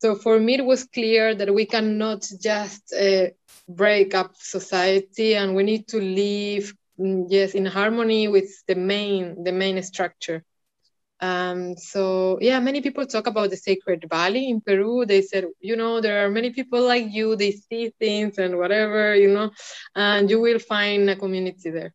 so 0.00 0.14
for 0.14 0.38
me, 0.38 0.54
it 0.54 0.64
was 0.64 0.84
clear 0.84 1.34
that 1.34 1.52
we 1.54 1.66
cannot 1.66 2.26
just 2.40 2.94
uh, 2.94 3.26
break 3.68 4.14
up 4.14 4.32
society, 4.36 5.34
and 5.34 5.54
we 5.54 5.62
need 5.62 5.88
to 5.88 5.98
live, 6.00 6.72
mm, 6.98 7.26
yes, 7.28 7.54
in 7.54 7.66
harmony 7.66 8.28
with 8.28 8.50
the 8.66 8.74
main 8.76 9.44
the 9.44 9.52
main 9.52 9.82
structure. 9.82 10.42
Um, 11.24 11.76
so 11.76 12.38
yeah, 12.40 12.58
many 12.60 12.80
people 12.82 13.06
talk 13.06 13.26
about 13.26 13.50
the 13.50 13.56
sacred 13.56 14.04
valley 14.10 14.48
in 14.50 14.60
Peru. 14.60 15.04
They 15.06 15.22
said, 15.22 15.44
you 15.60 15.76
know, 15.76 16.00
there 16.00 16.24
are 16.24 16.30
many 16.30 16.50
people 16.50 16.82
like 16.92 17.06
you. 17.10 17.36
They 17.36 17.52
see 17.52 17.92
things 18.00 18.38
and 18.38 18.58
whatever, 18.58 19.14
you 19.14 19.28
know, 19.36 19.50
and 19.94 20.30
you 20.30 20.40
will 20.40 20.58
find 20.58 21.08
a 21.10 21.16
community 21.16 21.70
there. 21.70 21.92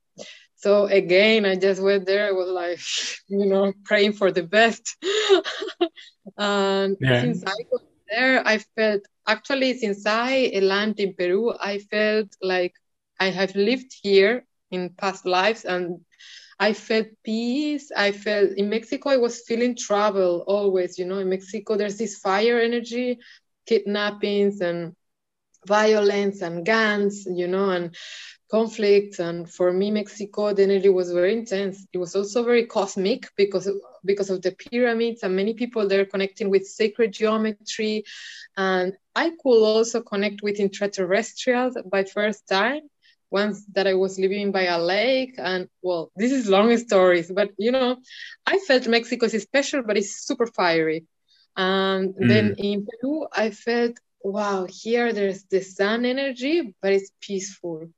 So 0.55 0.85
again, 0.85 1.45
I 1.45 1.55
just 1.55 1.81
went 1.81 2.05
there. 2.05 2.27
I 2.27 2.31
was 2.31 2.49
like, 2.49 2.79
you 3.29 3.45
know, 3.45 3.73
praying 3.85 4.13
for 4.13 4.31
the 4.31 4.43
best. 4.43 4.97
and 6.37 6.97
Yeah. 6.99 7.21
since 7.21 7.43
I 7.45 7.53
was 7.71 7.81
there, 8.09 8.43
I 8.45 8.57
felt 8.75 9.01
actually 9.27 9.73
since 9.77 10.05
I 10.05 10.51
land 10.61 10.99
in 10.99 11.13
Peru, 11.15 11.53
I 11.59 11.79
felt 11.79 12.27
like 12.41 12.73
I 13.19 13.29
have 13.29 13.55
lived 13.55 13.93
here 14.01 14.45
in 14.71 14.89
past 14.97 15.25
lives 15.25 15.65
and 15.65 15.99
I 16.59 16.73
felt 16.73 17.07
peace. 17.23 17.91
I 17.95 18.11
felt 18.11 18.51
in 18.57 18.69
Mexico, 18.69 19.09
I 19.09 19.17
was 19.17 19.41
feeling 19.47 19.75
trouble 19.75 20.43
always. 20.47 20.97
You 20.99 21.05
know, 21.05 21.19
in 21.19 21.29
Mexico, 21.29 21.75
there's 21.77 21.97
this 21.97 22.17
fire 22.17 22.59
energy, 22.59 23.19
kidnappings 23.67 24.61
and 24.61 24.93
violence 25.67 26.41
and 26.41 26.65
guns, 26.65 27.25
you 27.29 27.47
know, 27.47 27.69
and 27.69 27.95
conflicts. 28.51 29.19
And 29.19 29.49
for 29.49 29.71
me, 29.71 29.91
Mexico, 29.91 30.53
the 30.53 30.63
energy 30.63 30.89
was 30.89 31.11
very 31.11 31.33
intense. 31.33 31.85
It 31.93 31.97
was 31.97 32.15
also 32.15 32.43
very 32.43 32.65
cosmic 32.65 33.27
because 33.37 33.69
because 34.05 34.29
of 34.29 34.41
the 34.41 34.51
pyramids 34.51 35.23
and 35.23 35.35
many 35.35 35.53
people 35.53 35.87
there 35.87 36.05
connecting 36.05 36.49
with 36.49 36.67
sacred 36.67 37.13
geometry. 37.13 38.03
And 38.57 38.93
I 39.15 39.31
could 39.41 39.63
also 39.63 40.01
connect 40.01 40.41
with 40.41 40.57
intraterrestrials 40.57 41.75
by 41.89 42.03
first 42.03 42.47
time 42.47 42.81
once 43.31 43.63
that 43.73 43.87
I 43.87 43.93
was 43.95 44.19
living 44.19 44.51
by 44.51 44.63
a 44.63 44.79
lake. 44.79 45.35
And 45.37 45.67
well, 45.81 46.11
this 46.15 46.31
is 46.31 46.47
long 46.49 46.75
stories, 46.77 47.31
but 47.31 47.49
you 47.57 47.71
know, 47.71 47.95
I 48.41 48.51
felt 48.59 48.81
Mexico 48.81 49.25
is 49.25 49.33
special, 49.35 49.77
but 49.81 49.97
it's 49.97 50.25
super 50.25 50.45
fiery. 50.47 51.05
And 51.55 52.15
Mm. 52.15 52.27
then 52.27 52.55
in 52.57 52.85
Peru, 52.87 53.27
I 53.33 53.51
felt, 53.51 53.97
wow, 54.23 54.65
here 54.69 55.13
there's 55.13 55.43
the 55.45 55.61
sun 55.61 56.05
energy, 56.05 56.73
but 56.81 56.93
it's 56.93 57.11
peaceful. 57.21 57.89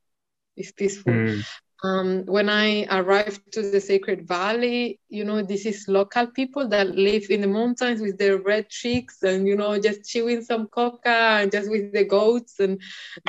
It's 0.58 0.72
peaceful. 0.72 1.22
Mm. 1.24 1.44
Um, 1.84 2.26
when 2.28 2.48
I 2.48 2.86
arrived 2.92 3.52
to 3.54 3.64
the 3.64 3.82
Sacred 3.82 4.28
Valley, 4.28 5.00
you 5.10 5.26
know, 5.26 5.42
this 5.42 5.66
is 5.66 5.88
local 5.88 6.28
people 6.28 6.68
that 6.70 6.96
live 6.96 7.32
in 7.32 7.42
the 7.42 7.48
mountains 7.48 8.02
with 8.02 8.20
their 8.20 8.38
red 8.38 8.70
cheeks 8.70 9.24
and, 9.24 9.48
you 9.48 9.56
know, 9.56 9.80
just 9.80 10.08
chewing 10.08 10.44
some 10.44 10.68
coca 10.68 11.40
and 11.42 11.52
just 11.52 11.72
with 11.72 11.92
the 11.92 12.04
goats. 12.04 12.60
And 12.60 12.80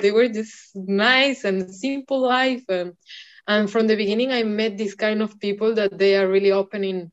they 0.03 0.11
were 0.11 0.29
just 0.29 0.77
nice 0.77 1.45
and 1.45 1.75
simple 1.75 2.21
life. 2.21 2.65
And, 2.69 2.93
and 3.47 3.71
from 3.71 3.87
the 3.87 3.97
beginning, 3.97 4.33
I 4.33 4.43
met 4.43 4.77
this 4.77 4.95
kind 4.95 5.23
of 5.23 5.41
people 5.41 5.75
that 5.77 5.97
they 5.97 6.17
are 6.17 6.29
really 6.29 6.53
opening, 6.53 7.11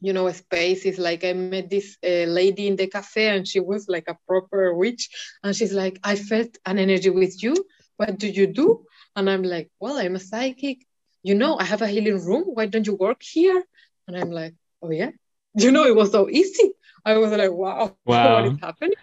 you 0.00 0.14
know, 0.14 0.30
spaces. 0.32 0.98
Like 0.98 1.22
I 1.22 1.34
met 1.34 1.68
this 1.68 1.98
uh, 2.02 2.24
lady 2.32 2.66
in 2.66 2.76
the 2.76 2.86
cafe 2.86 3.28
and 3.28 3.46
she 3.46 3.60
was 3.60 3.88
like 3.88 4.08
a 4.08 4.16
proper 4.26 4.74
witch. 4.74 5.10
And 5.42 5.54
she's 5.54 5.74
like, 5.74 5.98
I 6.02 6.16
felt 6.16 6.56
an 6.64 6.78
energy 6.78 7.10
with 7.10 7.42
you. 7.42 7.54
What 7.98 8.18
do 8.18 8.26
you 8.26 8.46
do? 8.46 8.86
And 9.16 9.30
I'm 9.30 9.42
like, 9.42 9.70
well, 9.80 9.98
I'm 9.98 10.16
a 10.16 10.20
psychic. 10.20 10.78
You 11.22 11.34
know, 11.34 11.58
I 11.58 11.64
have 11.64 11.82
a 11.82 11.88
healing 11.88 12.24
room. 12.24 12.44
Why 12.54 12.66
don't 12.66 12.86
you 12.86 12.94
work 12.96 13.22
here? 13.22 13.64
And 14.08 14.16
I'm 14.16 14.30
like, 14.30 14.54
oh, 14.82 14.90
yeah. 14.90 15.10
You 15.58 15.72
know, 15.72 15.84
it 15.84 15.96
was 15.96 16.12
so 16.12 16.28
easy. 16.30 16.72
I 17.04 17.18
was 17.18 17.32
like, 17.32 17.52
wow, 17.52 17.94
Wow. 18.04 18.14
what 18.28 18.44
is 18.46 18.54
happening? 18.62 18.94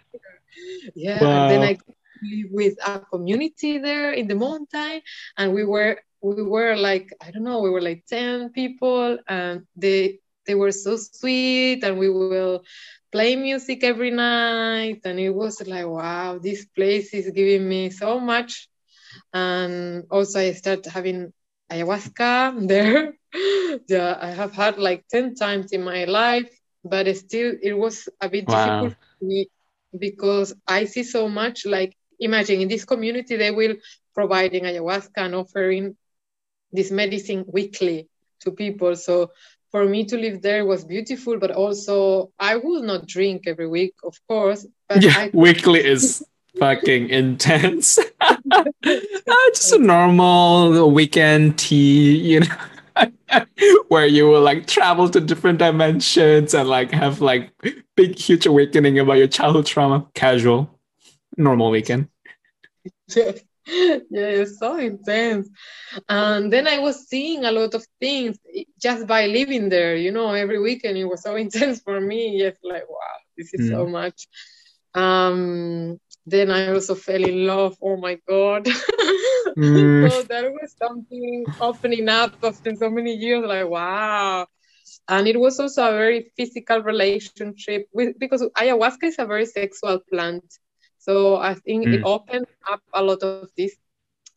Yeah. 0.96 1.26
Wow. 1.26 1.32
And 1.32 1.48
then 1.48 1.64
I 1.64 1.78
live 2.22 2.48
with 2.52 2.76
a 2.86 3.00
community 3.00 3.78
there 3.80 4.12
in 4.12 4.28
the 4.28 4.36
mountain. 4.36 5.02
And 5.38 5.54
we 5.54 5.66
were, 5.66 6.00
we 6.22 6.44
were 6.44 6.76
like, 6.76 7.10
I 7.22 7.32
don't 7.32 7.44
know, 7.44 7.62
we 7.62 7.70
were 7.70 7.82
like 7.82 8.06
10 8.08 8.50
people 8.52 9.18
and 9.28 9.64
they, 9.76 10.20
they 10.46 10.56
were 10.56 10.72
so 10.72 10.98
sweet 10.98 11.84
and 11.84 11.98
we 12.00 12.10
will 12.10 12.64
play 13.12 13.36
music 13.36 13.84
every 13.84 14.12
night. 14.12 15.02
And 15.06 15.20
it 15.20 15.32
was 15.32 15.66
like, 15.68 15.86
wow, 15.88 16.40
this 16.42 16.66
place 16.66 17.14
is 17.14 17.32
giving 17.32 17.68
me 17.68 17.90
so 17.90 18.20
much 18.20 18.68
and 19.34 20.06
also 20.12 20.40
I 20.40 20.52
started 20.54 20.86
having 20.86 21.34
ayahuasca 21.72 22.68
there. 22.68 23.14
yeah, 23.90 24.18
I 24.22 24.32
have 24.32 24.54
had 24.54 24.78
like 24.78 25.06
10 25.10 25.36
times 25.36 25.72
in 25.72 25.84
my 25.84 26.06
life, 26.06 26.50
but 26.84 27.08
still 27.18 27.54
it 27.62 27.74
was 27.74 28.10
a 28.22 28.30
bit 28.30 28.48
wow. 28.48 28.50
difficult 28.50 28.94
for 29.20 29.26
me 29.26 29.48
because 29.98 30.54
I 30.68 30.86
see 30.86 31.04
so 31.04 31.30
much 31.30 31.66
like 31.66 31.94
imagine 32.20 32.62
in 32.62 32.68
this 32.70 32.86
community 32.86 33.36
they 33.38 33.52
will 33.52 33.76
providing 34.14 34.64
ayahuasca 34.64 35.18
and 35.18 35.36
offering 35.36 35.96
this 36.72 36.92
medicine 36.92 37.46
weekly 37.48 38.08
to 38.42 38.52
people. 38.52 38.96
So 38.96 39.32
for 39.72 39.86
me 39.86 40.06
to 40.06 40.18
live 40.18 40.42
there 40.42 40.66
was 40.66 40.86
beautiful, 40.86 41.40
but 41.40 41.52
also 41.52 42.32
I 42.40 42.58
will 42.58 42.82
not 42.84 43.08
drink 43.08 43.44
every 43.48 43.68
week, 43.68 43.94
of 44.04 44.16
course. 44.28 44.66
But 44.90 45.06
yeah, 45.06 45.14
I- 45.14 45.34
weekly 45.34 45.84
is 45.84 46.24
fucking 46.58 47.10
intense. 47.10 48.00
uh, 48.22 48.64
just 49.54 49.74
a 49.74 49.80
normal 49.80 50.92
weekend 50.92 51.58
tea, 51.58 52.16
you 52.18 52.40
know, 52.42 53.06
where 53.88 54.06
you 54.06 54.28
will 54.28 54.42
like 54.42 54.68
travel 54.68 55.10
to 55.10 55.20
different 55.20 55.60
dimensions 55.60 56.54
and 56.54 56.70
like 56.70 56.92
have 56.92 57.22
like 57.22 57.52
big, 57.96 58.18
huge 58.18 58.46
awakening 58.46 59.00
about 59.00 59.18
your 59.18 59.28
childhood 59.28 59.66
trauma. 59.66 60.08
Casual, 60.14 60.80
normal 61.38 61.70
weekend. 61.70 62.08
yeah, 63.16 63.34
it's 64.12 64.60
so 64.60 64.78
intense. 64.78 65.50
And 66.10 66.52
then 66.52 66.68
I 66.68 66.80
was 66.80 67.08
seeing 67.08 67.46
a 67.46 67.52
lot 67.52 67.74
of 67.74 67.86
things 68.00 68.38
just 68.82 69.08
by 69.08 69.28
living 69.28 69.70
there, 69.70 69.96
you 69.96 70.12
know, 70.12 70.32
every 70.32 70.60
weekend 70.60 70.98
it 70.98 71.06
was 71.06 71.22
so 71.22 71.36
intense 71.36 71.82
for 71.82 72.00
me. 72.00 72.38
Yes, 72.38 72.58
like, 72.64 72.90
wow, 72.90 73.18
this 73.38 73.54
is 73.54 73.70
mm. 73.70 73.72
so 73.72 73.88
much. 73.88 74.28
Um, 74.96 76.00
then 76.26 76.52
I 76.52 76.72
also 76.74 76.96
fell 76.96 77.24
in 77.24 77.46
love. 77.46 77.78
Oh 77.82 77.98
my 77.98 78.18
God. 78.28 78.66
mm. 79.58 80.12
so 80.12 80.24
that 80.24 80.52
was 80.52 80.76
something 80.78 81.46
opening 81.60 82.10
up 82.10 82.36
after 82.44 82.76
so 82.76 82.90
many 82.90 83.14
years, 83.14 83.46
like, 83.46 83.68
wow. 83.68 84.48
And 85.08 85.28
it 85.28 85.40
was 85.40 85.60
also 85.60 85.88
a 85.88 85.92
very 85.92 86.32
physical 86.38 86.82
relationship 86.82 87.88
with 87.94 88.18
because 88.20 88.42
ayahuasca 88.58 89.04
is 89.04 89.20
a 89.20 89.26
very 89.26 89.46
sexual 89.46 90.00
plant 90.12 90.46
so 91.04 91.36
I 91.36 91.56
think 91.56 91.86
mm. 91.86 91.96
it 91.96 92.04
opened 92.06 92.48
up 92.72 92.82
a 92.94 93.04
lot 93.04 93.24
of 93.24 93.50
this. 93.58 93.76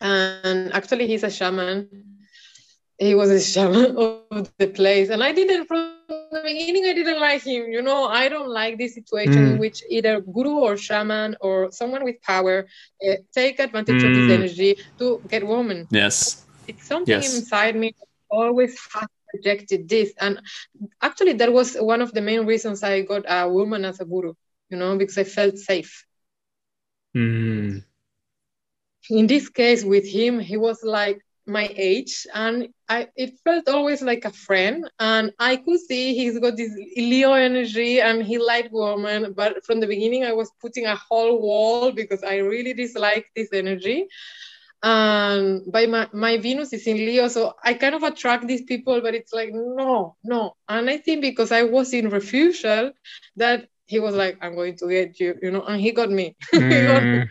And 0.01 0.73
actually, 0.75 1.07
he's 1.07 1.23
a 1.23 1.31
shaman. 1.31 2.19
He 2.99 3.15
was 3.15 3.31
a 3.31 3.41
shaman 3.41 3.97
of 4.33 4.51
the 4.59 4.67
place. 4.67 5.11
And 5.11 5.23
I 5.23 5.31
didn't, 5.31 5.69
beginning, 6.43 6.85
I 6.87 6.93
didn't 6.93 7.21
like 7.21 7.43
him. 7.43 7.71
You 7.71 7.83
know, 7.83 8.05
I 8.05 8.29
don't 8.29 8.49
like 8.49 8.79
this 8.79 8.95
situation 8.95 9.35
mm. 9.35 9.53
in 9.53 9.59
which 9.59 9.83
either 9.89 10.21
guru 10.21 10.59
or 10.59 10.77
shaman 10.77 11.37
or 11.41 11.71
someone 11.73 12.05
with 12.05 12.21
power 12.23 12.67
uh, 13.07 13.15
take 13.35 13.59
advantage 13.61 14.03
mm. 14.03 14.09
of 14.09 14.15
this 14.15 14.31
mm. 14.31 14.35
energy 14.39 14.79
to 14.99 15.21
get 15.29 15.47
women. 15.47 15.87
Yes. 15.91 16.45
It's 16.69 16.85
something 16.87 17.21
yes. 17.23 17.35
inside 17.37 17.77
me 17.77 17.95
always 18.31 18.79
has 18.93 19.09
rejected 19.35 19.89
this. 19.89 20.13
And 20.21 20.41
actually, 21.03 21.35
that 21.35 21.53
was 21.53 21.75
one 21.77 22.03
of 22.03 22.13
the 22.13 22.21
main 22.21 22.47
reasons 22.47 22.83
I 22.83 23.03
got 23.03 23.25
a 23.29 23.49
woman 23.49 23.85
as 23.85 24.01
a 24.01 24.05
guru, 24.05 24.35
you 24.71 24.77
know, 24.77 24.97
because 24.97 25.19
I 25.19 25.25
felt 25.25 25.59
safe. 25.59 26.05
Mm. 27.17 27.85
In 29.11 29.27
this 29.27 29.49
case, 29.49 29.85
with 29.85 30.07
him, 30.07 30.41
he 30.41 30.57
was 30.57 30.83
like 30.83 31.21
my 31.47 31.71
age, 31.77 32.27
and 32.35 32.69
I 32.89 33.09
it 33.17 33.39
felt 33.45 33.69
always 33.69 34.03
like 34.03 34.25
a 34.25 34.31
friend. 34.31 34.89
And 34.99 35.33
I 35.39 35.57
could 35.57 35.81
see 35.81 36.15
he's 36.15 36.39
got 36.39 36.57
this 36.57 36.73
Leo 36.97 37.33
energy, 37.33 38.01
and 38.01 38.23
he 38.23 38.39
liked 38.39 38.71
women. 38.73 39.33
But 39.35 39.65
from 39.65 39.81
the 39.81 39.87
beginning, 39.87 40.25
I 40.25 40.33
was 40.33 40.51
putting 40.61 40.87
a 40.87 40.97
whole 40.97 41.41
wall 41.41 41.93
because 41.93 42.23
I 42.23 42.39
really 42.39 42.75
dislike 42.75 43.27
this 43.35 43.49
energy 43.53 44.07
and 44.83 45.63
by 45.73 45.87
my, 45.87 46.07
my 46.13 46.37
venus 46.37 46.71
is 46.75 46.87
in 46.87 46.99
leo 46.99 47.29
so 47.29 47.55
i 47.65 47.73
kind 47.73 47.95
of 47.95 48.03
attract 48.03 48.47
these 48.47 48.61
people 48.65 49.01
but 49.01 49.15
it's 49.15 49.33
like 49.33 49.49
no 49.51 50.15
no 50.23 50.55
and 50.69 50.91
i 50.91 50.99
think 50.99 51.23
because 51.23 51.51
i 51.51 51.63
was 51.63 51.95
in 51.95 52.11
refusal 52.11 52.93
that 53.37 53.67
he 53.87 54.01
was 54.01 54.15
like, 54.15 54.37
I'm 54.43 54.55
going 54.55 54.77
to 54.79 54.89
get 54.89 55.19
you, 55.21 55.37
you 55.41 55.51
know, 55.51 55.63
and 55.63 55.81
he 55.81 55.93
got 55.93 56.11
me. 56.11 56.37
Mm. 56.53 57.29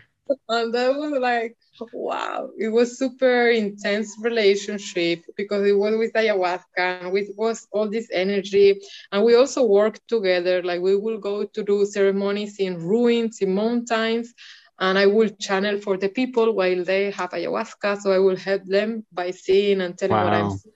and 0.49 0.73
that 0.73 0.95
was 0.95 1.11
like, 1.19 1.55
wow, 1.93 2.49
it 2.57 2.69
was 2.69 2.97
super 2.97 3.49
intense 3.49 4.15
relationship 4.19 5.23
because 5.35 5.65
it 5.65 5.73
was 5.73 5.95
with 5.97 6.13
ayahuasca 6.13 7.05
and 7.05 7.17
it 7.17 7.35
was 7.35 7.67
all 7.71 7.89
this 7.89 8.09
energy. 8.11 8.81
And 9.11 9.23
we 9.23 9.35
also 9.35 9.63
worked 9.63 10.07
together. 10.07 10.63
Like 10.63 10.81
we 10.81 10.95
will 10.95 11.19
go 11.19 11.45
to 11.45 11.63
do 11.63 11.85
ceremonies 11.85 12.59
in 12.59 12.77
ruins, 12.77 13.41
in 13.41 13.53
mountains, 13.53 14.33
and 14.79 14.97
I 14.97 15.05
will 15.05 15.29
channel 15.29 15.79
for 15.79 15.97
the 15.97 16.09
people 16.09 16.53
while 16.53 16.83
they 16.83 17.11
have 17.11 17.31
ayahuasca. 17.31 18.01
So 18.01 18.11
I 18.11 18.19
will 18.19 18.37
help 18.37 18.63
them 18.65 19.05
by 19.11 19.31
seeing 19.31 19.81
and 19.81 19.97
telling 19.97 20.17
wow. 20.17 20.25
what 20.25 20.33
I'm 20.33 20.51
seeing 20.51 20.75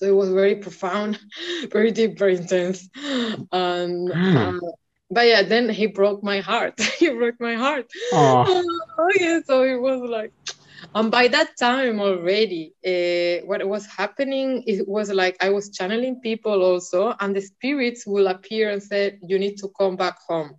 so 0.00 0.06
it 0.06 0.16
was 0.16 0.30
very 0.30 0.54
profound, 0.56 1.20
very 1.70 1.90
deep, 1.92 2.18
very 2.18 2.36
intense. 2.36 2.88
And 3.52 4.08
mm. 4.08 4.60
But 5.10 5.26
yeah, 5.26 5.42
then 5.42 5.68
he 5.68 5.86
broke 5.86 6.22
my 6.22 6.40
heart. 6.40 6.80
he 6.98 7.10
broke 7.10 7.40
my 7.40 7.54
heart. 7.54 7.86
Oh. 8.12 8.64
oh 8.98 9.10
yeah, 9.18 9.40
so 9.44 9.62
it 9.62 9.80
was 9.80 10.00
like 10.08 10.32
and 10.94 11.10
by 11.10 11.28
that 11.28 11.56
time 11.58 12.00
already 12.00 12.74
uh, 12.86 13.44
what 13.46 13.66
was 13.66 13.86
happening 13.86 14.62
it 14.66 14.86
was 14.88 15.10
like 15.10 15.36
i 15.40 15.50
was 15.50 15.70
channeling 15.70 16.20
people 16.20 16.62
also 16.62 17.14
and 17.20 17.36
the 17.36 17.40
spirits 17.40 18.06
will 18.06 18.28
appear 18.28 18.70
and 18.70 18.82
said 18.82 19.18
you 19.22 19.38
need 19.38 19.56
to 19.56 19.68
come 19.78 19.96
back 19.96 20.16
home 20.26 20.54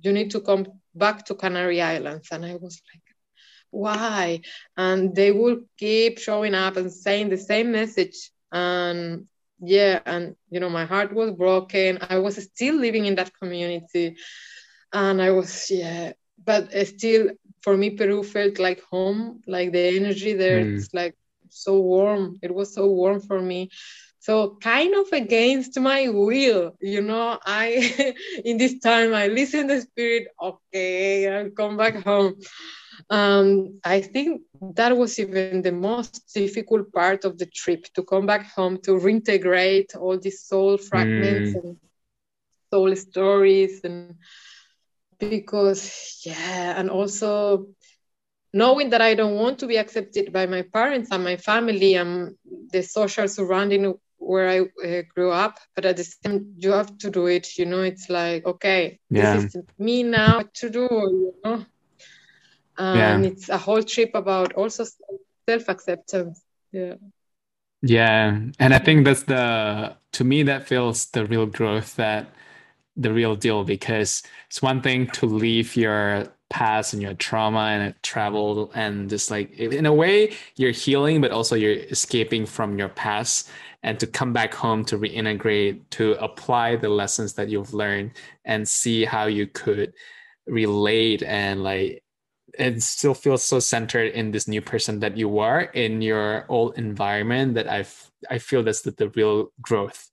you 0.00 0.12
need 0.12 0.30
to 0.30 0.40
come 0.40 0.66
back 0.94 1.24
to 1.24 1.34
canary 1.34 1.80
islands 1.80 2.28
and 2.32 2.44
i 2.44 2.54
was 2.54 2.80
like 2.92 3.02
why 3.70 4.40
and 4.76 5.14
they 5.14 5.32
will 5.32 5.58
keep 5.78 6.18
showing 6.18 6.54
up 6.54 6.76
and 6.76 6.92
saying 6.92 7.28
the 7.28 7.36
same 7.36 7.72
message 7.72 8.30
and 8.52 9.26
yeah 9.66 10.00
and 10.06 10.36
you 10.50 10.60
know 10.60 10.70
my 10.70 10.84
heart 10.84 11.12
was 11.12 11.30
broken. 11.32 11.98
I 12.08 12.18
was 12.18 12.36
still 12.42 12.76
living 12.76 13.06
in 13.06 13.14
that 13.16 13.32
community 13.38 14.16
and 14.92 15.20
i 15.20 15.30
was 15.30 15.70
yeah 15.70 16.12
but 16.44 16.72
still 16.86 17.30
for 17.62 17.76
me 17.76 17.90
peru 17.90 18.22
felt 18.22 18.58
like 18.58 18.80
home 18.82 19.40
like 19.46 19.72
the 19.72 19.96
energy 19.96 20.34
there 20.34 20.60
mm. 20.60 20.76
it's 20.76 20.94
like 20.94 21.16
so 21.54 21.80
warm. 21.80 22.38
It 22.42 22.54
was 22.54 22.74
so 22.74 22.88
warm 22.88 23.20
for 23.20 23.40
me. 23.40 23.70
So 24.18 24.56
kind 24.60 24.94
of 24.94 25.12
against 25.12 25.78
my 25.78 26.08
will 26.08 26.76
you 26.80 27.02
know 27.02 27.38
i 27.44 28.14
in 28.44 28.56
this 28.56 28.78
time 28.78 29.12
i 29.12 29.26
listen 29.26 29.68
to 29.68 29.74
the 29.74 29.80
spirit 29.82 30.28
okay 30.40 31.28
i'll 31.28 31.50
come 31.50 31.76
back 31.76 32.02
home 32.02 32.34
um, 33.10 33.80
I 33.84 34.00
think 34.00 34.42
that 34.74 34.96
was 34.96 35.18
even 35.18 35.62
the 35.62 35.72
most 35.72 36.32
difficult 36.34 36.92
part 36.92 37.24
of 37.24 37.38
the 37.38 37.46
trip 37.46 37.84
to 37.94 38.02
come 38.02 38.26
back 38.26 38.50
home 38.52 38.78
to 38.82 38.92
reintegrate 38.92 39.96
all 39.96 40.18
these 40.18 40.42
soul 40.42 40.78
fragments 40.78 41.52
mm. 41.52 41.64
and 41.64 41.76
soul 42.72 42.94
stories 42.96 43.80
and 43.84 44.16
because 45.18 46.20
yeah 46.24 46.78
and 46.78 46.90
also 46.90 47.68
knowing 48.52 48.90
that 48.90 49.02
I 49.02 49.14
don't 49.14 49.34
want 49.34 49.58
to 49.58 49.66
be 49.66 49.76
accepted 49.76 50.32
by 50.32 50.46
my 50.46 50.62
parents 50.62 51.10
and 51.10 51.24
my 51.24 51.36
family 51.36 51.94
and 51.94 52.36
the 52.72 52.82
social 52.82 53.28
surrounding 53.28 53.94
where 54.16 54.48
I 54.48 54.60
uh, 54.60 55.02
grew 55.14 55.30
up, 55.30 55.58
but 55.74 55.84
at 55.84 55.96
the 55.96 56.04
same 56.04 56.54
you 56.56 56.70
have 56.72 56.96
to 56.98 57.10
do 57.10 57.26
it. 57.26 57.58
You 57.58 57.66
know, 57.66 57.82
it's 57.82 58.08
like 58.08 58.46
okay, 58.46 59.00
yeah. 59.10 59.36
this 59.36 59.54
is 59.54 59.62
me 59.78 60.02
now 60.02 60.42
to 60.54 60.70
do. 60.70 60.88
You 60.90 61.34
know, 61.44 61.66
and 62.78 63.24
yeah. 63.24 63.30
it's 63.30 63.48
a 63.48 63.58
whole 63.58 63.82
trip 63.82 64.10
about 64.14 64.52
also 64.54 64.84
self 65.48 65.68
acceptance. 65.68 66.42
Yeah. 66.72 66.94
Yeah, 67.86 68.38
and 68.58 68.72
I 68.72 68.78
think 68.78 69.04
that's 69.04 69.24
the 69.24 69.94
to 70.12 70.24
me 70.24 70.44
that 70.44 70.66
feels 70.66 71.06
the 71.06 71.26
real 71.26 71.44
growth 71.44 71.96
that 71.96 72.28
the 72.96 73.12
real 73.12 73.34
deal 73.34 73.64
because 73.64 74.22
it's 74.46 74.62
one 74.62 74.80
thing 74.80 75.08
to 75.08 75.26
leave 75.26 75.76
your 75.76 76.28
past 76.48 76.92
and 76.92 77.02
your 77.02 77.14
trauma 77.14 77.58
and 77.58 77.94
travel 78.02 78.70
and 78.74 79.10
just 79.10 79.30
like 79.30 79.50
in 79.58 79.86
a 79.86 79.92
way 79.92 80.32
you're 80.54 80.70
healing 80.70 81.20
but 81.20 81.32
also 81.32 81.56
you're 81.56 81.72
escaping 81.72 82.46
from 82.46 82.78
your 82.78 82.88
past 82.90 83.50
and 83.82 83.98
to 83.98 84.06
come 84.06 84.32
back 84.32 84.54
home 84.54 84.84
to 84.84 84.96
reintegrate 84.96 85.80
to 85.90 86.12
apply 86.22 86.76
the 86.76 86.88
lessons 86.88 87.32
that 87.32 87.48
you've 87.48 87.74
learned 87.74 88.12
and 88.44 88.68
see 88.68 89.04
how 89.04 89.26
you 89.26 89.48
could 89.48 89.92
relate 90.46 91.24
and 91.24 91.64
like 91.64 92.03
it 92.58 92.82
still 92.82 93.14
feels 93.14 93.42
so 93.42 93.58
centered 93.58 94.12
in 94.12 94.30
this 94.30 94.48
new 94.48 94.60
person 94.60 95.00
that 95.00 95.16
you 95.16 95.38
are 95.38 95.62
in 95.62 96.02
your 96.02 96.46
old 96.48 96.78
environment 96.78 97.54
that 97.54 97.68
I've 97.68 98.10
I 98.30 98.38
feel 98.38 98.62
that's 98.62 98.82
the, 98.82 98.92
the 98.92 99.08
real 99.10 99.52
growth. 99.60 100.10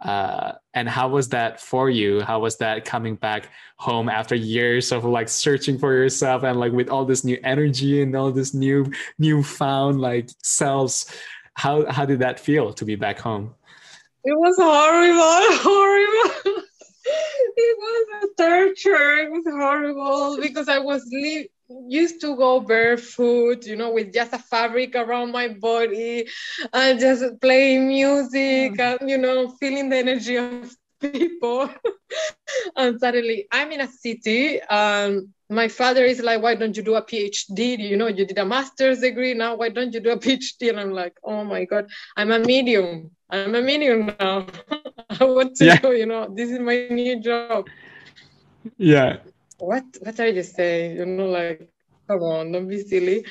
Uh, 0.00 0.52
and 0.74 0.88
how 0.88 1.08
was 1.08 1.28
that 1.28 1.60
for 1.60 1.88
you? 1.88 2.20
How 2.20 2.40
was 2.40 2.56
that 2.58 2.84
coming 2.84 3.14
back 3.14 3.48
home 3.78 4.08
after 4.08 4.34
years 4.34 4.90
of 4.92 5.04
like 5.04 5.28
searching 5.28 5.78
for 5.78 5.94
yourself 5.94 6.42
and 6.42 6.58
like 6.58 6.72
with 6.72 6.88
all 6.88 7.04
this 7.04 7.24
new 7.24 7.38
energy 7.44 8.02
and 8.02 8.14
all 8.16 8.32
this 8.32 8.54
new 8.54 8.90
newfound 9.18 10.00
like 10.00 10.28
selves? 10.42 11.06
How 11.54 11.90
how 11.90 12.04
did 12.04 12.18
that 12.20 12.40
feel 12.40 12.72
to 12.72 12.84
be 12.84 12.96
back 12.96 13.18
home? 13.18 13.54
It 14.24 14.36
was 14.36 14.56
horrible, 14.56 15.58
horrible 15.62 16.64
it 17.56 17.78
was 17.78 18.24
a 18.24 18.42
torture. 18.42 19.18
It 19.18 19.30
was 19.30 19.44
horrible 19.46 20.38
because 20.40 20.68
I 20.68 20.78
was 20.78 21.06
li- 21.12 21.50
used 21.68 22.20
to 22.20 22.36
go 22.36 22.60
barefoot, 22.60 23.66
you 23.66 23.76
know, 23.76 23.92
with 23.92 24.12
just 24.12 24.32
a 24.32 24.38
fabric 24.38 24.94
around 24.94 25.32
my 25.32 25.48
body 25.48 26.26
and 26.72 27.00
just 27.00 27.40
playing 27.40 27.88
music 27.88 28.74
mm. 28.74 28.98
and, 29.00 29.10
you 29.10 29.18
know, 29.18 29.48
feeling 29.60 29.88
the 29.88 29.96
energy 29.96 30.36
of 30.36 30.74
people. 31.00 31.70
and 32.76 33.00
suddenly 33.00 33.46
I'm 33.50 33.72
in 33.72 33.80
a 33.80 33.88
city 33.88 34.60
and 34.68 35.28
my 35.50 35.68
father 35.68 36.04
is 36.04 36.20
like, 36.20 36.42
why 36.42 36.54
don't 36.54 36.76
you 36.76 36.82
do 36.82 36.94
a 36.94 37.02
PhD? 37.02 37.78
You 37.78 37.96
know, 37.96 38.08
you 38.08 38.26
did 38.26 38.38
a 38.38 38.44
master's 38.44 39.00
degree. 39.00 39.34
Now, 39.34 39.56
why 39.56 39.68
don't 39.68 39.92
you 39.92 40.00
do 40.00 40.10
a 40.10 40.18
PhD? 40.24 40.70
And 40.70 40.80
I'm 40.80 40.92
like, 40.92 41.16
oh 41.24 41.44
my 41.44 41.64
God, 41.64 41.88
I'm 42.16 42.30
a 42.30 42.38
medium. 42.38 43.10
I'm 43.30 43.54
a 43.54 43.62
medium 43.62 44.12
now. 44.18 44.46
I 45.20 45.24
want 45.24 45.56
to 45.56 45.64
yeah. 45.64 45.86
you 45.88 46.06
know, 46.06 46.28
this 46.34 46.50
is 46.50 46.58
my 46.58 46.88
new 46.90 47.20
job. 47.20 47.66
Yeah 48.78 49.18
what 49.58 49.84
what 50.00 50.18
are 50.20 50.28
you 50.28 50.42
saying? 50.42 50.96
You 50.96 51.06
know, 51.06 51.26
like, 51.26 51.68
come 52.08 52.22
on, 52.22 52.52
don't 52.52 52.68
be 52.68 52.82
silly. 52.82 53.24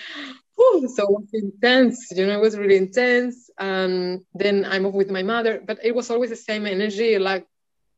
Whew, 0.56 0.88
so 0.88 1.04
it 1.04 1.12
was 1.12 1.30
intense, 1.34 2.12
you 2.12 2.28
know, 2.28 2.38
it 2.38 2.42
was 2.42 2.58
really 2.58 2.78
intense. 2.78 3.50
And 3.58 4.22
then 4.36 4.66
I 4.66 4.80
moved 4.80 4.96
with 4.96 5.10
my 5.10 5.24
mother, 5.24 5.62
but 5.66 5.80
it 5.84 5.96
was 5.96 6.12
always 6.12 6.30
the 6.30 6.36
same 6.36 6.68
energy. 6.68 7.18
Like, 7.18 7.48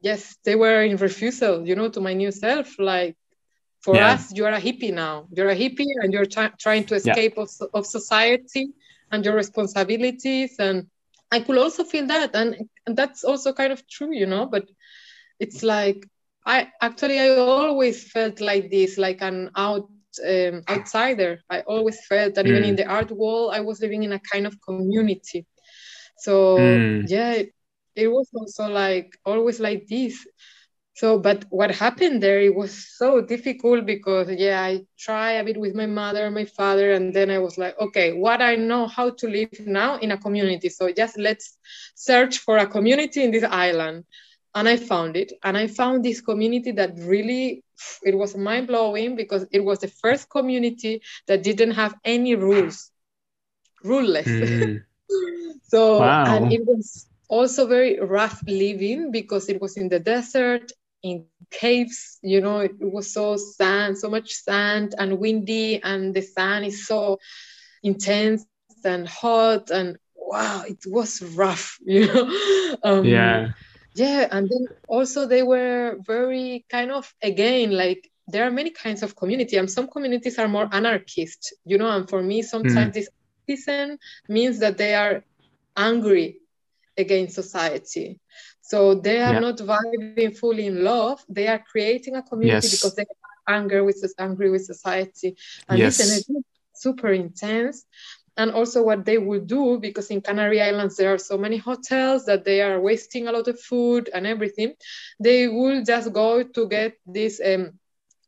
yes, 0.01 0.37
they 0.45 0.55
were 0.55 0.83
in 0.83 0.97
refusal, 0.97 1.67
you 1.67 1.75
know, 1.75 1.89
to 1.89 1.99
my 1.99 2.13
new 2.13 2.31
self. 2.31 2.79
Like, 2.79 3.17
for 3.81 3.95
yeah. 3.95 4.13
us, 4.13 4.33
you're 4.33 4.49
a 4.49 4.61
hippie 4.61 4.93
now. 4.93 5.27
You're 5.31 5.49
a 5.49 5.55
hippie 5.55 5.93
and 6.01 6.13
you're 6.13 6.25
trying 6.25 6.85
to 6.85 6.95
escape 6.95 7.33
yeah. 7.35 7.43
of, 7.43 7.49
of 7.73 7.85
society 7.85 8.69
and 9.11 9.23
your 9.23 9.35
responsibilities. 9.35 10.55
And 10.57 10.87
I 11.31 11.41
could 11.41 11.57
also 11.57 11.83
feel 11.83 12.07
that. 12.07 12.35
And, 12.35 12.69
and 12.87 12.95
that's 12.95 13.23
also 13.23 13.51
kind 13.53 13.73
of 13.73 13.87
true, 13.87 14.13
you 14.13 14.25
know, 14.25 14.45
but 14.45 14.63
it's 15.39 15.61
like 15.61 16.07
I 16.45 16.69
actually 16.81 17.19
I 17.19 17.37
always 17.37 18.11
felt 18.11 18.39
like 18.39 18.69
this, 18.69 18.97
like 18.97 19.21
an 19.21 19.51
out 19.55 19.89
um, 20.23 20.63
outsider. 20.69 21.41
I 21.49 21.61
always 21.61 22.05
felt 22.05 22.35
that 22.35 22.45
mm. 22.45 22.49
even 22.49 22.63
in 22.63 22.73
mm. 22.75 22.77
the 22.77 22.85
art 22.85 23.11
world, 23.11 23.51
I 23.53 23.61
was 23.61 23.81
living 23.81 24.03
in 24.03 24.13
a 24.13 24.19
kind 24.19 24.45
of 24.45 24.61
community. 24.61 25.45
So 26.17 26.57
mm. 26.57 27.09
yeah, 27.09 27.31
it, 27.33 27.53
it 27.95 28.07
was 28.07 28.29
also 28.33 28.67
like 28.67 29.17
always 29.25 29.59
like 29.59 29.87
this. 29.87 30.25
So, 30.93 31.19
but 31.19 31.43
what 31.49 31.71
happened 31.71 32.23
there? 32.23 32.39
It 32.39 32.55
was 32.55 32.95
so 32.95 33.19
difficult 33.19 33.85
because 33.85 34.29
yeah, 34.31 34.63
I 34.63 34.85
try 34.97 35.31
a 35.33 35.43
bit 35.43 35.57
with 35.57 35.75
my 35.75 35.87
mother, 35.87 36.31
my 36.31 36.45
father, 36.45 36.93
and 36.93 37.13
then 37.13 37.29
I 37.29 37.39
was 37.39 37.57
like, 37.57 37.77
okay, 37.81 38.13
what 38.13 38.41
I 38.41 38.55
know 38.55 38.87
how 38.87 39.09
to 39.09 39.27
live 39.27 39.49
now 39.59 39.97
in 39.97 40.11
a 40.11 40.17
community. 40.17 40.69
So 40.69 40.89
just 40.93 41.17
let's 41.17 41.57
search 41.95 42.37
for 42.37 42.57
a 42.57 42.65
community 42.67 43.23
in 43.23 43.31
this 43.31 43.43
island 43.43 44.05
and 44.55 44.69
I 44.69 44.77
found 44.77 45.17
it. 45.17 45.33
And 45.43 45.57
I 45.57 45.67
found 45.67 46.03
this 46.03 46.21
community 46.21 46.71
that 46.71 46.93
really 46.97 47.63
it 48.03 48.17
was 48.17 48.35
mind 48.35 48.67
blowing 48.67 49.15
because 49.15 49.45
it 49.51 49.59
was 49.59 49.79
the 49.79 49.89
first 49.89 50.29
community 50.29 51.01
that 51.27 51.43
didn't 51.43 51.71
have 51.71 51.93
any 52.05 52.35
rules, 52.35 52.91
ruleless. 53.83 54.25
Mm. 54.25 54.83
so 55.67 55.99
wow. 55.99 56.25
and 56.25 56.53
it 56.53 56.65
was 56.65 57.07
also 57.27 57.67
very 57.67 57.99
rough 57.99 58.41
living 58.47 59.11
because 59.11 59.49
it 59.49 59.61
was 59.61 59.77
in 59.77 59.89
the 59.89 59.99
desert 59.99 60.71
in 61.03 61.25
caves 61.51 62.17
you 62.23 62.41
know 62.41 62.59
it, 62.59 62.71
was 62.79 63.13
so 63.13 63.35
sand 63.37 63.97
so 63.97 64.09
much 64.09 64.33
sand 64.33 64.95
and 64.97 65.19
windy 65.19 65.81
and 65.83 66.13
the 66.15 66.21
sun 66.21 66.63
is 66.63 66.87
so 66.87 67.19
intense 67.83 68.45
and 68.83 69.07
hot 69.07 69.69
and 69.69 69.97
wow 70.15 70.63
it 70.67 70.83
was 70.87 71.21
rough 71.35 71.77
you 71.85 72.07
know 72.07 72.77
um, 72.83 73.05
yeah 73.05 73.49
yeah 73.95 74.27
and 74.31 74.49
then 74.49 74.67
also 74.87 75.25
they 75.25 75.43
were 75.43 75.97
very 76.05 76.65
kind 76.69 76.91
of 76.91 77.13
again 77.21 77.71
like 77.71 78.11
there 78.27 78.45
are 78.45 78.51
many 78.51 78.69
kinds 78.69 79.03
of 79.03 79.15
community 79.15 79.57
and 79.57 79.69
some 79.69 79.87
communities 79.87 80.37
are 80.37 80.47
more 80.47 80.67
anarchist 80.71 81.53
you 81.65 81.77
know 81.77 81.89
and 81.89 82.09
for 82.09 82.21
me 82.21 82.41
sometimes 82.41 82.91
mm. 82.91 82.93
this 82.93 83.09
anarchism 83.47 83.97
means 84.27 84.59
that 84.59 84.77
they 84.77 84.93
are 84.95 85.23
angry 85.77 86.39
against 86.97 87.35
society 87.35 88.19
so 88.61 88.95
they 88.95 89.21
are 89.21 89.33
yeah. 89.33 89.39
not 89.39 89.57
vibing 89.57 90.35
fully 90.37 90.67
in 90.67 90.83
love 90.83 91.23
they 91.29 91.47
are 91.47 91.59
creating 91.59 92.15
a 92.15 92.23
community 92.23 92.67
yes. 92.67 92.71
because 92.71 92.95
they 92.95 93.03
are 93.03 93.55
angry 93.55 93.81
with 93.81 94.03
angry 94.17 94.49
with 94.49 94.65
society 94.65 95.35
and 95.69 95.79
yes. 95.79 95.97
this 95.97 96.11
energy 96.11 96.39
is 96.39 96.45
super 96.73 97.11
intense 97.11 97.85
and 98.37 98.51
also 98.51 98.83
what 98.83 99.05
they 99.05 99.17
will 99.17 99.39
do 99.41 99.77
because 99.79 100.09
in 100.09 100.21
canary 100.21 100.61
islands 100.61 100.95
there 100.97 101.13
are 101.13 101.17
so 101.17 101.37
many 101.37 101.57
hotels 101.57 102.25
that 102.25 102.43
they 102.45 102.61
are 102.61 102.79
wasting 102.79 103.27
a 103.27 103.31
lot 103.31 103.47
of 103.47 103.59
food 103.59 104.09
and 104.13 104.25
everything 104.27 104.73
they 105.19 105.47
will 105.47 105.83
just 105.83 106.11
go 106.13 106.43
to 106.43 106.67
get 106.67 106.93
this 107.05 107.41
um, 107.45 107.71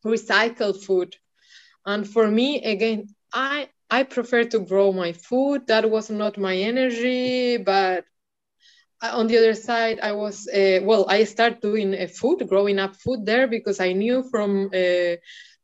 recycled 0.06 0.82
food. 0.84 1.16
And 1.86 2.08
for 2.08 2.30
me 2.30 2.64
again 2.64 3.08
i 3.34 3.70
i 3.90 4.04
prefer 4.04 4.44
to 4.46 4.60
grow 4.60 4.92
my 4.92 5.14
food. 5.14 5.68
That 5.68 5.90
was 5.90 6.10
not 6.10 6.38
my 6.38 6.56
energy 6.58 7.58
but 7.58 8.06
on 9.04 9.28
the 9.28 9.38
other 9.38 9.54
side 9.54 10.00
i 10.02 10.12
was 10.14 10.48
uh, 10.48 10.80
well 10.84 11.06
i 11.10 11.24
started 11.24 11.60
doing 11.62 11.94
uh, 11.96 12.08
food 12.08 12.48
growing 12.48 12.80
up 12.80 12.96
food 12.96 13.26
there 13.26 13.48
because 13.48 13.80
i 13.80 13.92
knew 13.94 14.24
from 14.32 14.70
uh, 14.74 15.16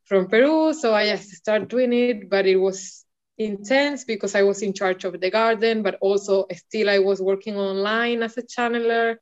from 0.06 0.28
peru 0.28 0.74
so 0.74 0.94
i 0.94 1.16
started 1.16 1.68
doing 1.70 1.94
it 1.94 2.24
but 2.24 2.40
it 2.40 2.52
was 2.52 3.00
intense 3.38 4.04
because 4.06 4.36
I 4.36 4.44
was 4.44 4.62
in 4.62 4.74
charge 4.74 5.06
of 5.06 5.20
the 5.20 5.30
garden, 5.30 5.84
but 5.84 5.98
also 6.02 6.46
still 6.54 6.90
I 6.90 7.00
was 7.00 7.22
working 7.22 7.56
online 7.58 8.24
as 8.24 8.38
a 8.38 8.44
channeler. 8.44 9.18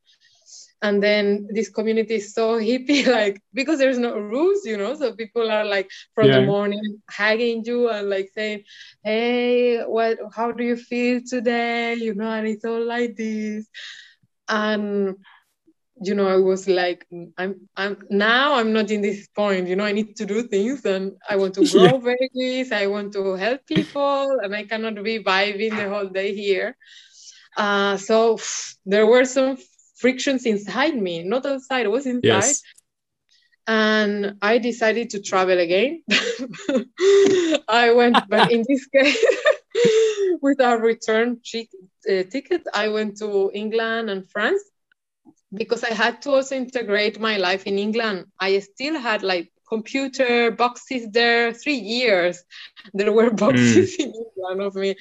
And 0.83 1.01
then 1.01 1.47
this 1.53 1.69
community 1.69 2.15
is 2.15 2.33
so 2.33 2.59
hippie, 2.59 3.07
like 3.07 3.41
because 3.53 3.79
there's 3.79 3.99
no 3.99 4.17
rules, 4.17 4.65
you 4.65 4.77
know. 4.77 4.95
So 4.95 5.15
people 5.15 5.49
are 5.51 5.65
like 5.65 5.89
from 6.15 6.27
yeah. 6.27 6.39
the 6.39 6.45
morning 6.45 7.01
hugging 7.09 7.63
you 7.65 7.89
and 7.89 8.09
like 8.09 8.29
saying, 8.33 8.63
"Hey, 9.03 9.81
what? 9.83 10.17
How 10.35 10.51
do 10.51 10.63
you 10.63 10.75
feel 10.75 11.21
today?" 11.27 11.95
You 11.95 12.15
know, 12.15 12.31
and 12.31 12.47
it's 12.47 12.65
all 12.65 12.83
like 12.83 13.15
this. 13.15 13.67
And 14.49 15.15
you 16.03 16.15
know, 16.15 16.27
I 16.27 16.37
was 16.37 16.67
like, 16.67 17.05
I'm, 17.37 17.67
I'm 17.77 17.97
now 18.09 18.55
I'm 18.55 18.73
not 18.73 18.89
in 18.89 19.01
this 19.01 19.27
point, 19.27 19.67
you 19.67 19.75
know, 19.75 19.83
I 19.83 19.91
need 19.91 20.15
to 20.15 20.25
do 20.25 20.41
things 20.43 20.83
and 20.83 21.13
I 21.29 21.35
want 21.35 21.53
to 21.55 21.65
grow 21.71 21.83
yeah. 21.83 22.15
veggies, 22.15 22.71
I 22.71 22.87
want 22.87 23.13
to 23.13 23.33
help 23.33 23.67
people, 23.67 24.39
and 24.41 24.55
I 24.55 24.63
cannot 24.63 25.01
be 25.03 25.23
vibing 25.23 25.75
the 25.77 25.89
whole 25.89 26.07
day 26.07 26.33
here. 26.33 26.75
Uh, 27.55 27.97
so 27.97 28.39
there 28.85 29.05
were 29.05 29.25
some 29.25 29.57
frictions 29.95 30.45
inside 30.45 30.95
me, 30.95 31.23
not 31.23 31.45
outside, 31.45 31.85
it 31.85 31.91
was 31.91 32.07
inside. 32.07 32.23
Yes. 32.23 32.63
And 33.67 34.37
I 34.41 34.57
decided 34.57 35.11
to 35.11 35.21
travel 35.21 35.59
again. 35.59 36.03
I 37.69 37.93
went, 37.95 38.17
but 38.27 38.51
in 38.51 38.65
this 38.67 38.87
case, 38.87 39.23
with 40.41 40.59
a 40.59 40.77
return 40.77 41.39
uh, 41.55 42.23
ticket, 42.23 42.63
I 42.73 42.87
went 42.87 43.17
to 43.19 43.51
England 43.53 44.09
and 44.09 44.27
France 44.27 44.63
because 45.53 45.83
I 45.83 45.93
had 45.93 46.21
to 46.23 46.31
also 46.31 46.55
integrate 46.55 47.19
my 47.19 47.37
life 47.37 47.65
in 47.65 47.77
England. 47.77 48.25
I 48.39 48.59
still 48.59 48.99
had 48.99 49.23
like 49.23 49.51
computer 49.67 50.51
boxes 50.51 51.09
there 51.11 51.53
three 51.53 51.81
years. 51.97 52.43
There 52.93 53.11
were 53.11 53.31
boxes 53.45 53.97
mm. 53.97 53.99
in 54.05 54.13
England 54.13 54.61
of 54.61 54.75
me. 54.75 54.95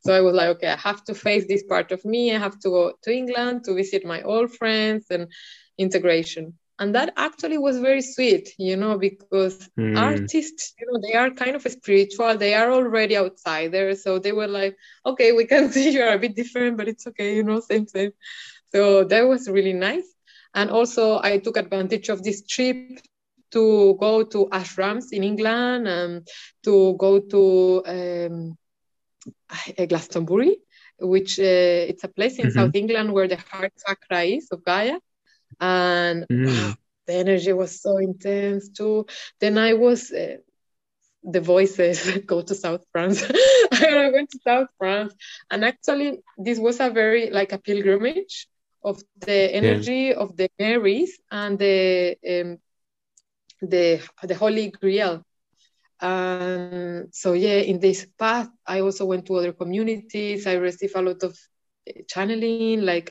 So 0.00 0.12
I 0.12 0.20
was 0.20 0.34
like, 0.34 0.48
okay, 0.56 0.68
I 0.68 0.76
have 0.76 1.02
to 1.04 1.14
face 1.14 1.46
this 1.46 1.62
part 1.62 1.92
of 1.92 2.04
me. 2.04 2.34
I 2.34 2.38
have 2.38 2.58
to 2.60 2.68
go 2.68 2.92
to 3.02 3.10
England 3.12 3.64
to 3.64 3.74
visit 3.74 4.04
my 4.04 4.22
old 4.22 4.54
friends 4.54 5.06
and 5.10 5.32
integration. 5.78 6.54
And 6.78 6.94
that 6.96 7.12
actually 7.16 7.56
was 7.56 7.78
very 7.78 8.02
sweet, 8.02 8.52
you 8.58 8.76
know, 8.76 8.98
because 8.98 9.68
mm. 9.78 9.96
artists, 9.96 10.74
you 10.78 10.86
know, 10.90 11.00
they 11.06 11.14
are 11.14 11.30
kind 11.30 11.54
of 11.54 11.62
spiritual. 11.62 12.36
They 12.36 12.54
are 12.54 12.72
already 12.72 13.16
outsiders. 13.16 14.02
So 14.02 14.18
they 14.18 14.32
were 14.32 14.48
like, 14.48 14.76
okay, 15.06 15.32
we 15.32 15.46
can 15.46 15.70
see 15.72 15.90
you 15.90 16.02
are 16.02 16.14
a 16.14 16.18
bit 16.18 16.34
different, 16.34 16.76
but 16.76 16.88
it's 16.88 17.06
okay, 17.06 17.36
you 17.36 17.44
know, 17.44 17.60
same, 17.60 17.86
same. 17.86 18.10
So 18.74 19.04
that 19.04 19.22
was 19.28 19.48
really 19.48 19.72
nice. 19.72 20.08
And 20.52 20.70
also, 20.70 21.20
I 21.22 21.38
took 21.38 21.56
advantage 21.56 22.08
of 22.08 22.22
this 22.22 22.44
trip 22.44 22.76
to 23.52 23.96
go 24.00 24.24
to 24.24 24.46
ashrams 24.46 25.12
in 25.12 25.22
England 25.22 25.86
and 25.86 26.26
to 26.64 26.96
go 26.98 27.20
to 27.20 27.82
um, 27.86 28.58
Glastonbury, 29.88 30.58
which 30.98 31.38
uh, 31.38 31.90
it's 31.90 32.02
a 32.02 32.08
place 32.08 32.38
in 32.38 32.46
mm-hmm. 32.46 32.58
South 32.58 32.74
England 32.74 33.12
where 33.12 33.28
the 33.28 33.36
heart 33.36 33.72
chakra 33.86 34.22
is 34.22 34.48
of 34.50 34.64
Gaia. 34.64 34.98
And 35.60 36.26
mm. 36.28 36.76
the 37.06 37.14
energy 37.14 37.52
was 37.52 37.80
so 37.80 37.98
intense 37.98 38.70
too. 38.70 39.06
Then 39.40 39.58
I 39.58 39.74
was. 39.74 40.10
Uh, 40.10 40.38
the 41.26 41.40
voices 41.40 42.18
go 42.26 42.42
to 42.42 42.54
South 42.54 42.84
France. 42.92 43.24
I 43.72 44.10
went 44.12 44.28
to 44.32 44.38
South 44.44 44.68
France, 44.76 45.14
and 45.50 45.64
actually, 45.64 46.18
this 46.36 46.58
was 46.58 46.80
a 46.80 46.90
very 46.90 47.30
like 47.30 47.52
a 47.52 47.58
pilgrimage 47.58 48.46
of 48.84 49.02
the 49.20 49.54
energy 49.54 50.12
yeah. 50.12 50.14
of 50.14 50.36
the 50.36 50.50
Marys 50.58 51.18
and 51.30 51.58
the 51.58 52.16
um, 52.28 52.58
the 53.60 54.00
the 54.22 54.34
Holy 54.34 54.70
Grail. 54.70 55.24
Um, 56.00 57.06
so 57.12 57.32
yeah, 57.32 57.58
in 57.58 57.80
this 57.80 58.06
path, 58.18 58.48
I 58.66 58.80
also 58.80 59.06
went 59.06 59.26
to 59.26 59.36
other 59.36 59.52
communities. 59.52 60.46
I 60.46 60.54
received 60.54 60.96
a 60.96 61.02
lot 61.02 61.22
of 61.22 61.38
uh, 61.88 62.02
channeling, 62.08 62.82
like 62.82 63.10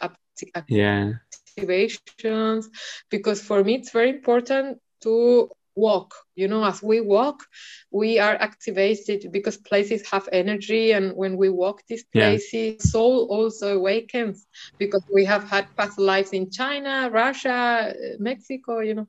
yeah. 0.68 1.14
activations, 1.58 2.66
because 3.10 3.42
for 3.42 3.64
me 3.64 3.76
it's 3.76 3.92
very 3.92 4.10
important 4.10 4.80
to 5.02 5.50
walk. 5.76 6.14
You 6.36 6.48
know 6.48 6.64
as 6.66 6.82
we 6.82 7.02
walk 7.02 7.44
we 7.92 8.20
are 8.20 8.36
activated 8.36 9.32
because 9.32 9.58
places 9.58 10.08
have 10.12 10.28
energy 10.32 10.92
and 10.92 11.14
when 11.16 11.38
we 11.38 11.50
walk 11.50 11.82
these 11.88 12.04
places 12.04 12.76
yeah. 12.76 12.78
soul 12.80 13.28
also 13.30 13.78
awakens 13.78 14.46
because 14.80 15.04
we 15.14 15.26
have 15.26 15.44
had 15.50 15.68
past 15.78 16.00
lives 16.00 16.32
in 16.34 16.50
china 16.52 17.10
russia 17.12 17.94
mexico 18.20 18.80
you 18.80 18.96
know. 18.96 19.08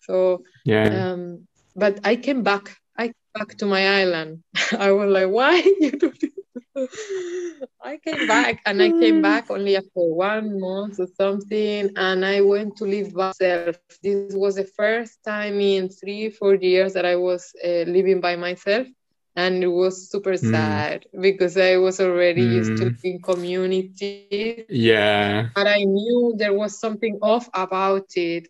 So 0.00 0.42
yeah. 0.64 1.12
um, 1.12 1.46
but 1.76 2.00
i 2.04 2.16
came 2.16 2.42
back 2.42 2.76
i 2.96 3.04
came 3.04 3.32
back 3.34 3.56
to 3.56 3.66
my 3.66 4.00
island 4.00 4.42
i 4.78 4.90
was 4.92 5.10
like 5.10 5.28
why 5.28 5.56
you 5.80 5.90
do 5.92 6.12
this 6.20 6.32
I 7.84 7.98
came 7.98 8.26
back 8.26 8.62
and 8.66 8.82
I 8.82 8.90
came 8.90 9.22
back 9.22 9.50
only 9.50 9.76
after 9.76 9.90
one 9.94 10.58
month 10.60 11.00
or 11.00 11.08
something 11.16 11.90
and 11.96 12.24
I 12.24 12.40
went 12.40 12.76
to 12.76 12.84
live 12.84 13.12
by 13.14 13.28
myself. 13.28 13.76
This 14.02 14.34
was 14.34 14.56
the 14.56 14.64
first 14.64 15.22
time 15.24 15.60
in 15.60 15.88
three, 15.88 16.30
four 16.30 16.54
years 16.54 16.94
that 16.94 17.04
I 17.04 17.16
was 17.16 17.52
uh, 17.64 17.84
living 17.86 18.20
by 18.20 18.36
myself 18.36 18.86
and 19.36 19.62
it 19.62 19.68
was 19.68 20.10
super 20.10 20.32
mm. 20.32 20.50
sad 20.50 21.06
because 21.20 21.56
I 21.56 21.76
was 21.76 22.00
already 22.00 22.42
mm. 22.42 22.52
used 22.52 22.76
to 22.78 22.84
mm. 22.84 22.96
living 22.96 23.20
community. 23.20 24.64
Yeah. 24.68 25.48
But 25.54 25.66
I 25.66 25.84
knew 25.84 26.34
there 26.36 26.54
was 26.54 26.78
something 26.78 27.18
off 27.22 27.48
about 27.54 28.08
it 28.16 28.48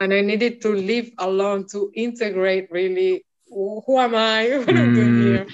and 0.00 0.12
I 0.12 0.20
needed 0.20 0.60
to 0.62 0.70
live 0.70 1.10
alone 1.18 1.66
to 1.68 1.90
integrate 1.94 2.70
really 2.70 3.23
who 3.48 3.98
am 3.98 4.14
I? 4.14 4.58
What 4.58 4.68
am 4.68 4.90
I 4.90 4.94
doing 4.94 5.22
here? 5.22 5.46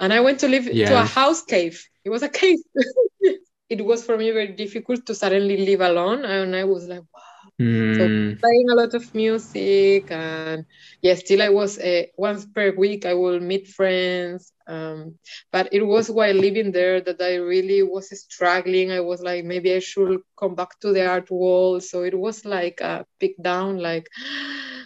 And 0.00 0.12
I 0.12 0.20
went 0.20 0.40
to 0.40 0.48
live 0.48 0.66
yeah. 0.66 0.88
to 0.90 1.00
a 1.00 1.04
house 1.04 1.42
cave. 1.42 1.82
It 2.04 2.10
was 2.10 2.22
a 2.22 2.28
cave. 2.28 2.58
it 3.68 3.84
was 3.84 4.04
for 4.04 4.16
me 4.16 4.30
very 4.30 4.52
difficult 4.52 5.06
to 5.06 5.14
suddenly 5.14 5.64
live 5.64 5.80
alone. 5.80 6.24
And 6.24 6.54
I 6.54 6.64
was 6.64 6.86
like, 6.86 7.02
wow. 7.14 7.20
Mm. 7.60 7.94
So 7.94 8.40
playing 8.40 8.70
a 8.70 8.74
lot 8.74 8.94
of 8.94 9.14
music 9.14 10.10
and 10.10 10.66
yeah, 11.02 11.14
still 11.14 11.40
I 11.40 11.50
was 11.50 11.78
uh, 11.78 12.02
once 12.16 12.46
per 12.46 12.74
week 12.74 13.06
I 13.06 13.14
will 13.14 13.38
meet 13.38 13.68
friends. 13.68 14.52
Um, 14.66 15.18
but 15.52 15.72
it 15.72 15.82
was 15.82 16.10
while 16.10 16.34
living 16.34 16.72
there 16.72 17.00
that 17.00 17.20
I 17.20 17.36
really 17.36 17.82
was 17.82 18.08
struggling. 18.18 18.90
I 18.90 19.00
was 19.00 19.20
like, 19.20 19.44
maybe 19.44 19.72
I 19.72 19.78
should 19.78 20.20
come 20.38 20.54
back 20.54 20.80
to 20.80 20.92
the 20.92 21.06
art 21.06 21.30
world. 21.30 21.84
So 21.84 22.02
it 22.02 22.18
was 22.18 22.44
like 22.44 22.80
a 22.80 23.06
pick 23.20 23.40
down, 23.40 23.78
like 23.78 24.08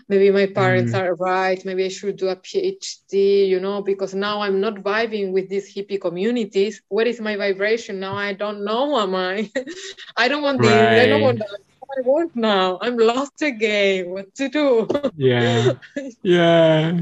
maybe 0.09 0.31
my 0.31 0.47
parents 0.47 0.93
mm. 0.93 0.99
are 0.99 1.15
right 1.17 1.65
maybe 1.65 1.85
i 1.85 1.89
should 1.89 2.17
do 2.17 2.29
a 2.29 2.37
phd 2.37 3.13
you 3.49 3.61
know 3.61 3.83
because 3.83 4.15
now 4.15 4.41
i'm 4.41 4.61
not 4.61 4.75
vibing 4.77 5.33
with 5.33 5.49
these 5.49 5.73
hippie 5.75 6.01
communities 6.01 6.83
what 6.89 7.07
is 7.07 7.21
my 7.21 7.37
vibration 7.37 8.01
now 8.01 8.15
i 8.15 8.33
don't 8.33 8.65
know 8.65 8.99
am 8.99 9.15
i 9.15 9.51
i 10.17 10.29
don't 10.29 10.43
want 10.43 10.61
this 10.61 10.71
right. 10.71 11.01
i 11.01 11.07
don't 11.07 11.23
want 11.23 11.39
that 11.39 11.61
I 11.97 12.03
want 12.03 12.37
now. 12.37 12.79
I'm 12.83 12.97
lost 12.99 13.41
again. 13.43 14.11
What 14.11 14.35
to 14.37 14.49
do? 14.49 14.89
yeah, 15.17 15.73
yeah. 16.23 17.01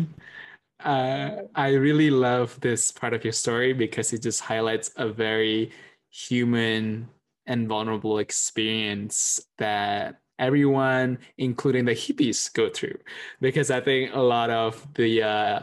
Uh, 0.79 1.43
I 1.55 1.75
really 1.75 2.11
love 2.11 2.59
this 2.61 2.93
part 2.93 3.13
of 3.13 3.25
your 3.25 3.33
story 3.33 3.73
because 3.73 4.13
it 4.13 4.23
just 4.23 4.41
highlights 4.41 4.93
a 4.97 5.09
very 5.09 5.73
human 6.11 7.09
and 7.47 7.69
vulnerable 7.69 8.19
experience 8.19 9.41
that 9.59 10.21
everyone, 10.39 11.19
including 11.39 11.85
the 11.85 11.93
hippies, 11.93 12.53
go 12.53 12.69
through. 12.69 12.99
Because 13.41 13.71
I 13.71 13.81
think 13.81 14.15
a 14.15 14.21
lot 14.21 14.51
of 14.51 14.87
the 14.95 15.23
uh, 15.23 15.61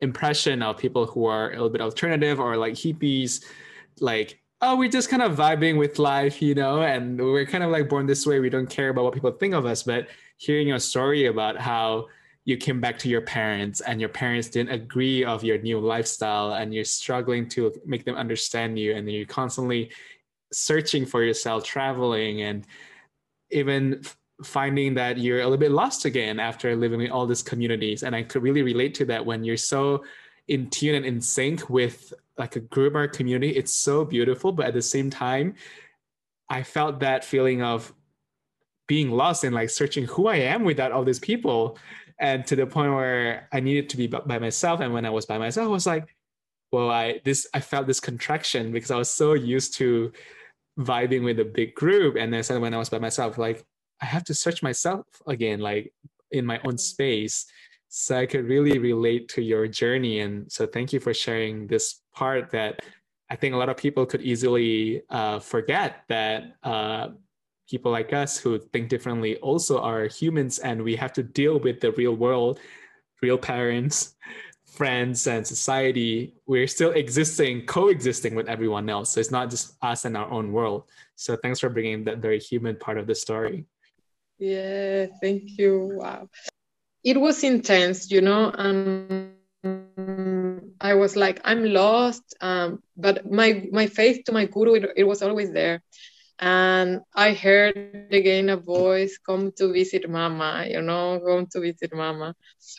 impression 0.00 0.62
of 0.62 0.78
people 0.78 1.06
who 1.06 1.26
are 1.26 1.50
a 1.50 1.52
little 1.52 1.70
bit 1.70 1.80
alternative 1.80 2.40
or 2.40 2.56
like 2.56 2.74
hippies, 2.74 3.44
like, 4.00 4.40
oh, 4.62 4.76
we're 4.76 4.90
just 4.90 5.08
kind 5.08 5.22
of 5.22 5.36
vibing 5.36 5.78
with 5.78 5.98
life, 5.98 6.42
you 6.42 6.54
know, 6.54 6.82
and 6.82 7.18
we're 7.18 7.46
kind 7.46 7.64
of 7.64 7.70
like 7.70 7.88
born 7.88 8.06
this 8.06 8.26
way. 8.26 8.40
We 8.40 8.50
don't 8.50 8.68
care 8.68 8.90
about 8.90 9.04
what 9.04 9.14
people 9.14 9.32
think 9.32 9.54
of 9.54 9.64
us. 9.64 9.82
But 9.82 10.08
hearing 10.36 10.68
your 10.68 10.78
story 10.78 11.26
about 11.26 11.58
how 11.58 12.06
you 12.44 12.56
came 12.56 12.80
back 12.80 12.98
to 12.98 13.08
your 13.08 13.20
parents 13.20 13.80
and 13.80 14.00
your 14.00 14.08
parents 14.08 14.48
didn't 14.48 14.72
agree 14.72 15.24
of 15.24 15.44
your 15.44 15.58
new 15.58 15.78
lifestyle 15.78 16.54
and 16.54 16.74
you're 16.74 16.84
struggling 16.84 17.48
to 17.48 17.72
make 17.84 18.04
them 18.04 18.16
understand 18.16 18.78
you 18.78 18.94
and 18.94 19.10
you're 19.10 19.26
constantly 19.26 19.90
searching 20.52 21.06
for 21.06 21.22
yourself 21.22 21.62
traveling 21.62 22.42
and 22.42 22.66
even 23.50 24.02
finding 24.42 24.94
that 24.94 25.18
you're 25.18 25.40
a 25.40 25.44
little 25.44 25.58
bit 25.58 25.70
lost 25.70 26.04
again 26.04 26.40
after 26.40 26.74
living 26.74 27.00
in 27.02 27.10
all 27.10 27.26
these 27.26 27.42
communities. 27.42 28.02
And 28.02 28.16
I 28.16 28.22
could 28.22 28.42
really 28.42 28.62
relate 28.62 28.94
to 28.96 29.04
that 29.06 29.24
when 29.24 29.44
you're 29.44 29.56
so 29.56 30.04
in 30.48 30.70
tune 30.70 30.94
and 30.94 31.06
in 31.06 31.20
sync 31.20 31.68
with 31.68 32.12
like 32.38 32.56
a 32.56 32.60
group 32.60 32.94
or 32.94 33.06
community. 33.06 33.50
It's 33.50 33.72
so 33.72 34.04
beautiful, 34.04 34.50
but 34.52 34.66
at 34.66 34.74
the 34.74 34.82
same 34.82 35.10
time, 35.10 35.54
I 36.48 36.62
felt 36.62 37.00
that 37.00 37.24
feeling 37.24 37.62
of 37.62 37.92
being 38.88 39.10
lost 39.10 39.44
and 39.44 39.54
like 39.54 39.70
searching 39.70 40.04
who 40.04 40.26
I 40.26 40.36
am 40.36 40.64
without 40.64 40.90
all 40.90 41.04
these 41.04 41.20
people. 41.20 41.78
And 42.18 42.44
to 42.46 42.56
the 42.56 42.66
point 42.66 42.92
where 42.92 43.48
I 43.52 43.60
needed 43.60 43.88
to 43.90 43.96
be 43.96 44.06
by 44.06 44.38
myself. 44.38 44.80
And 44.80 44.92
when 44.92 45.06
I 45.06 45.10
was 45.10 45.24
by 45.24 45.38
myself, 45.38 45.66
I 45.66 45.70
was 45.70 45.86
like, 45.86 46.14
well, 46.72 46.90
I 46.90 47.20
this 47.24 47.46
I 47.54 47.60
felt 47.60 47.86
this 47.86 48.00
contraction 48.00 48.72
because 48.72 48.90
I 48.90 48.96
was 48.96 49.10
so 49.10 49.32
used 49.32 49.74
to 49.78 50.12
vibing 50.78 51.24
with 51.24 51.40
a 51.40 51.44
big 51.44 51.74
group. 51.74 52.16
And 52.16 52.32
then 52.32 52.42
suddenly 52.42 52.66
when 52.66 52.74
i 52.74 52.78
was 52.78 52.88
by 52.88 52.98
myself 52.98 53.38
like 53.38 53.64
i 54.00 54.06
have 54.06 54.24
to 54.24 54.34
search 54.34 54.62
myself 54.62 55.06
again 55.26 55.60
like 55.60 55.92
in 56.30 56.46
my 56.46 56.60
own 56.64 56.78
space. 56.78 57.46
So 57.88 58.18
i 58.18 58.26
could 58.26 58.46
really 58.46 58.78
relate 58.78 59.28
to 59.30 59.42
your 59.42 59.66
journey. 59.66 60.20
And 60.20 60.50
so 60.50 60.66
thank 60.66 60.92
you 60.92 61.00
for 61.00 61.12
sharing 61.12 61.66
this 61.66 62.00
part 62.14 62.50
that 62.50 62.80
i 63.30 63.36
think 63.36 63.54
a 63.54 63.56
lot 63.56 63.68
of 63.68 63.76
people 63.76 64.06
could 64.06 64.22
easily 64.22 65.02
uh, 65.10 65.38
forget 65.38 66.04
that 66.08 66.56
uh, 66.62 67.08
people 67.70 67.92
like 67.92 68.12
us 68.12 68.36
who 68.36 68.58
think 68.58 68.88
differently 68.88 69.36
also 69.36 69.80
are 69.80 70.06
humans 70.06 70.58
and 70.58 70.82
we 70.82 70.96
have 70.96 71.12
to 71.12 71.22
deal 71.22 71.58
with 71.60 71.80
the 71.80 71.92
real 71.92 72.14
world 72.14 72.58
real 73.22 73.38
parents 73.38 74.16
friends 74.70 75.26
and 75.26 75.46
society, 75.46 76.34
we're 76.46 76.66
still 76.66 76.92
existing, 76.92 77.66
coexisting 77.66 78.34
with 78.34 78.48
everyone 78.48 78.88
else. 78.88 79.10
So 79.10 79.20
it's 79.20 79.30
not 79.30 79.50
just 79.50 79.74
us 79.82 80.04
and 80.04 80.16
our 80.16 80.30
own 80.30 80.52
world. 80.52 80.84
So 81.16 81.36
thanks 81.36 81.60
for 81.60 81.68
bringing 81.68 82.04
that 82.04 82.18
very 82.18 82.38
human 82.38 82.76
part 82.76 82.96
of 82.98 83.06
the 83.06 83.14
story. 83.14 83.66
Yeah, 84.38 85.06
thank 85.20 85.58
you. 85.58 85.98
Wow. 86.00 86.28
It 87.04 87.20
was 87.20 87.44
intense, 87.44 88.10
you 88.10 88.20
know, 88.20 88.50
and 88.50 89.32
I 90.80 90.94
was 90.94 91.16
like, 91.16 91.40
I'm 91.44 91.64
lost. 91.64 92.34
Um, 92.40 92.82
but 92.96 93.30
my 93.30 93.68
my 93.72 93.86
faith 93.86 94.24
to 94.26 94.32
my 94.32 94.46
guru, 94.46 94.74
it, 94.74 94.90
it 94.96 95.04
was 95.04 95.22
always 95.22 95.52
there 95.52 95.82
and 96.40 97.00
I 97.14 97.32
heard 97.34 97.76
again 97.76 98.14
a 98.14 98.24
voice, 98.56 99.18
"Come 99.18 99.52
to 99.58 99.72
visit 99.72 100.08
Mama," 100.08 100.66
you 100.68 100.82
know, 100.82 101.20
"Come 101.26 101.46
to 101.52 101.60
visit 101.60 101.92
Mama," 101.94 102.34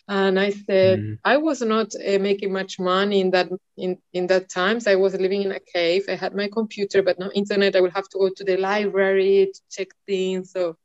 and 0.07 0.39
I 0.39 0.49
said, 0.51 0.81
mm. 0.81 1.17
I 1.23 1.37
was 1.37 1.61
not 1.61 1.87
uh, 1.95 2.19
making 2.19 2.51
much 2.53 2.79
money 2.79 3.19
in 3.21 3.31
that 3.31 3.49
in 3.77 3.97
in 4.13 4.27
that 4.27 4.49
times. 4.49 4.87
I 4.87 4.95
was 4.95 5.13
living 5.15 5.41
in 5.43 5.51
a 5.51 5.59
cave. 5.59 6.05
I 6.09 6.15
had 6.15 6.35
my 6.35 6.49
computer, 6.51 7.01
but 7.03 7.19
no 7.19 7.29
internet. 7.33 7.75
I 7.75 7.81
would 7.81 7.93
have 7.93 8.09
to 8.09 8.17
go 8.19 8.29
to 8.35 8.43
the 8.43 8.57
library 8.57 9.51
to 9.53 9.61
check 9.71 9.89
things. 10.07 10.51
So 10.51 10.75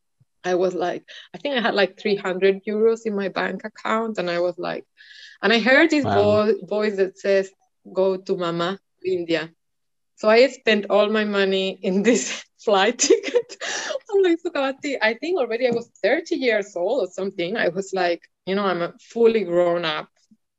I 0.44 0.54
was 0.54 0.74
like, 0.74 1.04
I 1.34 1.38
think 1.38 1.56
I 1.56 1.60
had 1.60 1.74
like 1.74 1.98
300 1.98 2.62
euros 2.68 3.00
in 3.06 3.14
my 3.16 3.28
bank 3.28 3.62
account, 3.64 4.18
and 4.18 4.30
I 4.30 4.40
was 4.40 4.56
like, 4.58 4.84
and 5.42 5.52
I 5.52 5.58
heard 5.60 5.90
this 5.90 6.04
wow. 6.04 6.12
vo- 6.12 6.54
voice 6.66 6.96
that 6.96 7.18
says, 7.18 7.50
"Go 7.92 8.16
to 8.16 8.36
Mama, 8.36 8.78
India." 9.04 9.50
So 10.16 10.28
I 10.28 10.46
spent 10.48 10.86
all 10.90 11.08
my 11.10 11.24
money 11.24 11.78
in 11.82 12.02
this 12.02 12.44
flight 12.66 12.98
ticket. 13.08 13.56
I'm 14.10 14.22
like, 14.22 14.40
I 15.02 15.14
think 15.14 15.38
already 15.38 15.68
I 15.68 15.70
was 15.70 15.88
30 16.02 16.36
years 16.36 16.76
old 16.76 17.08
or 17.08 17.10
something. 17.10 17.56
I 17.56 17.68
was 17.68 17.92
like, 17.94 18.22
you 18.46 18.56
know, 18.56 18.64
I'm 18.64 18.82
a 18.82 18.92
fully 19.00 19.44
grown 19.44 19.84
up. 19.84 20.08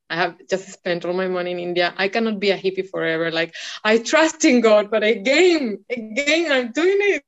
I 0.10 0.16
have 0.16 0.36
just 0.50 0.70
spent 0.72 1.06
all 1.06 1.14
my 1.14 1.28
money 1.28 1.52
in 1.52 1.60
India. 1.60 1.94
I 1.98 2.08
cannot 2.08 2.40
be 2.40 2.52
a 2.52 2.58
hippie 2.58 2.90
forever. 2.90 3.32
Like 3.32 3.54
I 3.84 3.98
trust 4.00 4.46
in 4.46 4.62
God, 4.62 4.90
but 4.90 5.04
again, 5.04 5.84
again, 5.92 6.52
I'm 6.52 6.72
doing 6.72 6.98
it. 7.16 7.24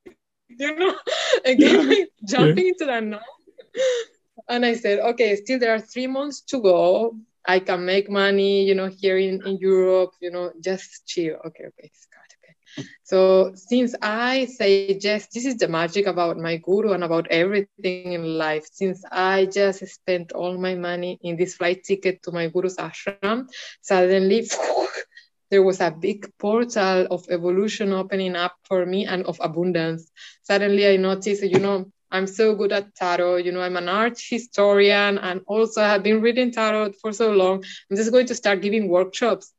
You 0.50 0.76
know, 0.76 0.96
again, 1.46 1.80
I'm 1.92 2.08
jumping 2.26 2.70
into 2.70 2.86
that 2.86 3.04
now. 3.04 3.22
And 4.48 4.66
I 4.66 4.76
said, 4.76 5.00
okay, 5.00 5.36
still 5.36 5.60
there 5.60 5.76
are 5.76 5.80
three 5.80 6.08
months 6.08 6.42
to 6.52 6.62
go. 6.62 7.18
I 7.48 7.60
can 7.60 7.86
make 7.86 8.10
money, 8.10 8.64
you 8.64 8.76
know, 8.76 8.88
here 8.88 9.18
in, 9.18 9.42
in 9.46 9.58
Europe, 9.60 10.12
you 10.22 10.32
know, 10.32 10.52
just 10.62 11.06
chill. 11.08 11.36
Okay, 11.48 11.66
okay, 11.68 11.92
so 13.04 13.52
since 13.56 13.96
I 14.02 14.46
say 14.46 14.88
yes, 15.02 15.28
this 15.34 15.46
is 15.46 15.58
the 15.58 15.68
magic 15.68 16.08
about 16.08 16.38
my 16.38 16.58
guru 16.58 16.92
and 16.94 17.04
about 17.04 17.28
everything 17.30 18.14
in 18.14 18.24
life. 18.38 18.66
Since 18.72 19.04
I 19.12 19.46
just 19.46 19.86
spent 19.88 20.32
all 20.32 20.58
my 20.58 20.76
money 20.76 21.20
in 21.24 21.38
this 21.38 21.56
flight 21.56 21.84
ticket 21.84 22.24
to 22.24 22.32
my 22.32 22.48
guru's 22.48 22.78
ashram, 22.78 23.46
suddenly 23.82 24.46
there 25.52 25.64
was 25.64 25.80
a 25.80 25.92
big 25.92 26.26
portal 26.38 27.08
of 27.10 27.26
evolution 27.30 27.92
opening 27.94 28.36
up 28.36 28.56
for 28.64 28.86
me 28.86 29.06
and 29.06 29.26
of 29.26 29.38
abundance. 29.42 30.12
Suddenly 30.44 30.88
I 30.88 30.98
noticed, 30.98 31.44
you 31.44 31.60
know, 31.60 31.92
I'm 32.12 32.28
so 32.28 32.56
good 32.56 32.72
at 32.72 32.96
tarot. 32.96 33.38
You 33.38 33.52
know, 33.52 33.62
I'm 33.62 33.78
an 33.78 33.90
art 33.90 34.20
historian 34.20 35.18
and 35.18 35.42
also 35.48 35.82
I 35.82 35.90
have 35.90 36.04
been 36.04 36.22
reading 36.22 36.52
tarot 36.52 36.94
for 37.02 37.12
so 37.14 37.32
long. 37.32 37.64
I'm 37.90 37.98
just 37.98 38.12
going 38.12 38.28
to 38.28 38.36
start 38.36 38.62
giving 38.62 38.90
workshops 38.90 39.54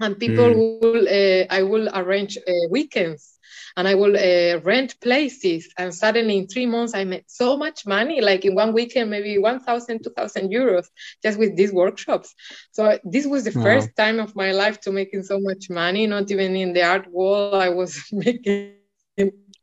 and 0.00 0.18
people 0.18 0.50
mm. 0.54 0.80
will 0.82 1.08
uh, 1.08 1.46
i 1.50 1.62
will 1.62 1.88
arrange 1.94 2.36
uh, 2.36 2.52
weekends 2.70 3.38
and 3.76 3.86
i 3.88 3.94
will 3.94 4.16
uh, 4.16 4.58
rent 4.60 4.98
places 5.00 5.68
and 5.78 5.94
suddenly 5.94 6.38
in 6.38 6.46
three 6.46 6.66
months 6.66 6.94
i 6.94 7.04
made 7.04 7.24
so 7.26 7.56
much 7.56 7.86
money 7.86 8.20
like 8.20 8.44
in 8.44 8.54
one 8.54 8.72
weekend 8.72 9.10
maybe 9.10 9.38
1000 9.38 10.02
2000 10.02 10.50
euros 10.50 10.86
just 11.22 11.38
with 11.38 11.56
these 11.56 11.72
workshops 11.72 12.34
so 12.72 12.98
this 13.04 13.26
was 13.26 13.44
the 13.44 13.58
wow. 13.58 13.64
first 13.64 13.94
time 13.96 14.20
of 14.20 14.34
my 14.36 14.52
life 14.52 14.80
to 14.80 14.92
making 14.92 15.22
so 15.22 15.38
much 15.40 15.70
money 15.70 16.06
not 16.06 16.30
even 16.30 16.56
in 16.56 16.72
the 16.72 16.82
art 16.82 17.10
world 17.10 17.54
i 17.54 17.68
was 17.68 18.02
making 18.12 18.74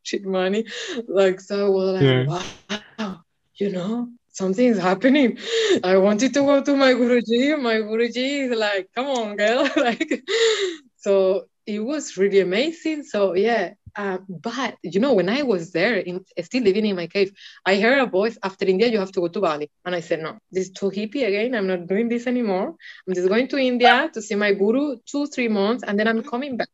shit 0.02 0.24
money 0.24 0.64
like 1.08 1.40
so 1.40 1.70
well 1.70 1.92
like, 1.94 2.02
yeah. 2.02 2.42
wow 2.98 3.20
you 3.54 3.70
know 3.70 4.08
something 4.34 4.66
is 4.66 4.78
happening. 4.78 5.38
I 5.82 5.96
wanted 5.96 6.34
to 6.34 6.40
go 6.40 6.62
to 6.62 6.76
my 6.76 6.92
Guruji. 6.92 7.60
My 7.60 7.76
Guruji 7.76 8.50
is 8.50 8.58
like, 8.58 8.90
come 8.94 9.06
on, 9.06 9.36
girl. 9.36 9.70
like, 9.76 10.22
so 10.96 11.46
it 11.66 11.80
was 11.80 12.16
really 12.18 12.40
amazing. 12.40 13.04
So 13.04 13.34
yeah. 13.34 13.74
Uh, 13.96 14.18
but 14.28 14.74
you 14.82 14.98
know, 14.98 15.14
when 15.14 15.28
I 15.28 15.44
was 15.44 15.70
there, 15.70 15.94
in, 15.94 16.24
still 16.42 16.64
living 16.64 16.84
in 16.84 16.96
my 16.96 17.06
cave, 17.06 17.32
I 17.64 17.76
heard 17.76 18.00
a 18.00 18.06
voice 18.06 18.36
after 18.42 18.66
India, 18.66 18.88
you 18.88 18.98
have 18.98 19.12
to 19.12 19.20
go 19.20 19.28
to 19.28 19.40
Bali. 19.40 19.70
And 19.84 19.94
I 19.94 20.00
said, 20.00 20.20
no, 20.20 20.38
this 20.50 20.66
is 20.66 20.72
too 20.72 20.90
hippie 20.90 21.24
again. 21.24 21.54
I'm 21.54 21.68
not 21.68 21.86
doing 21.86 22.08
this 22.08 22.26
anymore. 22.26 22.74
I'm 23.06 23.14
just 23.14 23.28
going 23.28 23.46
to 23.48 23.56
India 23.56 24.10
to 24.12 24.20
see 24.20 24.34
my 24.34 24.52
guru 24.52 24.96
two, 25.06 25.28
three 25.28 25.46
months, 25.46 25.84
and 25.86 25.96
then 25.96 26.08
I'm 26.08 26.24
coming 26.24 26.56
back. 26.56 26.70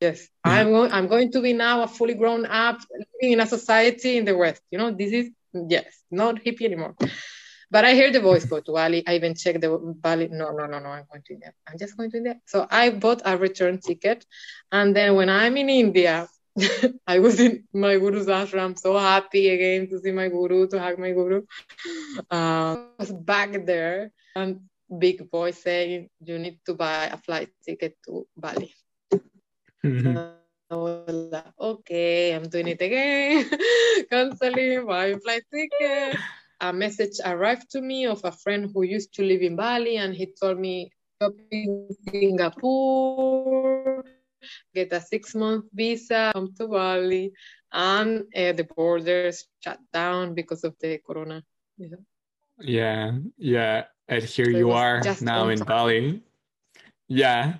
Yes, 0.00 0.22
mm-hmm. 0.22 0.50
I'm 0.50 0.70
going. 0.70 0.92
I'm 0.92 1.08
going 1.08 1.30
to 1.32 1.42
be 1.42 1.52
now 1.52 1.82
a 1.82 1.86
fully 1.86 2.14
grown 2.14 2.46
up, 2.46 2.80
living 3.20 3.34
in 3.34 3.40
a 3.40 3.46
society 3.46 4.16
in 4.16 4.24
the 4.24 4.34
West. 4.34 4.62
You 4.70 4.78
know, 4.78 4.92
this 4.92 5.12
is 5.12 5.30
yes, 5.52 6.02
not 6.10 6.36
hippie 6.44 6.64
anymore. 6.64 6.94
But 7.70 7.84
I 7.84 7.94
hear 7.94 8.10
the 8.10 8.20
voice 8.20 8.44
go 8.44 8.60
to 8.60 8.72
Bali. 8.72 9.04
I 9.06 9.14
even 9.14 9.34
check 9.34 9.60
the 9.60 9.70
Bali. 9.78 10.28
No, 10.28 10.50
no, 10.50 10.66
no, 10.66 10.78
no. 10.78 10.88
I'm 10.88 11.04
going 11.10 11.22
to 11.26 11.34
India. 11.34 11.52
I'm 11.68 11.78
just 11.78 11.96
going 11.96 12.10
to 12.10 12.16
India. 12.18 12.36
So 12.44 12.66
I 12.70 12.90
bought 12.90 13.22
a 13.24 13.36
return 13.36 13.78
ticket, 13.78 14.24
and 14.72 14.94
then 14.94 15.14
when 15.14 15.28
I'm 15.28 15.56
in 15.56 15.68
India, 15.68 16.28
I 17.06 17.18
was 17.20 17.40
in 17.40 17.64
my 17.72 17.96
guru's 17.98 18.26
ashram, 18.26 18.78
so 18.78 18.98
happy 18.98 19.48
again 19.48 19.88
to 19.90 20.00
see 20.00 20.12
my 20.12 20.28
guru, 20.28 20.66
to 20.68 20.80
hug 20.80 20.98
my 20.98 21.12
guru. 21.12 21.42
Uh, 22.30 22.74
I 22.74 22.88
was 22.98 23.12
back 23.12 23.66
there, 23.66 24.10
and 24.34 24.60
big 24.98 25.30
voice 25.30 25.62
saying, 25.62 26.08
"You 26.20 26.38
need 26.38 26.58
to 26.66 26.74
buy 26.74 27.06
a 27.06 27.18
flight 27.18 27.50
ticket 27.64 27.96
to 28.06 28.26
Bali." 28.36 28.74
Mm-hmm. 29.84 30.16
Uh, 30.16 30.39
okay, 30.72 32.34
I'm 32.34 32.48
doing 32.48 32.68
it 32.68 32.80
again. 32.80 33.50
Canceling 34.10 34.86
my 34.86 35.14
flight 35.14 35.42
ticket. 35.52 36.16
A 36.60 36.72
message 36.72 37.18
arrived 37.24 37.70
to 37.70 37.80
me 37.80 38.06
of 38.06 38.20
a 38.24 38.32
friend 38.32 38.70
who 38.72 38.82
used 38.82 39.14
to 39.14 39.24
live 39.24 39.42
in 39.42 39.56
Bali, 39.56 39.96
and 39.96 40.14
he 40.14 40.26
told 40.26 40.58
me, 40.58 40.92
"Stop 41.16 41.32
in 41.50 41.88
Singapore, 42.06 44.04
get 44.74 44.92
a 44.92 45.00
six 45.00 45.34
month 45.34 45.64
visa, 45.72 46.30
come 46.34 46.52
to 46.54 46.68
Bali, 46.68 47.32
and 47.72 48.20
uh, 48.36 48.52
the 48.52 48.64
borders 48.76 49.46
shut 49.64 49.80
down 49.92 50.34
because 50.34 50.64
of 50.64 50.76
the 50.80 50.98
corona. 50.98 51.42
Yeah, 51.78 51.96
yeah, 52.60 53.10
yeah. 53.38 53.84
and 54.08 54.22
here 54.22 54.52
so 54.52 54.58
you 54.58 54.70
are 54.70 55.00
now 55.20 55.48
in 55.48 55.64
Bali. 55.64 56.22
Yeah, 57.08 57.58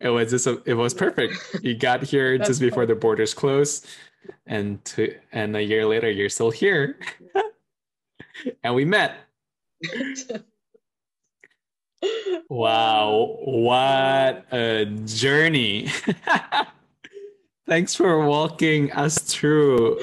it 0.00 0.10
was 0.10 0.30
just 0.30 0.46
a, 0.46 0.62
it 0.64 0.74
was 0.74 0.94
perfect. 0.94 1.34
You 1.62 1.76
got 1.76 2.02
here 2.02 2.38
just 2.46 2.60
before 2.60 2.86
the 2.86 2.94
borders 2.94 3.34
closed, 3.34 3.86
and 4.46 4.84
to, 4.86 5.14
and 5.32 5.56
a 5.56 5.62
year 5.62 5.86
later 5.86 6.10
you're 6.10 6.28
still 6.28 6.50
here, 6.50 6.98
and 8.62 8.74
we 8.74 8.84
met. 8.84 9.16
wow, 12.48 13.36
what 13.44 14.46
a 14.52 14.86
journey! 15.04 15.88
Thanks 17.66 17.94
for 17.94 18.24
walking 18.26 18.90
us 18.92 19.18
through 19.18 20.00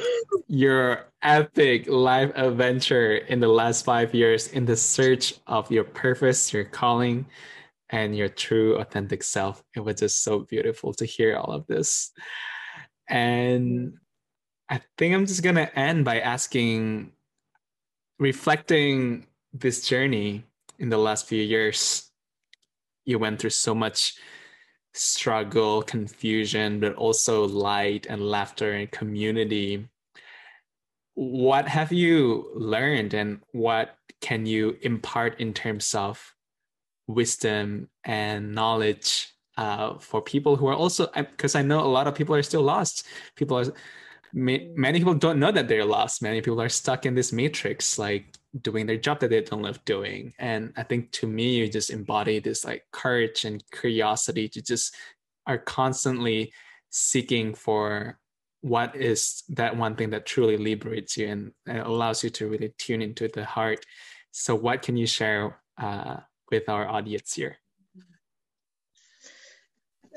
your 0.48 1.08
epic 1.24 1.88
life 1.88 2.32
adventure 2.36 3.16
in 3.16 3.40
the 3.40 3.48
last 3.48 3.84
five 3.84 4.14
years 4.14 4.50
in 4.50 4.66
the 4.66 4.76
search 4.76 5.34
of 5.48 5.72
your 5.72 5.84
purpose, 5.84 6.54
your 6.54 6.64
calling, 6.64 7.26
and 7.90 8.16
your 8.16 8.30
true 8.30 8.76
authentic 8.78 9.24
self. 9.24 9.64
It 9.76 9.82
was 9.82 9.96
just 9.96 10.24
so 10.24 10.40
beautiful 10.40 10.94
to 10.96 11.06
hear 11.06 11.38
all 11.38 11.52
of 11.52 11.68
this. 11.68 12.12
And 13.08 13.94
I 14.70 14.82
think 14.98 15.14
I'm 15.14 15.26
just 15.26 15.44
going 15.44 15.56
to 15.56 15.78
end 15.78 16.06
by 16.06 16.20
asking, 16.20 17.12
reflecting 18.18 19.28
this 19.54 19.88
journey 19.88 20.44
in 20.80 20.90
the 20.90 20.98
last 20.98 21.28
few 21.28 21.42
years. 21.42 22.10
You 23.06 23.20
went 23.20 23.40
through 23.40 23.52
so 23.52 23.76
much 23.76 24.16
struggle, 24.94 25.84
confusion, 25.84 26.80
but 26.80 26.96
also 26.96 27.46
light 27.46 28.08
and 28.10 28.22
laughter 28.22 28.74
and 28.74 28.90
community. 28.90 29.88
What 31.14 31.68
have 31.68 31.92
you 31.92 32.52
learned 32.56 33.14
and 33.14 33.42
what 33.52 33.96
can 34.22 34.46
you 34.46 34.78
impart 34.82 35.40
in 35.40 35.54
terms 35.54 35.94
of 35.94 36.35
wisdom 37.08 37.90
and 38.04 38.54
knowledge 38.54 39.30
uh, 39.58 39.98
for 40.00 40.22
people 40.22 40.56
who 40.56 40.68
are 40.68 40.76
also 40.76 41.08
because 41.14 41.56
I 41.56 41.62
know 41.62 41.80
a 41.80 41.88
lot 41.88 42.08
of 42.08 42.16
people 42.16 42.36
are 42.36 42.44
still 42.44 42.62
lost. 42.64 43.08
People 43.36 43.58
are 43.58 43.66
many 44.34 45.00
people 45.00 45.14
don't 45.14 45.40
know 45.40 45.52
that 45.52 45.70
they're 45.70 45.86
lost. 45.86 46.22
Many 46.22 46.42
people 46.42 46.62
are 46.62 46.70
stuck 46.70 47.06
in 47.06 47.16
this 47.16 47.32
matrix, 47.32 47.98
like 47.98 48.36
doing 48.62 48.86
their 48.86 48.98
job 48.98 49.22
that 49.22 49.30
they 49.30 49.42
don't 49.42 49.62
love 49.62 49.84
doing. 49.86 50.34
And 50.40 50.74
I 50.76 50.84
think 50.84 51.12
to 51.14 51.28
me, 51.28 51.56
you 51.56 51.70
just 51.70 51.90
embody 51.90 52.40
this 52.40 52.66
like 52.66 52.84
courage 52.92 53.46
and 53.46 53.64
curiosity 53.72 54.50
to 54.50 54.62
just 54.62 54.94
are 55.48 55.58
constantly 55.58 56.52
seeking 56.90 57.54
for 57.54 58.20
what 58.62 58.96
is 58.96 59.44
that 59.50 59.78
one 59.78 59.96
thing 59.96 60.10
that 60.10 60.26
truly 60.26 60.58
liberates 60.58 61.16
you 61.18 61.28
and, 61.28 61.52
and 61.68 61.80
allows 61.80 62.24
you 62.24 62.30
to 62.32 62.50
really 62.50 62.74
tune 62.78 63.02
into 63.02 63.28
the 63.28 63.46
heart. 63.46 63.86
So, 64.32 64.56
what 64.56 64.82
can 64.82 64.98
you 64.98 65.08
share 65.08 65.62
uh, 65.78 66.18
with 66.52 66.70
our 66.70 66.88
audience 66.88 67.34
here? 67.34 67.58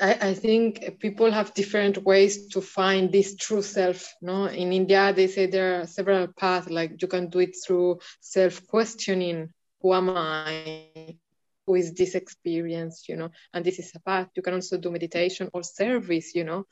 I, 0.00 0.28
I, 0.28 0.34
think 0.34 1.00
people 1.00 1.30
have 1.30 1.54
different 1.54 2.04
ways 2.04 2.48
to 2.48 2.60
find 2.60 3.10
this 3.10 3.34
true 3.34 3.62
self. 3.62 4.14
No, 4.22 4.44
in 4.44 4.72
India 4.72 5.12
they 5.12 5.26
say 5.26 5.46
there 5.46 5.80
are 5.80 5.86
several 5.86 6.28
paths. 6.28 6.70
Like 6.70 7.02
you 7.02 7.08
can 7.08 7.28
do 7.28 7.40
it 7.40 7.56
through 7.66 7.98
self-questioning. 8.20 9.52
Who 9.82 9.94
am 9.94 10.10
I? 10.10 11.16
Who 11.66 11.74
is 11.74 11.94
this 11.94 12.14
experience? 12.14 13.08
You 13.08 13.16
know, 13.16 13.30
and 13.52 13.64
this 13.64 13.78
is 13.78 13.92
a 13.94 14.00
path. 14.00 14.28
You 14.36 14.42
can 14.42 14.54
also 14.54 14.78
do 14.78 14.90
meditation 14.90 15.50
or 15.52 15.62
service. 15.62 16.34
You 16.34 16.44
know, 16.44 16.66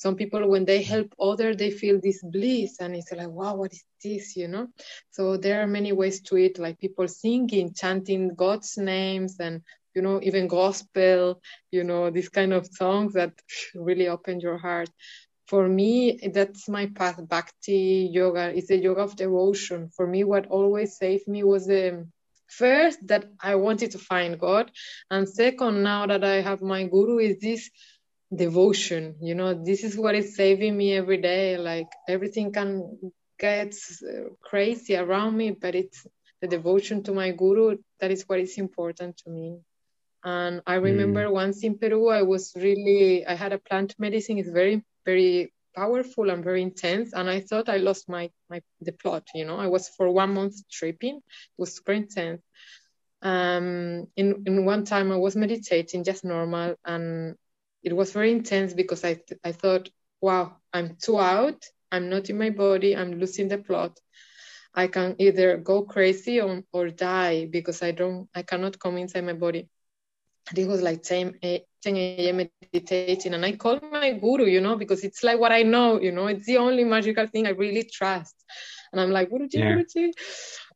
some 0.00 0.16
people 0.16 0.48
when 0.48 0.64
they 0.64 0.82
help 0.82 1.14
others 1.20 1.58
they 1.58 1.70
feel 1.70 2.00
this 2.02 2.22
bliss 2.22 2.80
and 2.80 2.96
it's 2.96 3.12
like 3.12 3.28
wow 3.28 3.54
what 3.54 3.70
is 3.70 3.84
this? 4.02 4.34
You 4.34 4.48
know? 4.48 4.68
So 5.10 5.36
there 5.36 5.60
are 5.60 5.66
many 5.66 5.92
ways 5.92 6.22
to 6.22 6.36
it 6.38 6.58
like 6.58 6.80
people 6.80 7.06
singing 7.06 7.74
chanting 7.74 8.34
god's 8.34 8.78
names 8.78 9.36
and 9.40 9.60
you 9.94 10.00
know 10.00 10.18
even 10.22 10.48
gospel 10.48 11.42
you 11.70 11.84
know 11.84 12.08
these 12.08 12.30
kind 12.30 12.54
of 12.54 12.66
songs 12.66 13.12
that 13.12 13.32
really 13.74 14.08
open 14.08 14.40
your 14.40 14.56
heart. 14.56 14.88
For 15.48 15.68
me 15.68 16.18
that's 16.32 16.66
my 16.66 16.86
path 16.86 17.20
bhakti 17.28 18.08
yoga. 18.10 18.56
It's 18.56 18.70
a 18.70 18.78
yoga 18.78 19.02
of 19.02 19.16
devotion. 19.16 19.90
For 19.94 20.06
me 20.06 20.24
what 20.24 20.46
always 20.46 20.96
saved 20.96 21.28
me 21.28 21.44
was 21.44 21.66
the 21.66 21.88
um, 21.90 22.12
first 22.48 22.98
that 23.06 23.26
i 23.40 23.54
wanted 23.54 23.92
to 23.92 23.98
find 23.98 24.40
god 24.40 24.72
and 25.08 25.28
second 25.28 25.84
now 25.84 26.04
that 26.04 26.24
i 26.24 26.40
have 26.40 26.60
my 26.60 26.82
guru 26.84 27.18
is 27.18 27.38
this 27.38 27.70
devotion 28.34 29.16
you 29.20 29.34
know 29.34 29.54
this 29.54 29.82
is 29.82 29.96
what 29.96 30.14
is 30.14 30.36
saving 30.36 30.76
me 30.76 30.94
every 30.94 31.16
day 31.16 31.56
like 31.56 31.88
everything 32.08 32.52
can 32.52 33.12
get 33.38 33.74
uh, 34.06 34.28
crazy 34.40 34.94
around 34.96 35.36
me 35.36 35.50
but 35.50 35.74
it's 35.74 36.06
the 36.40 36.46
devotion 36.46 37.02
to 37.02 37.12
my 37.12 37.32
guru 37.32 37.76
that 38.00 38.10
is 38.10 38.24
what 38.28 38.40
is 38.40 38.56
important 38.56 39.16
to 39.18 39.30
me. 39.30 39.58
And 40.22 40.60
i 40.66 40.74
remember 40.74 41.24
mm. 41.24 41.32
once 41.32 41.64
in 41.64 41.78
peru 41.78 42.08
i 42.08 42.22
was 42.22 42.52
really 42.54 43.26
i 43.26 43.34
had 43.34 43.52
a 43.54 43.58
plant 43.58 43.94
medicine 43.98 44.38
it's 44.38 44.50
very 44.50 44.84
very 45.06 45.52
powerful 45.74 46.28
and 46.28 46.44
very 46.44 46.62
intense 46.62 47.14
and 47.14 47.30
i 47.30 47.40
thought 47.40 47.70
i 47.70 47.78
lost 47.78 48.08
my 48.08 48.30
my 48.50 48.60
the 48.82 48.92
plot 48.92 49.24
you 49.34 49.46
know? 49.46 49.56
I 49.56 49.68
was 49.68 49.88
for 49.88 50.10
one 50.10 50.34
month 50.34 50.56
tripping 50.70 51.16
it 51.16 51.56
was 51.56 51.76
super 51.76 51.92
intense. 51.92 52.42
Um 53.22 54.06
in 54.16 54.44
in 54.46 54.64
one 54.66 54.84
time 54.84 55.10
i 55.10 55.16
was 55.16 55.36
meditating 55.36 56.04
just 56.04 56.22
normal 56.22 56.76
and 56.84 57.36
it 57.82 57.94
was 57.94 58.12
very 58.12 58.30
intense 58.32 58.74
because 58.74 59.04
I, 59.04 59.20
I 59.44 59.52
thought, 59.52 59.88
wow, 60.20 60.56
I'm 60.72 60.96
too 61.02 61.18
out. 61.18 61.64
I'm 61.90 62.08
not 62.08 62.30
in 62.30 62.38
my 62.38 62.50
body. 62.50 62.96
I'm 62.96 63.18
losing 63.18 63.48
the 63.48 63.58
plot. 63.58 63.98
I 64.74 64.86
can 64.86 65.16
either 65.18 65.56
go 65.56 65.82
crazy 65.82 66.40
or, 66.40 66.62
or 66.72 66.90
die 66.90 67.46
because 67.46 67.82
I 67.82 67.90
don't, 67.90 68.28
I 68.34 68.42
cannot 68.42 68.78
come 68.78 68.98
inside 68.98 69.24
my 69.24 69.32
body. 69.32 69.68
And 70.48 70.58
it 70.58 70.68
was 70.68 70.82
like 70.82 71.02
10, 71.02 71.38
eh, 71.42 71.58
10 71.82 71.96
a.m. 71.96 72.48
meditating. 72.72 73.34
And 73.34 73.44
I 73.44 73.52
called 73.52 73.82
my 73.90 74.12
guru, 74.12 74.44
you 74.46 74.60
know, 74.60 74.76
because 74.76 75.04
it's 75.04 75.22
like 75.24 75.38
what 75.38 75.52
I 75.52 75.62
know, 75.62 76.00
you 76.00 76.12
know, 76.12 76.26
it's 76.26 76.46
the 76.46 76.58
only 76.58 76.84
magical 76.84 77.26
thing 77.26 77.46
I 77.46 77.50
really 77.50 77.84
trust. 77.84 78.34
And 78.92 79.00
I'm 79.00 79.10
like, 79.10 79.30
Guruji, 79.30 79.54
yeah. 79.54 79.76
Guruji. 79.76 80.12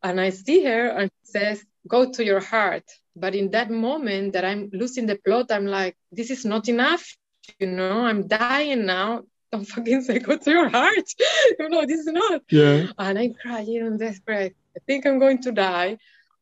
And 0.03 0.21
I 0.21 0.31
see 0.31 0.65
her 0.65 0.89
and 0.89 1.11
she 1.11 1.33
says, 1.33 1.65
go 1.89 2.11
to 2.13 2.25
your 2.25 2.41
heart. 2.41 2.85
But 3.17 3.35
in 3.35 3.51
that 3.51 3.71
moment 3.71 4.33
that 4.33 4.45
i'm 4.45 4.71
losing 4.73 5.07
the 5.07 5.17
plot 5.17 5.51
i'm 5.51 5.67
like 5.67 5.97
this 6.13 6.31
is 6.31 6.45
not 6.45 6.69
enough 6.69 7.17
you 7.59 7.67
know 7.67 8.05
i'm 8.05 8.27
dying 8.27 8.87
now. 8.87 9.23
Don't 9.53 9.65
fucking 9.65 10.03
say 10.03 10.19
go 10.19 10.37
to 10.37 10.51
your 10.51 10.69
heart. 10.69 11.07
You 11.59 11.69
know 11.69 11.85
this 11.87 12.01
is 12.01 12.07
not. 12.07 12.43
Yeah. 12.51 12.87
And 12.99 13.19
i'm 13.19 13.35
crying 13.35 13.83
and 13.83 13.99
desperate. 13.99 14.55
I 14.77 14.81
think 14.87 15.07
i'm 15.07 15.19
going 15.19 15.43
to 15.43 15.53
die. 15.53 15.99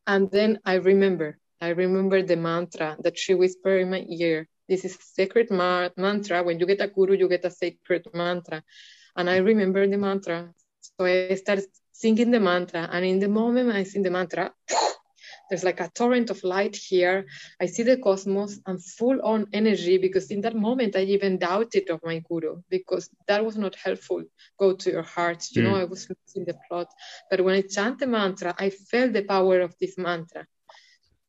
And 0.07 0.31
then 0.31 0.61
i 0.65 0.75
remember 0.75 1.39
i 1.61 1.69
remember 1.71 2.23
the 2.23 2.37
mantra 2.37 2.97
that 3.05 3.19
she 3.19 3.35
whispered 3.35 3.81
in 3.83 3.91
my 3.91 4.05
ear. 4.09 4.49
This 4.69 4.85
is 4.85 4.95
a 4.97 5.03
sacred 5.03 5.51
ma- 5.51 5.91
mantra. 5.97 6.43
When 6.43 6.59
you 6.59 6.67
get 6.67 6.81
a 6.81 6.89
guru 6.89 7.17
you 7.17 7.29
get 7.29 7.45
a 7.45 7.51
sacred 7.51 8.07
mantra. 8.15 8.63
And 9.17 9.29
i 9.29 9.37
remember 9.39 9.87
the 9.87 9.99
mantra. 9.99 10.53
So 10.81 11.05
i 11.05 11.35
started 11.35 11.67
singing 11.93 12.31
the 12.31 12.41
mantra. 12.41 12.89
And 12.93 13.05
in 13.05 13.19
the 13.19 13.29
moment 13.29 13.71
i 13.73 13.83
sing 13.85 14.03
the 14.03 14.11
mantra 14.11 14.53
there's 15.53 15.65
like 15.65 15.81
a 15.81 15.91
torrent 15.95 16.31
of 16.31 16.43
light 16.45 16.75
here. 16.75 17.27
I 17.61 17.67
see 17.67 17.83
the 17.83 17.99
cosmos. 17.99 18.59
I'm 18.65 18.79
full 18.79 19.21
on 19.21 19.49
energy 19.53 19.99
because 19.99 20.31
in 20.31 20.41
that 20.41 20.57
moment 20.57 20.97
I 20.97 21.03
even 21.03 21.37
doubted 21.37 21.91
of 21.91 22.01
my 22.03 22.21
guru 22.21 22.63
because 22.71 23.11
that 23.29 23.45
was 23.45 23.59
not 23.59 23.75
helpful. 23.75 24.23
Go 24.59 24.73
to 24.73 24.91
your 24.91 25.03
heart. 25.03 25.47
You 25.51 25.61
mm. 25.61 25.65
know, 25.67 25.75
I 25.77 25.85
was 25.85 26.09
losing 26.09 26.47
the 26.47 26.57
plot. 26.67 26.89
But 27.29 27.43
when 27.45 27.55
I 27.55 27.61
chant 27.61 27.99
the 27.99 28.07
mantra, 28.07 28.55
I 28.59 28.71
felt 28.71 29.13
the 29.13 29.25
power 29.25 29.61
of 29.61 29.75
this 29.79 29.99
mantra 29.99 30.47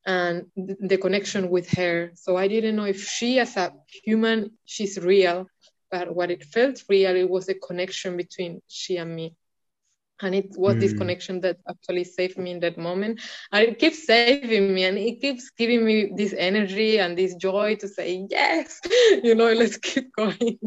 and 0.05 0.45
the 0.55 0.97
connection 0.97 1.49
with 1.49 1.69
her. 1.71 2.11
So 2.15 2.37
I 2.37 2.47
didn't 2.47 2.77
know 2.77 2.85
if 2.85 3.03
she, 3.03 3.39
as 3.39 3.57
a 3.57 3.73
human, 4.05 4.51
she's 4.63 4.97
real, 4.97 5.47
but 5.91 6.15
what 6.15 6.31
it 6.31 6.45
felt 6.45 6.81
real, 6.87 7.13
it 7.13 7.29
was 7.29 7.49
a 7.49 7.55
connection 7.55 8.15
between 8.15 8.61
she 8.69 8.95
and 8.95 9.13
me 9.13 9.35
and 10.23 10.35
it 10.35 10.47
was 10.57 10.75
mm. 10.75 10.79
this 10.79 10.93
connection 10.93 11.41
that 11.41 11.57
actually 11.69 12.03
saved 12.03 12.37
me 12.37 12.51
in 12.51 12.59
that 12.59 12.77
moment 12.77 13.19
and 13.51 13.67
it 13.67 13.79
keeps 13.79 14.05
saving 14.05 14.73
me 14.73 14.83
and 14.83 14.97
it 14.97 15.21
keeps 15.21 15.51
giving 15.51 15.85
me 15.85 16.11
this 16.15 16.33
energy 16.37 16.99
and 16.99 17.17
this 17.17 17.35
joy 17.35 17.75
to 17.75 17.87
say 17.87 18.25
yes 18.29 18.79
you 19.23 19.35
know 19.35 19.51
let's 19.53 19.77
keep 19.77 20.11
going 20.15 20.57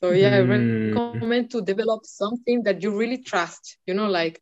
so 0.00 0.10
yeah 0.10 0.38
mm. 0.38 0.94
i 0.94 1.12
recommend 1.12 1.50
to 1.50 1.60
develop 1.62 2.04
something 2.04 2.62
that 2.62 2.82
you 2.82 2.96
really 2.96 3.18
trust 3.18 3.78
you 3.86 3.94
know 3.94 4.08
like 4.08 4.40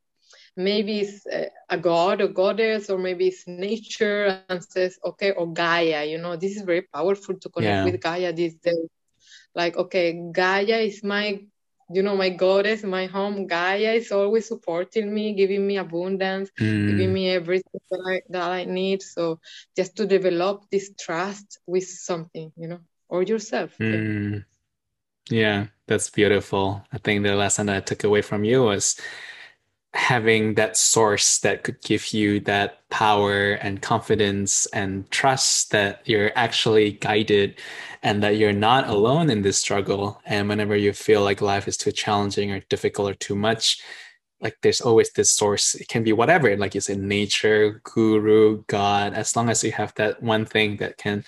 maybe 0.57 1.01
it's 1.01 1.25
a 1.71 1.79
god 1.79 2.21
or 2.21 2.29
goddess 2.29 2.91
or 2.91 2.99
maybe 2.99 3.29
it's 3.29 3.47
nature 3.47 4.43
and 4.49 4.64
says 4.64 4.99
okay 5.05 5.31
or 5.31 5.53
gaia 5.53 6.05
you 6.05 6.19
know 6.19 6.37
this 6.37 6.57
is 6.57 6.62
very 6.62 6.83
powerful 6.83 7.35
to 7.39 7.49
connect 7.49 7.71
yeah. 7.71 7.85
with 7.85 8.01
gaia 8.01 8.33
these 8.33 8.55
days 8.57 8.89
like 9.55 9.77
okay 9.77 10.21
gaia 10.33 10.79
is 10.79 11.05
my 11.05 11.41
you 11.91 12.03
know 12.03 12.16
my 12.16 12.28
goddess 12.28 12.82
my 12.82 13.07
home 13.07 13.47
gaia 13.47 13.95
is 13.95 14.12
always 14.12 14.47
supporting 14.47 15.12
me 15.12 15.32
giving 15.32 15.66
me 15.66 15.78
abundance 15.78 16.51
mm. 16.61 16.89
giving 16.91 17.12
me 17.12 17.30
everything 17.30 17.80
that 17.91 18.01
I, 18.07 18.22
that 18.28 18.51
I 18.51 18.64
need 18.64 19.03
so 19.03 19.41
just 19.76 19.97
to 19.97 20.07
develop 20.07 20.64
this 20.70 20.91
trust 20.99 21.59
with 21.66 21.89
something 21.89 22.53
you 22.57 22.68
know 22.68 22.80
or 23.09 23.22
yourself 23.22 23.76
mm. 23.78 24.45
yeah 25.30 25.66
that's 25.86 26.11
beautiful 26.11 26.84
i 26.93 26.99
think 26.99 27.24
the 27.24 27.34
lesson 27.34 27.66
that 27.66 27.76
i 27.76 27.80
took 27.80 28.05
away 28.05 28.22
from 28.22 28.45
you 28.45 28.64
was 28.64 29.01
having 29.95 30.55
that 30.55 30.76
source 30.76 31.39
that 31.39 31.64
could 31.64 31.80
give 31.82 32.12
you 32.12 32.41
that 32.41 32.89
power 32.91 33.53
and 33.53 33.80
confidence 33.80 34.66
and 34.66 35.11
trust 35.11 35.70
that 35.70 36.03
you're 36.05 36.30
actually 36.36 36.93
guided 36.93 37.59
and 38.03 38.22
that 38.22 38.36
you're 38.36 38.53
not 38.53 38.89
alone 38.89 39.30
in 39.30 39.43
this 39.43 39.59
struggle. 39.59 40.20
And 40.26 40.49
whenever 40.49 40.76
you 40.76 40.93
feel 40.93 41.22
like 41.22 41.41
life 41.41 41.66
is 41.66 41.76
too 41.76 41.93
challenging 41.93 42.53
or 42.53 42.61
difficult 42.68 43.11
or 43.11 43.14
too 43.14 43.34
much, 43.34 43.80
like 44.41 44.57
there's 44.62 44.80
always 44.80 45.11
this 45.12 45.30
source. 45.30 45.74
It 45.74 45.89
can 45.89 46.05
be 46.05 46.12
whatever, 46.12 46.55
like 46.57 46.74
you 46.74 46.80
said, 46.80 46.99
nature, 46.99 47.80
guru, 47.84 48.62
God, 48.66 49.14
as 49.14 49.34
long 49.34 49.49
as 49.49 49.64
you 49.64 49.72
have 49.72 49.95
that 49.95 50.22
one 50.22 50.45
thing 50.45 50.76
that 50.76 50.99
can 50.99 51.24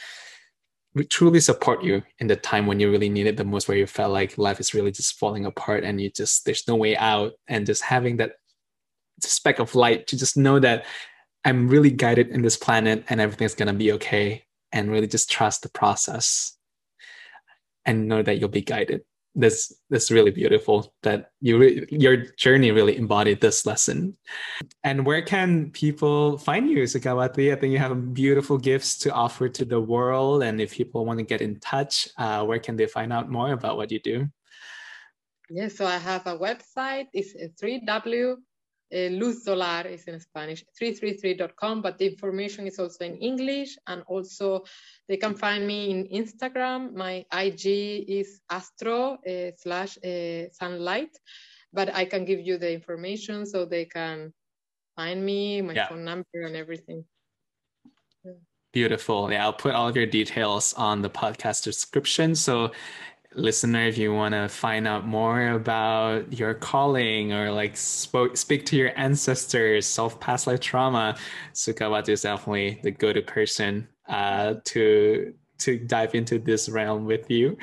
truly 1.08 1.40
support 1.40 1.82
you 1.84 2.02
in 2.18 2.26
the 2.26 2.36
time 2.36 2.66
when 2.66 2.80
you 2.80 2.90
really 2.90 3.08
need 3.08 3.26
it 3.26 3.36
the 3.36 3.44
most 3.44 3.68
where 3.68 3.76
you 3.76 3.86
felt 3.86 4.12
like 4.12 4.36
life 4.38 4.58
is 4.58 4.74
really 4.74 4.90
just 4.90 5.18
falling 5.18 5.46
apart 5.46 5.84
and 5.84 6.00
you 6.00 6.10
just 6.10 6.44
there's 6.44 6.66
no 6.66 6.74
way 6.74 6.96
out 6.96 7.32
and 7.46 7.64
just 7.64 7.82
having 7.82 8.16
that 8.16 8.32
speck 9.28 9.58
of 9.58 9.74
light 9.74 10.06
to 10.08 10.18
just 10.18 10.36
know 10.36 10.58
that 10.58 10.86
I'm 11.44 11.68
really 11.68 11.90
guided 11.90 12.28
in 12.28 12.42
this 12.42 12.56
planet 12.56 13.04
and 13.08 13.20
everything's 13.20 13.54
gonna 13.54 13.74
be 13.74 13.92
okay, 13.92 14.44
and 14.72 14.90
really 14.90 15.06
just 15.06 15.30
trust 15.30 15.62
the 15.62 15.68
process 15.70 16.56
and 17.86 18.08
know 18.08 18.22
that 18.22 18.38
you'll 18.38 18.48
be 18.48 18.62
guided. 18.62 19.02
That's 19.36 19.72
that's 19.90 20.10
really 20.10 20.32
beautiful 20.32 20.92
that 21.02 21.30
you 21.40 21.58
re- 21.58 21.86
your 21.90 22.16
journey 22.16 22.72
really 22.72 22.96
embodied 22.96 23.40
this 23.40 23.64
lesson. 23.64 24.16
And 24.82 25.06
where 25.06 25.22
can 25.22 25.70
people 25.70 26.36
find 26.36 26.68
you, 26.68 26.82
Sukhavati? 26.82 27.52
I 27.52 27.56
think 27.56 27.72
you 27.72 27.78
have 27.78 28.12
beautiful 28.12 28.58
gifts 28.58 28.98
to 28.98 29.12
offer 29.12 29.48
to 29.48 29.64
the 29.64 29.80
world. 29.80 30.42
And 30.42 30.60
if 30.60 30.72
people 30.72 31.06
want 31.06 31.20
to 31.20 31.24
get 31.24 31.42
in 31.42 31.60
touch, 31.60 32.08
uh, 32.18 32.44
where 32.44 32.58
can 32.58 32.74
they 32.76 32.86
find 32.86 33.12
out 33.12 33.30
more 33.30 33.52
about 33.52 33.76
what 33.76 33.92
you 33.92 34.00
do? 34.00 34.28
Yes, 35.48 35.76
so 35.76 35.86
I 35.86 35.98
have 35.98 36.26
a 36.26 36.36
website. 36.36 37.06
It's 37.12 37.34
3W 37.60 38.32
uh, 38.32 38.36
Luz 38.92 39.44
Solar 39.44 39.86
is 39.86 40.04
in 40.04 40.18
Spanish, 40.20 40.64
333.com, 40.80 41.82
but 41.82 41.98
the 41.98 42.06
information 42.06 42.66
is 42.66 42.78
also 42.78 43.04
in 43.04 43.16
English. 43.16 43.76
And 43.86 44.02
also, 44.06 44.64
they 45.08 45.16
can 45.16 45.34
find 45.34 45.66
me 45.66 45.90
in 45.90 46.08
Instagram. 46.08 46.94
My 46.94 47.24
IG 47.32 48.04
is 48.08 48.40
astro 48.50 49.18
uh, 49.26 49.50
slash 49.56 49.98
uh, 49.98 50.50
sunlight, 50.52 51.16
but 51.72 51.94
I 51.94 52.04
can 52.04 52.24
give 52.24 52.40
you 52.40 52.58
the 52.58 52.72
information 52.72 53.46
so 53.46 53.64
they 53.64 53.84
can 53.84 54.32
find 54.96 55.24
me, 55.24 55.62
my 55.62 55.74
yeah. 55.74 55.88
phone 55.88 56.04
number, 56.04 56.26
and 56.34 56.56
everything. 56.56 57.04
Beautiful. 58.72 59.32
Yeah, 59.32 59.44
I'll 59.44 59.52
put 59.52 59.74
all 59.74 59.88
of 59.88 59.96
your 59.96 60.06
details 60.06 60.74
on 60.74 61.02
the 61.02 61.10
podcast 61.10 61.64
description. 61.64 62.36
So 62.36 62.70
listener, 63.34 63.86
if 63.86 63.96
you 63.96 64.12
want 64.12 64.34
to 64.34 64.48
find 64.48 64.88
out 64.88 65.06
more 65.06 65.50
about 65.50 66.32
your 66.32 66.54
calling 66.54 67.32
or 67.32 67.50
like 67.52 67.76
spoke, 67.76 68.36
speak 68.36 68.66
to 68.66 68.76
your 68.76 68.92
ancestors, 68.96 69.86
solve 69.86 70.18
past 70.20 70.46
life 70.46 70.60
trauma, 70.60 71.16
Sukhavati 71.54 72.10
is 72.10 72.22
definitely 72.22 72.80
the 72.82 72.90
go-to 72.90 73.22
person 73.22 73.88
uh, 74.08 74.54
to 74.64 75.34
to 75.60 75.78
dive 75.78 76.14
into 76.14 76.38
this 76.38 76.68
realm 76.68 77.04
with 77.04 77.30
you. 77.30 77.56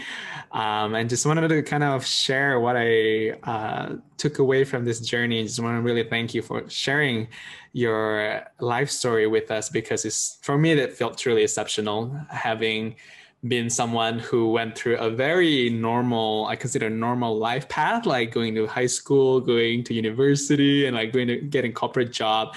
Um, 0.51 0.95
and 0.95 1.09
just 1.09 1.26
wanted 1.26 1.47
to 1.47 1.63
kind 1.63 1.84
of 1.84 2.05
share 2.05 2.59
what 2.59 2.76
I 2.78 3.32
uh, 3.43 3.95
took 4.18 4.39
away 4.39 4.63
from 4.63 4.86
this 4.86 4.99
journey. 4.99 5.43
Just 5.43 5.59
want 5.59 5.78
to 5.78 5.82
really 5.82 6.07
thank 6.07 6.34
you 6.34 6.43
for 6.43 6.70
sharing 6.70 7.28
your 7.74 8.43
life 8.59 8.89
story 8.89 9.28
with 9.28 9.51
us 9.51 9.70
because 9.70 10.05
it's 10.05 10.38
for 10.41 10.57
me 10.57 10.76
that 10.76 10.93
felt 10.93 11.18
truly 11.18 11.43
exceptional 11.43 12.15
having 12.30 12.95
been 13.44 13.70
someone 13.70 14.20
who 14.20 14.52
went 14.52 14.78
through 14.78 14.98
a 14.98 15.10
very 15.10 15.70
normal, 15.70 16.48
I 16.48 16.56
consider 16.56 16.90
normal 16.90 17.38
life 17.38 17.70
path, 17.70 18.06
like 18.06 18.32
going 18.32 18.56
to 18.56 18.66
high 18.66 18.88
school, 18.88 19.40
going 19.40 19.84
to 19.86 19.94
university, 19.94 20.86
and 20.86 20.96
like 20.96 21.14
going 21.14 21.28
to 21.28 21.38
getting 21.38 21.72
corporate 21.72 22.12
job, 22.12 22.56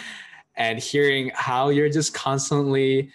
and 0.56 0.78
hearing 0.78 1.30
how 1.34 1.68
you're 1.68 1.90
just 1.90 2.14
constantly 2.14 3.10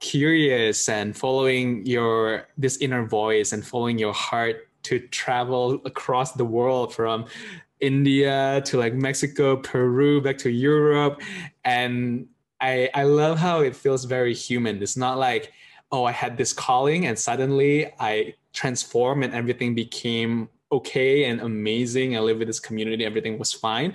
curious 0.00 0.88
and 0.88 1.16
following 1.16 1.84
your 1.86 2.48
this 2.58 2.76
inner 2.78 3.06
voice 3.06 3.52
and 3.52 3.66
following 3.66 3.98
your 3.98 4.12
heart 4.12 4.68
to 4.82 4.98
travel 5.08 5.80
across 5.84 6.32
the 6.32 6.44
world 6.44 6.94
from 6.94 7.24
India 7.80 8.62
to 8.66 8.78
like 8.78 8.94
Mexico, 8.94 9.56
Peru, 9.56 10.20
back 10.20 10.38
to 10.38 10.50
Europe, 10.50 11.20
and 11.64 12.26
I 12.60 12.88
I 12.94 13.04
love 13.04 13.38
how 13.38 13.60
it 13.60 13.76
feels 13.76 14.04
very 14.04 14.34
human. 14.34 14.82
It's 14.82 14.96
not 14.96 15.18
like 15.18 15.52
oh, 15.94 16.04
I 16.04 16.10
had 16.10 16.36
this 16.36 16.52
calling 16.52 17.06
and 17.06 17.16
suddenly 17.16 17.86
I 18.00 18.34
transformed 18.52 19.22
and 19.24 19.32
everything 19.32 19.76
became 19.76 20.48
okay 20.72 21.26
and 21.26 21.40
amazing. 21.40 22.16
I 22.16 22.18
live 22.18 22.38
with 22.38 22.48
this 22.48 22.58
community, 22.58 23.04
everything 23.04 23.38
was 23.38 23.52
fine. 23.52 23.94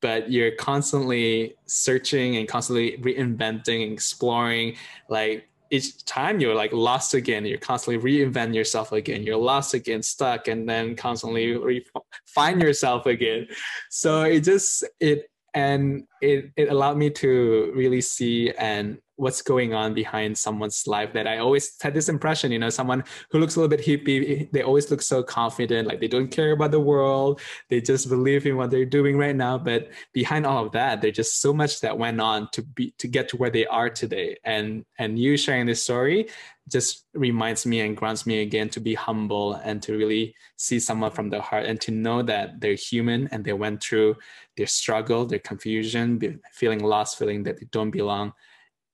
But 0.00 0.30
you're 0.30 0.52
constantly 0.52 1.56
searching 1.66 2.36
and 2.36 2.46
constantly 2.46 2.98
reinventing, 2.98 3.82
and 3.82 3.92
exploring. 3.92 4.76
Like 5.08 5.48
each 5.70 6.04
time 6.04 6.38
you're 6.38 6.54
like 6.54 6.72
lost 6.72 7.14
again, 7.14 7.44
you're 7.44 7.58
constantly 7.58 8.00
reinvent 8.00 8.54
yourself 8.54 8.92
again. 8.92 9.24
You're 9.24 9.36
lost 9.36 9.74
again, 9.74 10.02
stuck, 10.02 10.46
and 10.46 10.68
then 10.68 10.94
constantly 10.94 11.56
re- 11.56 11.84
find 12.26 12.62
yourself 12.62 13.06
again. 13.06 13.48
So 13.90 14.22
it 14.22 14.40
just 14.40 14.84
it 15.00 15.28
and 15.52 16.06
it 16.22 16.52
it 16.56 16.70
allowed 16.70 16.96
me 16.96 17.10
to 17.10 17.72
really 17.74 18.00
see 18.00 18.52
and 18.52 18.98
what's 19.20 19.42
going 19.42 19.74
on 19.74 19.92
behind 19.92 20.36
someone's 20.36 20.86
life 20.86 21.12
that 21.12 21.26
I 21.26 21.38
always 21.38 21.76
had 21.80 21.92
this 21.92 22.08
impression, 22.08 22.50
you 22.50 22.58
know, 22.58 22.70
someone 22.70 23.04
who 23.30 23.38
looks 23.38 23.54
a 23.54 23.60
little 23.60 23.76
bit 23.76 23.84
hippie, 23.84 24.50
they 24.50 24.62
always 24.62 24.90
look 24.90 25.02
so 25.02 25.22
confident, 25.22 25.86
like 25.86 26.00
they 26.00 26.08
don't 26.08 26.30
care 26.30 26.52
about 26.52 26.70
the 26.70 26.80
world. 26.80 27.40
They 27.68 27.82
just 27.82 28.08
believe 28.08 28.46
in 28.46 28.56
what 28.56 28.70
they're 28.70 28.86
doing 28.86 29.18
right 29.18 29.36
now. 29.36 29.58
But 29.58 29.90
behind 30.14 30.46
all 30.46 30.64
of 30.64 30.72
that, 30.72 31.02
there's 31.02 31.16
just 31.16 31.42
so 31.42 31.52
much 31.52 31.80
that 31.80 31.98
went 31.98 32.18
on 32.18 32.48
to 32.52 32.62
be 32.62 32.94
to 32.96 33.08
get 33.08 33.28
to 33.28 33.36
where 33.36 33.50
they 33.50 33.66
are 33.66 33.90
today. 33.90 34.38
And 34.42 34.86
and 34.98 35.18
you 35.18 35.36
sharing 35.36 35.66
this 35.66 35.82
story 35.82 36.30
just 36.70 37.04
reminds 37.12 37.66
me 37.66 37.80
and 37.80 37.96
grants 37.96 38.26
me 38.26 38.40
again 38.40 38.68
to 38.70 38.80
be 38.80 38.94
humble 38.94 39.54
and 39.54 39.82
to 39.82 39.98
really 39.98 40.34
see 40.56 40.78
someone 40.80 41.10
from 41.10 41.28
the 41.28 41.42
heart 41.42 41.66
and 41.66 41.80
to 41.80 41.90
know 41.90 42.22
that 42.22 42.60
they're 42.60 42.74
human 42.74 43.28
and 43.32 43.44
they 43.44 43.52
went 43.52 43.82
through 43.82 44.14
their 44.56 44.68
struggle, 44.68 45.26
their 45.26 45.40
confusion, 45.40 46.40
feeling 46.52 46.82
lost, 46.82 47.18
feeling 47.18 47.42
that 47.42 47.58
they 47.58 47.66
don't 47.70 47.90
belong 47.90 48.32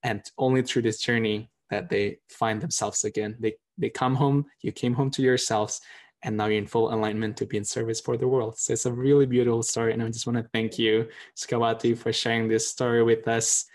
and 0.07 0.23
only 0.39 0.63
through 0.63 0.83
this 0.83 1.01
journey 1.01 1.51
that 1.69 1.91
they 1.91 2.19
find 2.29 2.61
themselves 2.61 3.05
again. 3.05 3.37
They 3.41 3.55
they 3.77 3.91
come 3.91 4.15
home, 4.15 4.47
you 4.63 4.73
came 4.73 4.95
home 4.95 5.11
to 5.11 5.23
yourselves, 5.23 5.81
and 6.23 6.37
now 6.37 6.47
you're 6.47 6.59
in 6.59 6.67
full 6.67 6.95
alignment 6.95 7.37
to 7.39 7.45
be 7.45 7.59
in 7.59 7.65
service 7.65 8.01
for 8.01 8.17
the 8.17 8.29
world. 8.29 8.57
So 8.57 8.73
it's 8.73 8.87
a 8.87 8.93
really 8.93 9.27
beautiful 9.27 9.63
story. 9.63 9.93
And 9.93 10.03
I 10.03 10.07
just 10.09 10.27
want 10.27 10.39
to 10.39 10.49
thank 10.55 10.79
you, 10.79 11.09
Sukhavati, 11.37 11.99
for 11.99 12.13
sharing 12.13 12.49
this 12.49 12.69
story 12.69 13.03
with 13.03 13.29
us. 13.29 13.67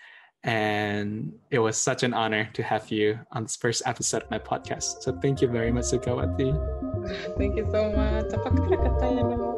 And 0.44 1.34
it 1.52 1.60
was 1.60 1.78
such 1.78 2.02
an 2.02 2.16
honor 2.16 2.50
to 2.54 2.64
have 2.64 2.90
you 2.90 3.20
on 3.32 3.44
this 3.44 3.58
first 3.58 3.84
episode 3.86 4.24
of 4.24 4.32
my 4.32 4.40
podcast. 4.40 5.04
So 5.04 5.12
thank 5.22 5.42
you 5.42 5.50
very 5.50 5.72
much, 5.72 5.86
Sukhavati. 5.86 6.50
Thank 7.38 7.58
you 7.58 7.66
so 7.70 7.92
much. 7.92 9.51